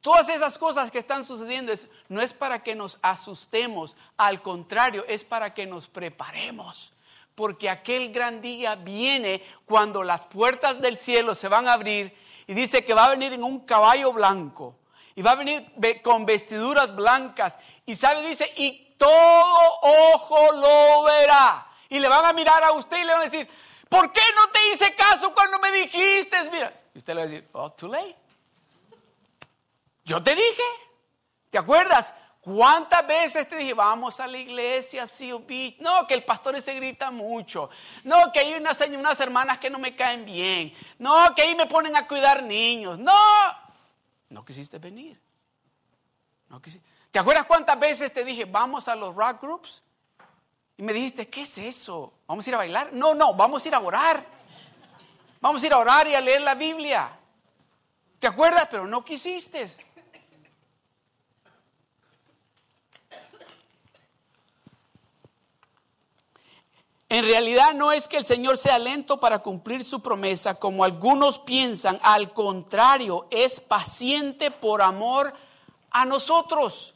Todas 0.00 0.28
esas 0.28 0.58
cosas 0.58 0.90
que 0.90 0.98
están 0.98 1.24
sucediendo 1.24 1.72
no 2.08 2.20
es 2.20 2.32
para 2.32 2.62
que 2.62 2.74
nos 2.74 2.98
asustemos, 3.00 3.96
al 4.16 4.42
contrario, 4.42 5.04
es 5.06 5.24
para 5.24 5.54
que 5.54 5.66
nos 5.66 5.86
preparemos. 5.88 6.92
Porque 7.36 7.70
aquel 7.70 8.12
gran 8.12 8.40
día 8.40 8.74
viene 8.74 9.42
cuando 9.66 10.02
las 10.02 10.24
puertas 10.24 10.80
del 10.80 10.98
cielo 10.98 11.34
se 11.34 11.48
van 11.48 11.68
a 11.68 11.74
abrir 11.74 12.14
y 12.46 12.54
dice 12.54 12.84
que 12.84 12.94
va 12.94 13.04
a 13.04 13.10
venir 13.10 13.32
en 13.32 13.44
un 13.44 13.60
caballo 13.60 14.12
blanco 14.12 14.79
y 15.20 15.22
va 15.22 15.32
a 15.32 15.34
venir 15.34 15.70
con 16.00 16.24
vestiduras 16.24 16.96
blancas. 16.96 17.58
Y 17.84 17.94
sabe, 17.94 18.26
dice, 18.26 18.50
y 18.56 18.94
todo 18.96 19.78
ojo 19.82 20.52
lo 20.52 21.02
verá. 21.02 21.66
Y 21.90 21.98
le 21.98 22.08
van 22.08 22.24
a 22.24 22.32
mirar 22.32 22.64
a 22.64 22.72
usted 22.72 22.96
y 22.96 23.04
le 23.04 23.12
van 23.12 23.20
a 23.20 23.24
decir, 23.24 23.46
¿por 23.90 24.10
qué 24.12 24.22
no 24.34 24.48
te 24.48 24.58
hice 24.72 24.94
caso 24.94 25.34
cuando 25.34 25.58
me 25.58 25.72
dijiste? 25.72 26.38
Mira, 26.50 26.72
y 26.94 26.98
usted 26.98 27.12
le 27.12 27.20
va 27.20 27.26
a 27.26 27.28
decir, 27.28 27.48
oh, 27.52 27.70
too 27.72 27.88
late. 27.88 28.16
Yo 30.04 30.22
te 30.22 30.34
dije, 30.34 30.62
¿te 31.50 31.58
acuerdas? 31.58 32.14
¿Cuántas 32.40 33.06
veces 33.06 33.46
te 33.46 33.56
dije, 33.56 33.74
vamos 33.74 34.20
a 34.20 34.26
la 34.26 34.38
iglesia, 34.38 35.06
sí, 35.06 35.30
No, 35.80 36.06
que 36.06 36.14
el 36.14 36.24
pastor 36.24 36.62
se 36.62 36.72
grita 36.76 37.10
mucho. 37.10 37.68
No, 38.04 38.32
que 38.32 38.40
hay 38.40 38.54
unas, 38.54 38.80
unas 38.80 39.20
hermanas 39.20 39.58
que 39.58 39.68
no 39.68 39.78
me 39.78 39.94
caen 39.94 40.24
bien. 40.24 40.74
No, 40.98 41.34
que 41.34 41.42
ahí 41.42 41.54
me 41.54 41.66
ponen 41.66 41.94
a 41.94 42.08
cuidar 42.08 42.42
niños. 42.42 42.98
No, 42.98 43.12
no 44.30 44.44
quisiste 44.44 44.78
venir. 44.78 45.20
No 46.48 46.60
¿Te 47.10 47.18
acuerdas 47.18 47.44
cuántas 47.46 47.78
veces 47.78 48.12
te 48.12 48.24
dije, 48.24 48.44
vamos 48.44 48.88
a 48.88 48.96
los 48.96 49.14
rock 49.14 49.42
groups? 49.42 49.82
Y 50.76 50.82
me 50.82 50.92
dijiste, 50.92 51.28
¿qué 51.28 51.42
es 51.42 51.58
eso? 51.58 52.12
¿Vamos 52.26 52.46
a 52.46 52.50
ir 52.50 52.54
a 52.54 52.58
bailar? 52.58 52.92
No, 52.92 53.14
no, 53.14 53.34
vamos 53.34 53.64
a 53.64 53.68
ir 53.68 53.74
a 53.74 53.80
orar. 53.80 54.24
Vamos 55.40 55.62
a 55.62 55.66
ir 55.66 55.72
a 55.72 55.78
orar 55.78 56.08
y 56.08 56.14
a 56.14 56.20
leer 56.20 56.40
la 56.40 56.54
Biblia. 56.54 57.10
¿Te 58.18 58.26
acuerdas? 58.26 58.68
Pero 58.70 58.86
no 58.86 59.04
quisiste. 59.04 59.70
En 67.10 67.24
realidad 67.24 67.74
no 67.74 67.90
es 67.90 68.06
que 68.06 68.18
el 68.18 68.24
Señor 68.24 68.56
sea 68.56 68.78
lento 68.78 69.18
para 69.18 69.40
cumplir 69.40 69.82
su 69.82 70.00
promesa, 70.00 70.54
como 70.54 70.84
algunos 70.84 71.40
piensan, 71.40 71.98
al 72.02 72.32
contrario, 72.32 73.26
es 73.32 73.60
paciente 73.60 74.52
por 74.52 74.80
amor 74.80 75.34
a 75.90 76.04
nosotros, 76.04 76.94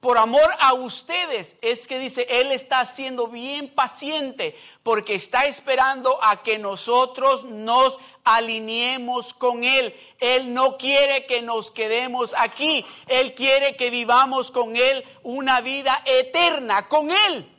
por 0.00 0.18
amor 0.18 0.50
a 0.58 0.74
ustedes. 0.74 1.56
Es 1.62 1.86
que 1.86 2.00
dice, 2.00 2.26
Él 2.28 2.50
está 2.50 2.84
siendo 2.86 3.28
bien 3.28 3.72
paciente 3.72 4.56
porque 4.82 5.14
está 5.14 5.44
esperando 5.44 6.18
a 6.24 6.42
que 6.42 6.58
nosotros 6.58 7.44
nos 7.44 8.00
alineemos 8.24 9.32
con 9.32 9.62
Él. 9.62 9.94
Él 10.18 10.54
no 10.54 10.76
quiere 10.76 11.24
que 11.26 11.40
nos 11.40 11.70
quedemos 11.70 12.34
aquí, 12.36 12.84
Él 13.06 13.32
quiere 13.36 13.76
que 13.76 13.90
vivamos 13.90 14.50
con 14.50 14.74
Él 14.74 15.04
una 15.22 15.60
vida 15.60 16.02
eterna, 16.04 16.88
con 16.88 17.12
Él. 17.12 17.52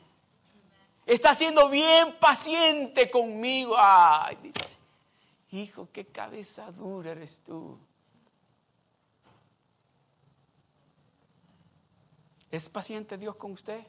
Está 1.08 1.34
siendo 1.34 1.70
bien 1.70 2.18
paciente 2.20 3.10
conmigo. 3.10 3.74
Ay, 3.78 4.36
dice, 4.42 4.76
hijo, 5.52 5.88
qué 5.90 6.04
cabeza 6.04 6.70
dura 6.70 7.12
eres 7.12 7.40
tú. 7.46 7.78
¿Es 12.50 12.68
paciente 12.68 13.16
Dios 13.16 13.36
con 13.36 13.52
usted? 13.52 13.80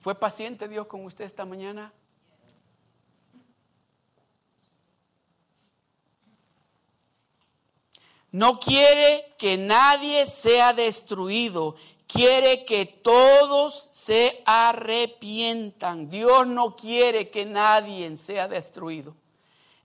¿Fue 0.00 0.18
paciente 0.18 0.66
Dios 0.66 0.88
con 0.88 1.04
usted 1.04 1.26
esta 1.26 1.44
mañana? 1.44 1.92
No 8.32 8.58
quiere 8.58 9.32
que 9.38 9.56
nadie 9.56 10.26
sea 10.26 10.72
destruido, 10.72 11.76
quiere 12.06 12.64
que 12.64 12.86
todos 12.86 13.88
se 13.92 14.42
arrepientan. 14.46 16.08
Dios 16.08 16.46
no 16.46 16.74
quiere 16.74 17.30
que 17.30 17.44
nadie 17.44 18.16
sea 18.16 18.48
destruido. 18.48 19.14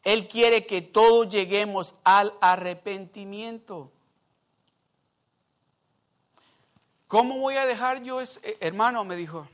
Él 0.03 0.27
quiere 0.27 0.65
que 0.65 0.81
todos 0.81 1.29
lleguemos 1.29 1.95
al 2.03 2.33
arrepentimiento. 2.41 3.91
¿Cómo 7.07 7.39
voy 7.39 7.57
a 7.57 7.65
dejar 7.65 8.01
yo, 8.01 8.21
ese, 8.21 8.39
eh, 8.41 8.57
hermano? 8.61 9.03
Me 9.03 9.15
dijo, 9.15 9.47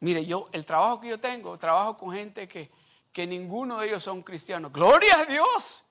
mire, 0.00 0.24
yo, 0.26 0.48
el 0.52 0.66
trabajo 0.66 1.00
que 1.00 1.08
yo 1.08 1.18
tengo, 1.18 1.58
trabajo 1.58 1.96
con 1.96 2.12
gente 2.12 2.46
que, 2.46 2.70
que 3.12 3.26
ninguno 3.26 3.78
de 3.78 3.88
ellos 3.88 4.02
son 4.02 4.22
cristianos. 4.22 4.72
Gloria 4.72 5.20
a 5.20 5.24
Dios. 5.24 5.82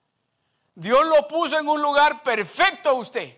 Dios 0.75 1.05
lo 1.05 1.27
puso 1.27 1.57
en 1.57 1.67
un 1.67 1.81
lugar 1.81 2.21
perfecto 2.21 2.89
a 2.89 2.93
usted. 2.93 3.35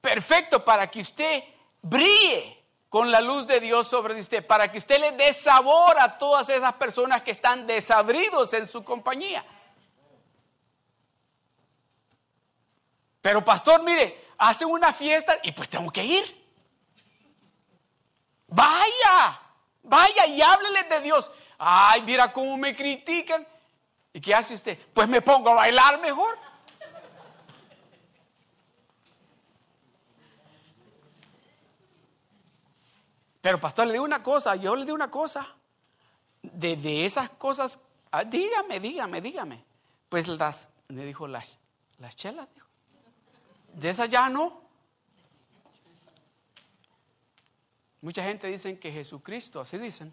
Perfecto 0.00 0.64
para 0.64 0.88
que 0.90 1.00
usted 1.00 1.42
brille 1.82 2.58
con 2.88 3.10
la 3.10 3.20
luz 3.20 3.46
de 3.46 3.60
Dios 3.60 3.86
sobre 3.86 4.18
usted, 4.18 4.46
para 4.46 4.70
que 4.70 4.78
usted 4.78 4.98
le 4.98 5.12
dé 5.12 5.32
sabor 5.34 5.96
a 6.00 6.16
todas 6.16 6.48
esas 6.48 6.72
personas 6.74 7.22
que 7.22 7.32
están 7.32 7.66
desabridos 7.66 8.52
en 8.54 8.66
su 8.66 8.82
compañía. 8.82 9.44
Pero 13.20 13.44
pastor, 13.44 13.82
mire, 13.82 14.28
hace 14.38 14.64
una 14.64 14.92
fiesta 14.92 15.38
y 15.42 15.52
pues 15.52 15.68
tengo 15.68 15.90
que 15.90 16.04
ir. 16.04 16.48
Vaya, 18.46 19.40
vaya 19.82 20.26
y 20.26 20.40
háblele 20.40 20.84
de 20.84 21.00
Dios. 21.02 21.30
Ay, 21.58 22.02
mira 22.02 22.32
cómo 22.32 22.56
me 22.56 22.74
critican. 22.74 23.46
¿Y 24.12 24.20
qué 24.20 24.34
hace 24.34 24.54
usted? 24.54 24.78
Pues 24.94 25.08
me 25.08 25.20
pongo 25.20 25.50
a 25.50 25.54
bailar 25.54 26.00
mejor. 26.00 26.38
Pero 33.48 33.58
pastor, 33.58 33.86
le 33.86 33.94
digo 33.94 34.04
una 34.04 34.22
cosa, 34.22 34.56
yo 34.56 34.76
le 34.76 34.84
digo 34.84 34.94
una 34.94 35.10
cosa. 35.10 35.56
De, 36.42 37.06
esas 37.06 37.30
cosas, 37.30 37.80
ah, 38.10 38.22
dígame, 38.22 38.78
dígame, 38.78 39.22
dígame. 39.22 39.64
Pues 40.10 40.28
las, 40.28 40.68
me 40.88 41.06
dijo, 41.06 41.26
las, 41.26 41.58
las 41.98 42.14
chelas, 42.14 42.46
dijo. 42.52 42.66
De 43.72 43.88
esas 43.88 44.10
ya 44.10 44.28
no. 44.28 44.60
Mucha 48.02 48.22
gente 48.22 48.48
dice 48.48 48.78
que 48.78 48.92
Jesucristo, 48.92 49.62
así 49.62 49.78
dicen, 49.78 50.12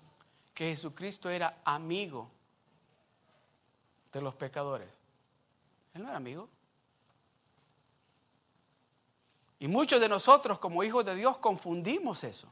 que 0.54 0.70
Jesucristo 0.70 1.30
era 1.30 1.58
amigo 1.66 2.32
de 4.14 4.22
los 4.22 4.34
pecadores. 4.36 4.88
Él 5.94 6.04
no 6.04 6.08
era 6.08 6.16
amigo. 6.16 6.48
Y 9.60 9.68
muchos 9.68 10.00
de 10.00 10.08
nosotros 10.08 10.58
como 10.58 10.86
hijos 10.86 11.04
de 11.04 11.16
Dios 11.16 11.36
confundimos 11.40 12.24
eso. 12.24 12.50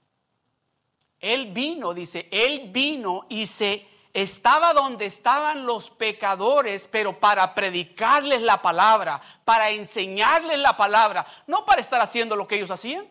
Él 1.23 1.53
vino, 1.53 1.93
dice, 1.93 2.27
Él 2.31 2.69
vino 2.71 3.25
y 3.29 3.45
se 3.45 3.87
estaba 4.13 4.73
donde 4.73 5.05
estaban 5.05 5.65
los 5.65 5.89
pecadores, 5.89 6.85
pero 6.91 7.17
para 7.17 7.55
predicarles 7.55 8.41
la 8.41 8.61
palabra, 8.61 9.21
para 9.45 9.69
enseñarles 9.69 10.59
la 10.59 10.75
palabra, 10.75 11.25
no 11.47 11.65
para 11.65 11.79
estar 11.79 12.01
haciendo 12.01 12.35
lo 12.35 12.45
que 12.45 12.55
ellos 12.55 12.71
hacían. 12.71 13.07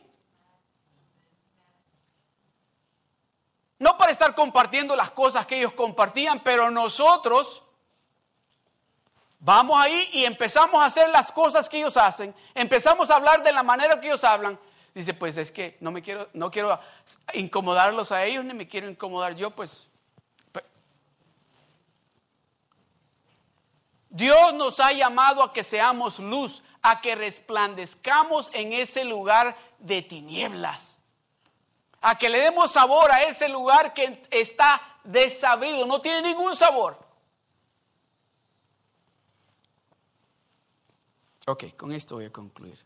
No 3.79 3.97
para 3.97 4.13
estar 4.13 4.35
compartiendo 4.35 4.95
las 4.95 5.11
cosas 5.11 5.47
que 5.47 5.59
ellos 5.59 5.73
compartían, 5.73 6.43
pero 6.45 6.71
nosotros 6.71 7.63
vamos 9.41 9.83
ahí 9.83 10.11
y 10.13 10.27
empezamos 10.27 10.83
a 10.83 10.87
hacer 10.87 11.09
las 11.09 11.33
cosas 11.33 11.67
que 11.67 11.79
ellos 11.79 11.97
hacen, 11.97 12.35
empezamos 12.55 13.11
a 13.11 13.15
hablar 13.15 13.43
de 13.43 13.53
la 13.53 13.63
manera 13.63 13.99
que 13.99 14.09
ellos 14.09 14.23
hablan. 14.23 14.61
Dice, 14.95 15.15
pues 15.15 15.37
es 15.37 15.51
que 15.51 15.77
no 15.81 15.91
me 15.91 16.03
quiero, 16.03 16.29
no 16.35 16.51
quiero 16.51 16.79
incomodarlos 17.33 18.13
a 18.13 18.25
ellos, 18.25 18.45
ni 18.45 18.55
me 18.55 18.69
quiero 18.69 18.89
incomodar 18.89 19.35
yo, 19.35 19.51
pues. 19.51 19.89
Dios 24.11 24.53
nos 24.55 24.79
ha 24.79 24.93
llamado 24.93 25.43
a 25.43 25.53
que 25.53 25.65
seamos 25.65 26.19
luz, 26.19 26.63
a 26.83 27.01
que 27.01 27.15
resplandezcamos 27.15 28.51
en 28.53 28.75
ese 28.75 29.05
lugar 29.05 29.57
de 29.79 30.03
tinieblas 30.03 30.99
a 32.03 32.19
que 32.19 32.29
le 32.29 32.41
demos 32.41 32.73
sabor 32.73 33.11
a 33.13 33.19
ese 33.23 33.49
lugar 33.49 33.95
que 33.95 34.23
está 34.31 34.99
desabrido, 35.05 35.87
no 35.87 36.01
tiene 36.01 36.21
ningún 36.21 36.57
sabor. 36.57 36.99
Ok, 41.47 41.77
con 41.77 41.93
esto 41.93 42.17
voy 42.17 42.27
a 42.27 42.31
concluir. 42.31 42.79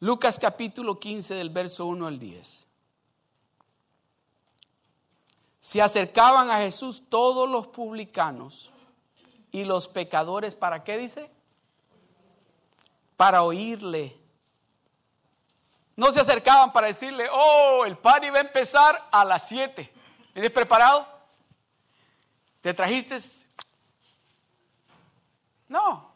Lucas 0.00 0.38
capítulo 0.38 0.98
15 0.98 1.34
del 1.34 1.50
verso 1.50 1.86
1 1.86 2.06
al 2.06 2.18
10. 2.18 2.66
Se 5.60 5.82
acercaban 5.82 6.50
a 6.50 6.58
Jesús 6.58 7.02
todos 7.08 7.48
los 7.48 7.66
publicanos 7.66 8.70
y 9.50 9.64
los 9.64 9.88
pecadores, 9.88 10.54
¿para 10.54 10.84
qué 10.84 10.98
dice? 10.98 11.30
Para 13.16 13.42
oírle 13.42 14.16
no 15.96 16.12
se 16.12 16.20
acercaban 16.20 16.72
para 16.72 16.88
decirle, 16.88 17.26
oh, 17.32 17.84
el 17.86 17.96
party 17.96 18.28
va 18.28 18.38
a 18.38 18.42
empezar 18.42 19.08
a 19.10 19.24
las 19.24 19.48
7. 19.48 19.90
¿Eres 20.34 20.50
preparado? 20.50 21.08
¿Te 22.60 22.74
trajiste? 22.74 23.18
No. 25.68 26.12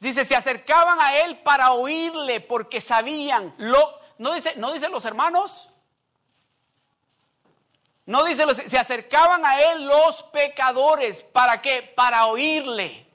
Dice, 0.00 0.24
se 0.24 0.36
acercaban 0.36 1.00
a 1.00 1.16
él 1.16 1.38
para 1.38 1.72
oírle 1.72 2.40
porque 2.40 2.80
sabían. 2.80 3.52
Lo, 3.58 3.98
no, 4.18 4.32
dice, 4.32 4.54
no 4.56 4.72
dice 4.72 4.88
los 4.88 5.04
hermanos. 5.04 5.68
No 8.06 8.24
dice, 8.24 8.46
los, 8.46 8.56
se 8.56 8.78
acercaban 8.78 9.44
a 9.44 9.60
él 9.60 9.86
los 9.86 10.22
pecadores. 10.24 11.22
¿Para 11.22 11.60
qué? 11.60 11.82
Para 11.82 12.26
oírle. 12.26 13.06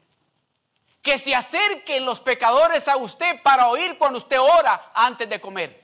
Que 1.02 1.18
se 1.18 1.34
acerquen 1.34 2.06
los 2.06 2.20
pecadores 2.20 2.88
a 2.88 2.98
usted 2.98 3.42
para 3.42 3.70
oír 3.70 3.98
cuando 3.98 4.20
usted 4.20 4.40
ora 4.40 4.92
antes 4.94 5.30
de 5.30 5.40
comer. 5.40 5.84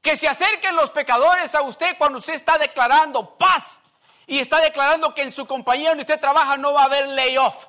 Que 0.00 0.16
se 0.16 0.28
acerquen 0.28 0.76
los 0.76 0.90
pecadores 0.90 1.54
a 1.54 1.62
usted 1.62 1.98
cuando 1.98 2.18
usted 2.18 2.34
está 2.34 2.58
declarando 2.58 3.36
paz 3.36 3.80
y 4.26 4.38
está 4.38 4.60
declarando 4.60 5.12
que 5.14 5.22
en 5.22 5.32
su 5.32 5.46
compañía 5.46 5.90
donde 5.90 6.02
usted 6.02 6.20
trabaja 6.20 6.56
no 6.56 6.72
va 6.72 6.82
a 6.82 6.84
haber 6.84 7.08
layoff. 7.08 7.66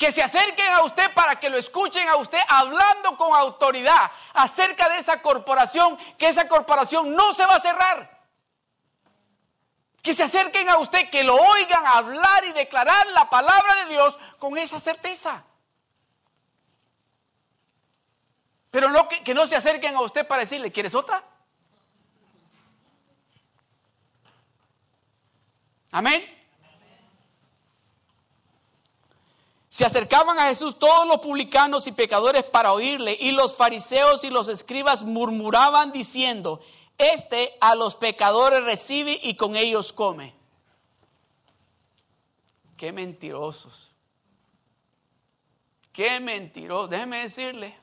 Que 0.00 0.10
se 0.12 0.22
acerquen 0.22 0.66
a 0.72 0.82
usted 0.82 1.12
para 1.12 1.38
que 1.38 1.50
lo 1.50 1.58
escuchen 1.58 2.08
a 2.08 2.16
usted 2.16 2.38
hablando 2.48 3.18
con 3.18 3.34
autoridad 3.36 4.10
acerca 4.32 4.88
de 4.88 4.96
esa 4.96 5.20
corporación, 5.20 5.98
que 6.16 6.26
esa 6.26 6.48
corporación 6.48 7.14
no 7.14 7.34
se 7.34 7.44
va 7.44 7.56
a 7.56 7.60
cerrar. 7.60 8.18
Que 10.00 10.14
se 10.14 10.22
acerquen 10.22 10.70
a 10.70 10.78
usted, 10.78 11.10
que 11.10 11.22
lo 11.22 11.36
oigan 11.36 11.86
hablar 11.86 12.46
y 12.46 12.52
declarar 12.52 13.08
la 13.08 13.28
palabra 13.28 13.74
de 13.84 13.90
Dios 13.90 14.18
con 14.38 14.56
esa 14.56 14.80
certeza. 14.80 15.44
Pero 18.70 18.88
no 18.88 19.06
que, 19.06 19.34
no 19.34 19.46
se 19.46 19.56
acerquen 19.56 19.96
a 19.96 20.00
usted 20.00 20.26
para 20.26 20.40
decirle, 20.40 20.72
¿quieres 20.72 20.94
otra? 20.94 21.22
Amén. 25.90 26.39
Se 29.70 29.84
acercaban 29.84 30.36
a 30.40 30.48
Jesús 30.48 30.76
todos 30.80 31.06
los 31.06 31.18
publicanos 31.18 31.86
y 31.86 31.92
pecadores 31.92 32.42
para 32.42 32.72
oírle, 32.72 33.16
y 33.20 33.30
los 33.30 33.54
fariseos 33.54 34.24
y 34.24 34.30
los 34.30 34.48
escribas 34.48 35.04
murmuraban 35.04 35.92
diciendo, 35.92 36.60
este 36.98 37.56
a 37.60 37.76
los 37.76 37.94
pecadores 37.94 38.64
recibe 38.64 39.18
y 39.22 39.36
con 39.36 39.54
ellos 39.54 39.92
come. 39.92 40.34
Qué 42.76 42.90
mentirosos. 42.90 43.92
Qué 45.92 46.18
mentirosos. 46.18 46.90
Déjeme 46.90 47.18
decirle, 47.20 47.78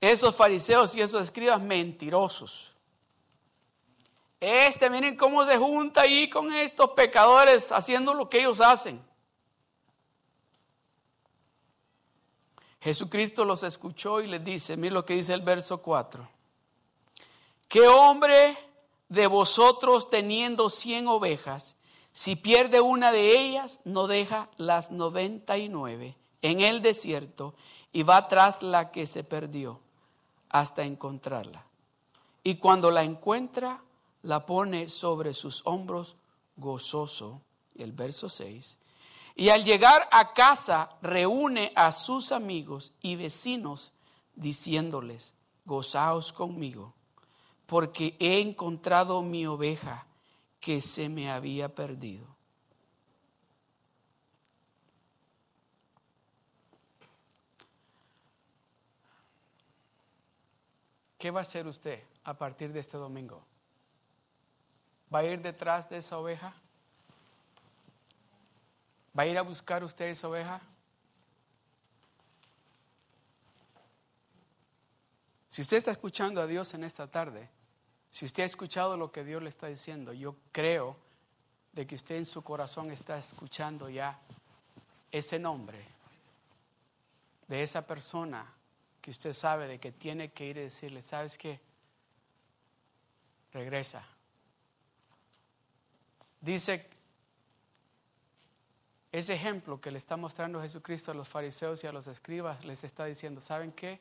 esos 0.00 0.34
fariseos 0.34 0.96
y 0.96 1.02
esos 1.02 1.20
escribas 1.20 1.60
mentirosos. 1.60 2.72
Este, 4.40 4.88
miren 4.88 5.14
cómo 5.14 5.44
se 5.44 5.58
junta 5.58 6.00
ahí 6.00 6.30
con 6.30 6.52
estos 6.54 6.90
pecadores 6.92 7.70
haciendo 7.70 8.14
lo 8.14 8.30
que 8.30 8.38
ellos 8.40 8.62
hacen. 8.62 9.11
Jesucristo 12.82 13.44
los 13.44 13.62
escuchó 13.62 14.20
y 14.20 14.26
les 14.26 14.44
dice, 14.44 14.76
miren 14.76 14.94
lo 14.94 15.04
que 15.04 15.14
dice 15.14 15.32
el 15.32 15.40
verso 15.42 15.82
4. 15.82 16.28
¿Qué 17.68 17.88
hombre 17.88 18.56
de 19.08 19.26
vosotros 19.26 20.10
teniendo 20.10 20.68
cien 20.68 21.08
ovejas, 21.08 21.76
si 22.12 22.36
pierde 22.36 22.80
una 22.80 23.12
de 23.12 23.38
ellas, 23.38 23.80
no 23.84 24.06
deja 24.06 24.50
las 24.58 24.90
noventa 24.90 25.56
y 25.56 25.68
nueve 25.68 26.16
en 26.42 26.60
el 26.60 26.82
desierto 26.82 27.54
y 27.92 28.02
va 28.02 28.28
tras 28.28 28.62
la 28.62 28.90
que 28.90 29.06
se 29.06 29.24
perdió? 29.24 29.80
hasta 30.52 30.84
encontrarla. 30.84 31.64
Y 32.44 32.56
cuando 32.56 32.90
la 32.90 33.02
encuentra, 33.02 33.82
la 34.22 34.46
pone 34.46 34.88
sobre 34.88 35.34
sus 35.34 35.62
hombros 35.64 36.16
gozoso. 36.56 37.40
Y 37.74 37.82
el 37.82 37.92
verso 37.92 38.28
6. 38.28 38.78
Y 39.34 39.48
al 39.48 39.64
llegar 39.64 40.08
a 40.10 40.34
casa, 40.34 40.96
reúne 41.00 41.72
a 41.74 41.92
sus 41.92 42.32
amigos 42.32 42.92
y 43.00 43.16
vecinos 43.16 43.92
diciéndoles, 44.34 45.34
gozaos 45.64 46.32
conmigo, 46.32 46.94
porque 47.66 48.16
he 48.18 48.40
encontrado 48.40 49.22
mi 49.22 49.46
oveja 49.46 50.06
que 50.60 50.80
se 50.80 51.08
me 51.08 51.30
había 51.30 51.74
perdido. 51.74 52.26
¿Qué 61.18 61.30
va 61.30 61.40
a 61.40 61.42
hacer 61.42 61.68
usted 61.68 62.02
a 62.24 62.34
partir 62.34 62.72
de 62.72 62.80
este 62.80 62.96
domingo? 62.98 63.44
¿Va 65.14 65.20
a 65.20 65.24
ir 65.24 65.40
detrás 65.40 65.88
de 65.88 65.98
esa 65.98 66.18
oveja? 66.18 66.52
¿Va 69.16 69.24
a 69.24 69.26
ir 69.26 69.36
a 69.36 69.42
buscar 69.42 69.84
usted 69.84 70.06
esa 70.06 70.28
oveja? 70.28 70.60
Si 75.48 75.60
usted 75.60 75.76
está 75.76 75.90
escuchando 75.90 76.40
a 76.40 76.46
Dios 76.46 76.72
en 76.72 76.82
esta 76.82 77.06
tarde, 77.10 77.50
si 78.10 78.24
usted 78.24 78.42
ha 78.42 78.46
escuchado 78.46 78.96
lo 78.96 79.12
que 79.12 79.22
Dios 79.22 79.42
le 79.42 79.50
está 79.50 79.66
diciendo, 79.66 80.14
yo 80.14 80.34
creo 80.50 80.96
de 81.72 81.86
que 81.86 81.94
usted 81.94 82.16
en 82.16 82.24
su 82.24 82.42
corazón 82.42 82.90
está 82.90 83.18
escuchando 83.18 83.88
ya 83.90 84.18
ese 85.10 85.38
nombre 85.38 85.84
de 87.48 87.62
esa 87.62 87.86
persona 87.86 88.50
que 89.02 89.10
usted 89.10 89.34
sabe 89.34 89.66
de 89.66 89.78
que 89.78 89.92
tiene 89.92 90.30
que 90.30 90.46
ir 90.46 90.56
y 90.56 90.62
decirle, 90.62 91.02
¿sabes 91.02 91.36
qué? 91.36 91.60
Regresa. 93.52 94.02
Dice 96.40 96.88
ese 99.12 99.34
ejemplo 99.34 99.78
que 99.78 99.90
le 99.90 99.98
está 99.98 100.16
mostrando 100.16 100.62
Jesucristo 100.62 101.10
a 101.10 101.14
los 101.14 101.28
fariseos 101.28 101.84
y 101.84 101.86
a 101.86 101.92
los 101.92 102.06
escribas, 102.06 102.64
les 102.64 102.82
está 102.82 103.04
diciendo, 103.04 103.42
¿saben 103.42 103.70
qué? 103.70 104.00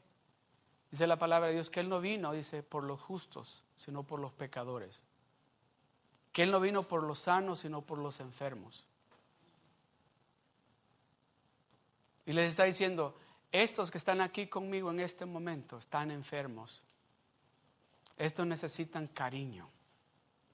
Dice 0.90 1.06
la 1.06 1.20
palabra 1.20 1.50
de 1.50 1.56
Dios 1.56 1.70
que 1.70 1.82
Él 1.82 1.90
no 1.90 2.00
vino, 2.00 2.32
dice, 2.32 2.64
por 2.64 2.86
los 2.86 3.02
justos, 3.02 3.62
sino 3.76 4.04
por 4.04 4.22
los 4.22 4.32
pecadores. 4.32 5.02
Que 6.32 6.44
Él 6.44 6.52
no 6.52 6.62
vino 6.62 6.88
por 6.88 7.04
los 7.04 7.20
sanos, 7.20 7.60
sino 7.60 7.82
por 7.82 7.98
los 7.98 8.22
enfermos. 8.22 8.86
Y 12.26 12.32
les 12.32 12.50
está 12.50 12.64
diciendo, 12.64 13.18
estos 13.52 13.92
que 13.92 13.98
están 13.98 14.22
aquí 14.22 14.48
conmigo 14.48 14.92
en 14.92 15.02
este 15.02 15.26
momento 15.26 15.78
están 15.78 16.10
enfermos. 16.12 16.82
Estos 18.16 18.48
necesitan 18.48 19.08
cariño. 19.08 19.70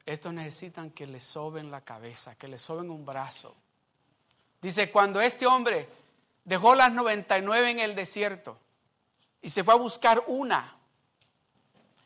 Estos 0.03 0.33
necesitan 0.33 0.89
que 0.89 1.05
les 1.05 1.23
soben 1.23 1.69
la 1.69 1.81
cabeza, 1.81 2.35
que 2.35 2.47
les 2.47 2.61
soben 2.61 2.89
un 2.89 3.05
brazo 3.05 3.55
Dice, 4.61 4.91
cuando 4.91 5.21
este 5.21 5.45
hombre 5.45 5.87
dejó 6.43 6.75
las 6.75 6.91
99 6.91 7.71
en 7.71 7.79
el 7.79 7.95
desierto 7.95 8.57
y 9.41 9.49
se 9.49 9.63
fue 9.63 9.75
a 9.75 9.77
buscar 9.77 10.23
una, 10.27 10.77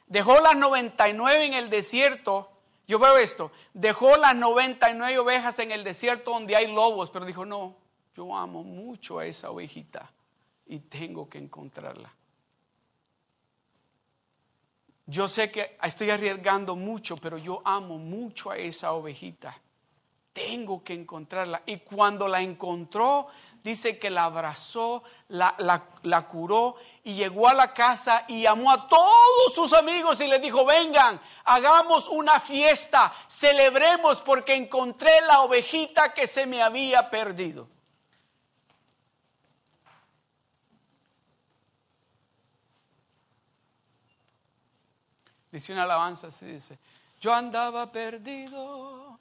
dejó 0.08 0.40
las 0.42 0.58
99 0.58 1.46
en 1.46 1.54
el 1.54 1.70
desierto, 1.70 2.52
yo 2.88 3.00
veo 3.00 3.18
esto, 3.18 3.52
dejó 3.74 4.18
las 4.18 4.36
99 4.36 5.20
ovejas 5.20 5.60
en 5.60 5.72
el 5.72 5.84
desierto 5.84 6.32
donde 6.32 6.56
hay 6.56 6.74
lobos, 6.74 7.10
pero 7.10 7.26
dijo, 7.26 7.46
no, 7.46 7.78
yo 8.16 8.36
amo 8.36 8.64
mucho 8.64 9.20
a 9.20 9.26
esa 9.26 9.50
ovejita 9.50 10.12
y 10.66 10.80
tengo 10.80 11.30
que 11.30 11.38
encontrarla. 11.38 12.14
Yo 15.06 15.28
sé 15.28 15.52
que 15.52 15.78
estoy 15.82 16.10
arriesgando 16.10 16.76
mucho, 16.76 17.18
pero 17.18 17.38
yo 17.38 17.62
amo 17.66 17.98
mucho 17.98 18.52
a 18.52 18.58
esa 18.58 18.94
ovejita 18.94 19.60
tengo 20.34 20.84
que 20.84 20.94
encontrarla. 20.94 21.62
Y 21.66 21.78
cuando 21.78 22.28
la 22.28 22.42
encontró, 22.42 23.28
dice 23.64 24.00
que 24.00 24.10
la 24.10 24.26
abrazó, 24.26 25.04
la, 25.30 26.28
curó 26.30 26.76
y 27.04 27.14
llegó 27.14 27.48
a 27.48 27.54
la 27.54 27.74
casa 27.74 28.26
y 28.28 28.44
llamó 28.44 28.72
a 28.72 28.88
todos 28.88 29.54
sus 29.54 29.74
amigos 29.74 30.20
y 30.22 30.28
les 30.28 30.42
dijo, 30.42 30.66
vengan, 30.66 31.20
hagamos 31.44 32.08
una 32.08 32.40
fiesta, 32.40 33.14
celebremos 33.28 34.22
porque 34.22 34.56
encontré 34.56 35.22
la 35.22 35.42
ovejita 35.42 36.14
que 36.14 36.28
se 36.28 36.46
me 36.46 36.62
había 36.62 37.10
perdido. 37.10 37.68
Dice 45.52 45.74
una 45.74 45.84
alabanza 45.84 46.28
así, 46.28 46.46
dice, 46.46 46.80
yo 47.20 47.34
andaba 47.34 47.92
perdido 47.92 49.20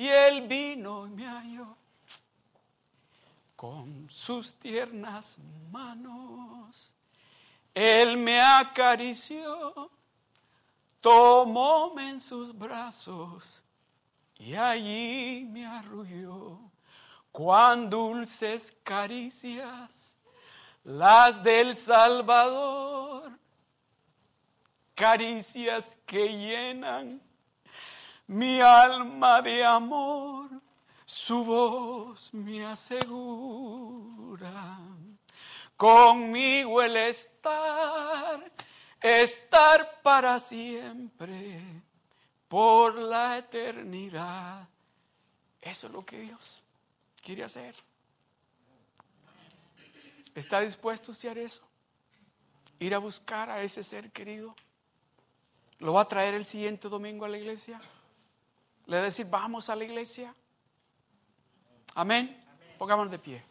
y 0.00 0.08
él 0.08 0.48
vino 0.48 1.06
y 1.06 1.10
me 1.10 1.26
halló 1.26 1.76
con 3.54 4.08
sus 4.08 4.54
tiernas 4.54 5.36
manos. 5.70 6.90
Él 7.74 8.16
me 8.16 8.40
acarició, 8.40 9.90
tomóme 11.02 12.08
en 12.08 12.18
sus 12.18 12.56
brazos 12.56 13.62
y 14.38 14.54
allí 14.54 15.46
me 15.50 15.66
arrulló. 15.66 16.58
Cuán 17.30 17.90
dulces 17.90 18.74
caricias 18.82 20.16
las 20.82 21.42
del 21.42 21.76
Salvador, 21.76 23.38
caricias 24.94 25.98
que 26.06 26.26
llenan 26.26 27.20
mi 28.30 28.60
alma 28.60 29.42
de 29.42 29.64
amor, 29.64 30.48
su 31.04 31.44
voz 31.44 32.32
me 32.32 32.64
asegura. 32.64 33.18
Conmigo 35.76 36.80
el 36.80 36.96
estar, 36.96 38.52
estar 39.00 40.00
para 40.02 40.38
siempre, 40.38 41.60
por 42.46 42.94
la 42.94 43.38
eternidad. 43.38 44.68
Eso 45.60 45.88
es 45.88 45.92
lo 45.92 46.06
que 46.06 46.20
Dios 46.20 46.62
quiere 47.20 47.42
hacer. 47.42 47.74
¿Está 50.36 50.60
dispuesto 50.60 51.10
a 51.10 51.14
hacer 51.14 51.36
eso? 51.36 51.64
Ir 52.78 52.94
a 52.94 52.98
buscar 52.98 53.50
a 53.50 53.60
ese 53.60 53.82
ser 53.82 54.12
querido. 54.12 54.54
¿Lo 55.80 55.94
va 55.94 56.02
a 56.02 56.08
traer 56.08 56.34
el 56.34 56.46
siguiente 56.46 56.88
domingo 56.88 57.24
a 57.24 57.28
la 57.28 57.38
iglesia? 57.38 57.80
Le 58.90 59.02
decir, 59.02 59.24
vamos 59.30 59.70
a 59.70 59.76
la 59.76 59.84
iglesia. 59.84 60.34
Amén. 61.94 62.44
Pongámonos 62.76 63.12
de 63.12 63.20
pie. 63.20 63.44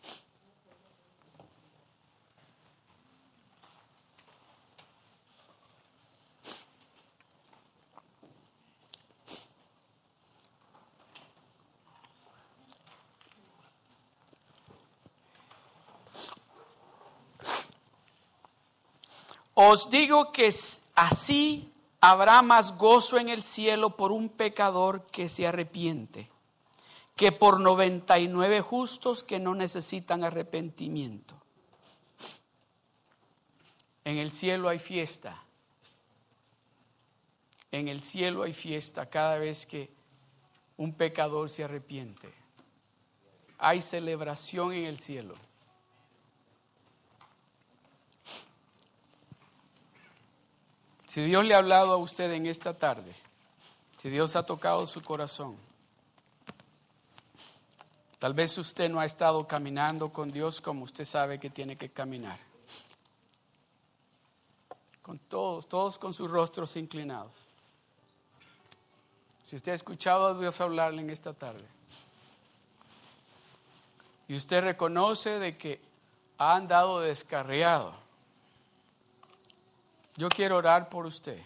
Os 19.53 19.89
digo 19.89 20.33
que 20.33 20.49
así 20.95 21.71
habrá 22.01 22.41
más 22.41 22.77
gozo 22.77 23.17
en 23.17 23.29
el 23.29 23.43
cielo 23.43 23.95
por 23.95 24.11
un 24.11 24.29
pecador 24.29 25.05
que 25.07 25.29
se 25.29 25.47
arrepiente 25.47 26.29
que 27.19 27.33
por 27.33 27.59
99 27.59 28.61
justos 28.61 29.25
que 29.25 29.39
no 29.39 29.53
necesitan 29.53 30.23
arrepentimiento. 30.23 31.35
En 34.05 34.17
el 34.17 34.31
cielo 34.31 34.69
hay 34.69 34.79
fiesta. 34.79 35.43
En 37.73 37.89
el 37.89 38.03
cielo 38.03 38.43
hay 38.43 38.53
fiesta 38.53 39.09
cada 39.09 39.37
vez 39.37 39.65
que 39.65 39.89
un 40.77 40.93
pecador 40.93 41.49
se 41.49 41.65
arrepiente. 41.65 42.33
Hay 43.57 43.81
celebración 43.81 44.71
en 44.71 44.85
el 44.85 44.97
cielo. 45.01 45.33
Si 51.09 51.23
Dios 51.23 51.43
le 51.43 51.55
ha 51.55 51.57
hablado 51.57 51.91
a 51.91 51.97
usted 51.97 52.31
en 52.33 52.45
esta 52.45 52.77
tarde, 52.77 53.11
si 53.97 54.11
Dios 54.11 54.35
ha 54.35 54.45
tocado 54.45 54.85
su 54.85 55.01
corazón, 55.01 55.57
tal 58.19 58.35
vez 58.35 58.55
usted 58.59 58.91
no 58.91 58.99
ha 58.99 59.05
estado 59.05 59.47
caminando 59.47 60.13
con 60.13 60.29
Dios 60.31 60.61
como 60.61 60.83
usted 60.83 61.05
sabe 61.05 61.39
que 61.39 61.49
tiene 61.49 61.75
que 61.75 61.89
caminar. 61.89 62.37
Con 65.01 65.17
todos, 65.17 65.67
todos 65.67 65.97
con 65.97 66.13
sus 66.13 66.29
rostros 66.29 66.75
inclinados. 66.75 67.31
Si 69.45 69.55
usted 69.55 69.71
ha 69.71 69.75
escuchado 69.75 70.27
a 70.27 70.39
Dios 70.39 70.61
hablarle 70.61 71.01
en 71.01 71.09
esta 71.09 71.33
tarde 71.33 71.65
y 74.27 74.35
usted 74.35 74.61
reconoce 74.61 75.39
de 75.39 75.57
que 75.57 75.81
ha 76.37 76.55
andado 76.55 76.99
descarriado, 76.99 78.08
Yo 80.19 80.27
quiero 80.27 80.57
orar 80.57 80.89
por 80.89 81.05
usted. 81.05 81.41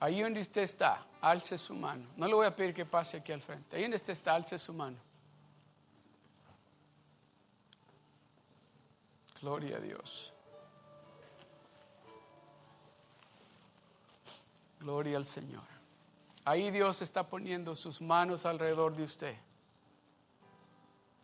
Ahí 0.00 0.22
donde 0.22 0.40
usted 0.40 0.62
está, 0.62 1.04
alce 1.20 1.58
su 1.58 1.74
mano. 1.74 2.06
No 2.16 2.26
le 2.26 2.32
voy 2.32 2.46
a 2.46 2.56
pedir 2.56 2.72
que 2.72 2.86
pase 2.86 3.18
aquí 3.18 3.30
al 3.30 3.42
frente. 3.42 3.76
Ahí 3.76 3.82
donde 3.82 3.98
usted 3.98 4.14
está, 4.14 4.34
alce 4.34 4.58
su 4.58 4.72
mano. 4.72 4.96
Gloria 9.42 9.76
a 9.76 9.80
Dios. 9.80 10.32
Gloria 14.80 15.18
al 15.18 15.26
Señor. 15.26 15.64
Ahí 16.46 16.70
Dios 16.70 17.02
está 17.02 17.22
poniendo 17.22 17.76
sus 17.76 18.00
manos 18.00 18.46
alrededor 18.46 18.96
de 18.96 19.02
usted. 19.02 19.36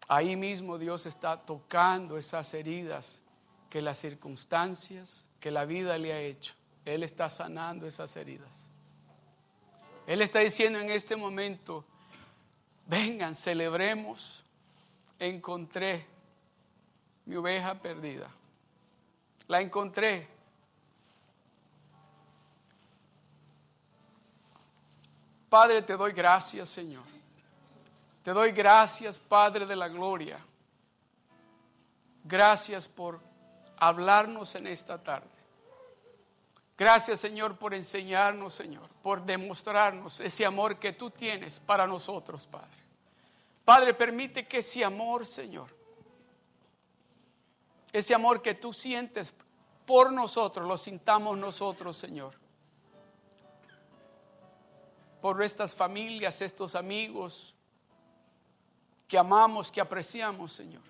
Ahí 0.09 0.37
mismo 0.37 0.77
Dios 0.77 1.07
está 1.07 1.39
tocando 1.39 2.19
esas 2.19 2.53
heridas 2.53 3.23
que 3.71 3.81
las 3.81 3.99
circunstancias, 3.99 5.25
que 5.39 5.51
la 5.51 5.65
vida 5.65 5.97
le 5.97 6.13
ha 6.13 6.21
hecho. 6.21 6.55
Él 6.85 7.05
está 7.05 7.31
sanando 7.31 7.87
esas 7.87 8.15
heridas. 8.17 8.67
Él 10.07 10.21
está 10.23 10.41
diciendo 10.41 10.81
en 10.81 10.91
este 10.91 11.15
momento, 11.15 11.85
vengan, 12.87 13.35
celebremos, 13.35 14.45
encontré 15.21 16.05
mi 17.27 17.37
oveja 17.37 17.77
perdida. 17.77 18.29
La 19.47 19.61
encontré. 19.61 20.27
Padre, 25.49 25.83
te 25.83 25.97
doy 25.97 26.13
gracias, 26.13 26.69
Señor. 26.69 27.05
Te 28.25 28.33
doy 28.33 28.51
gracias, 28.51 29.21
Padre 29.21 29.65
de 29.65 29.77
la 29.77 29.89
Gloria. 29.89 30.39
Gracias 32.25 32.89
por 32.89 33.30
hablarnos 33.81 34.55
en 34.55 34.67
esta 34.67 35.03
tarde. 35.03 35.29
Gracias, 36.77 37.21
Señor, 37.21 37.59
por 37.59 37.75
enseñarnos, 37.75 38.55
Señor, 38.55 38.89
por 39.03 39.23
demostrarnos 39.23 40.21
ese 40.21 40.47
amor 40.47 40.79
que 40.79 40.93
tú 40.93 41.11
tienes 41.11 41.59
para 41.61 41.87
nosotros, 41.87 42.47
Padre. 42.47 42.79
Padre, 43.65 43.93
permite 43.93 44.47
que 44.47 44.59
ese 44.59 44.85
amor, 44.85 45.27
Señor, 45.27 45.69
ese 47.93 48.15
amor 48.15 48.41
que 48.41 48.55
tú 48.55 48.73
sientes 48.73 49.35
por 49.85 50.13
nosotros, 50.13 50.67
lo 50.67 50.79
sintamos 50.79 51.37
nosotros, 51.37 51.97
Señor. 51.97 52.35
Por 55.21 55.43
estas 55.43 55.75
familias, 55.75 56.41
estos 56.41 56.75
amigos 56.75 57.55
que 59.07 59.19
amamos, 59.19 59.71
que 59.71 59.81
apreciamos, 59.81 60.53
Señor. 60.53 60.83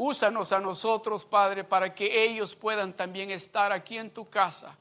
Úsanos 0.00 0.52
a 0.52 0.60
nosotros, 0.60 1.24
Padre, 1.24 1.64
para 1.64 1.92
que 1.92 2.24
ellos 2.24 2.54
puedan 2.54 2.92
también 2.92 3.32
estar 3.32 3.72
aquí 3.72 3.98
en 3.98 4.12
tu 4.12 4.30
casa, 4.30 4.76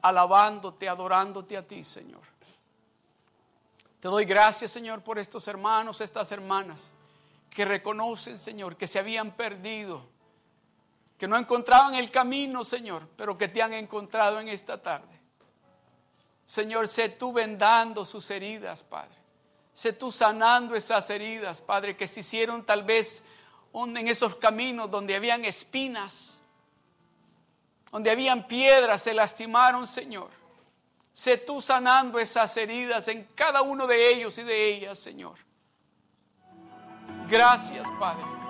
alabándote, 0.00 0.88
adorándote 0.88 1.54
a 1.54 1.66
ti, 1.66 1.84
Señor. 1.84 2.22
Te 4.00 4.08
doy 4.08 4.24
gracias, 4.24 4.72
Señor, 4.72 5.02
por 5.02 5.18
estos 5.18 5.46
hermanos, 5.48 6.00
estas 6.00 6.32
hermanas 6.32 6.90
que 7.50 7.66
reconocen, 7.66 8.38
Señor, 8.38 8.76
que 8.76 8.86
se 8.86 8.98
habían 8.98 9.32
perdido, 9.32 10.06
que 11.18 11.28
no 11.28 11.36
encontraban 11.36 11.94
el 11.94 12.10
camino, 12.10 12.64
Señor, 12.64 13.06
pero 13.18 13.36
que 13.36 13.48
te 13.48 13.60
han 13.60 13.74
encontrado 13.74 14.40
en 14.40 14.48
esta 14.48 14.82
tarde. 14.82 15.20
Señor, 16.46 16.88
sé 16.88 17.10
tú 17.10 17.34
vendando 17.34 18.06
sus 18.06 18.30
heridas, 18.30 18.82
Padre. 18.82 19.16
Sé 19.74 19.92
tú 19.92 20.10
sanando 20.10 20.74
esas 20.74 21.08
heridas, 21.10 21.60
Padre, 21.60 21.96
que 21.96 22.08
se 22.08 22.20
hicieron 22.20 22.64
tal 22.64 22.82
vez 22.82 23.22
en 23.74 24.08
esos 24.08 24.36
caminos 24.36 24.90
donde 24.90 25.16
habían 25.16 25.44
espinas, 25.44 26.40
donde 27.90 28.10
habían 28.10 28.46
piedras, 28.46 29.02
se 29.02 29.12
lastimaron, 29.12 29.86
Señor. 29.86 30.30
Sé 31.12 31.38
tú 31.38 31.60
sanando 31.60 32.18
esas 32.18 32.56
heridas 32.56 33.06
en 33.08 33.24
cada 33.34 33.62
uno 33.62 33.86
de 33.86 34.12
ellos 34.12 34.38
y 34.38 34.42
de 34.42 34.68
ellas, 34.68 34.98
Señor. 34.98 35.36
Gracias, 37.28 37.86
Padre. 37.98 38.43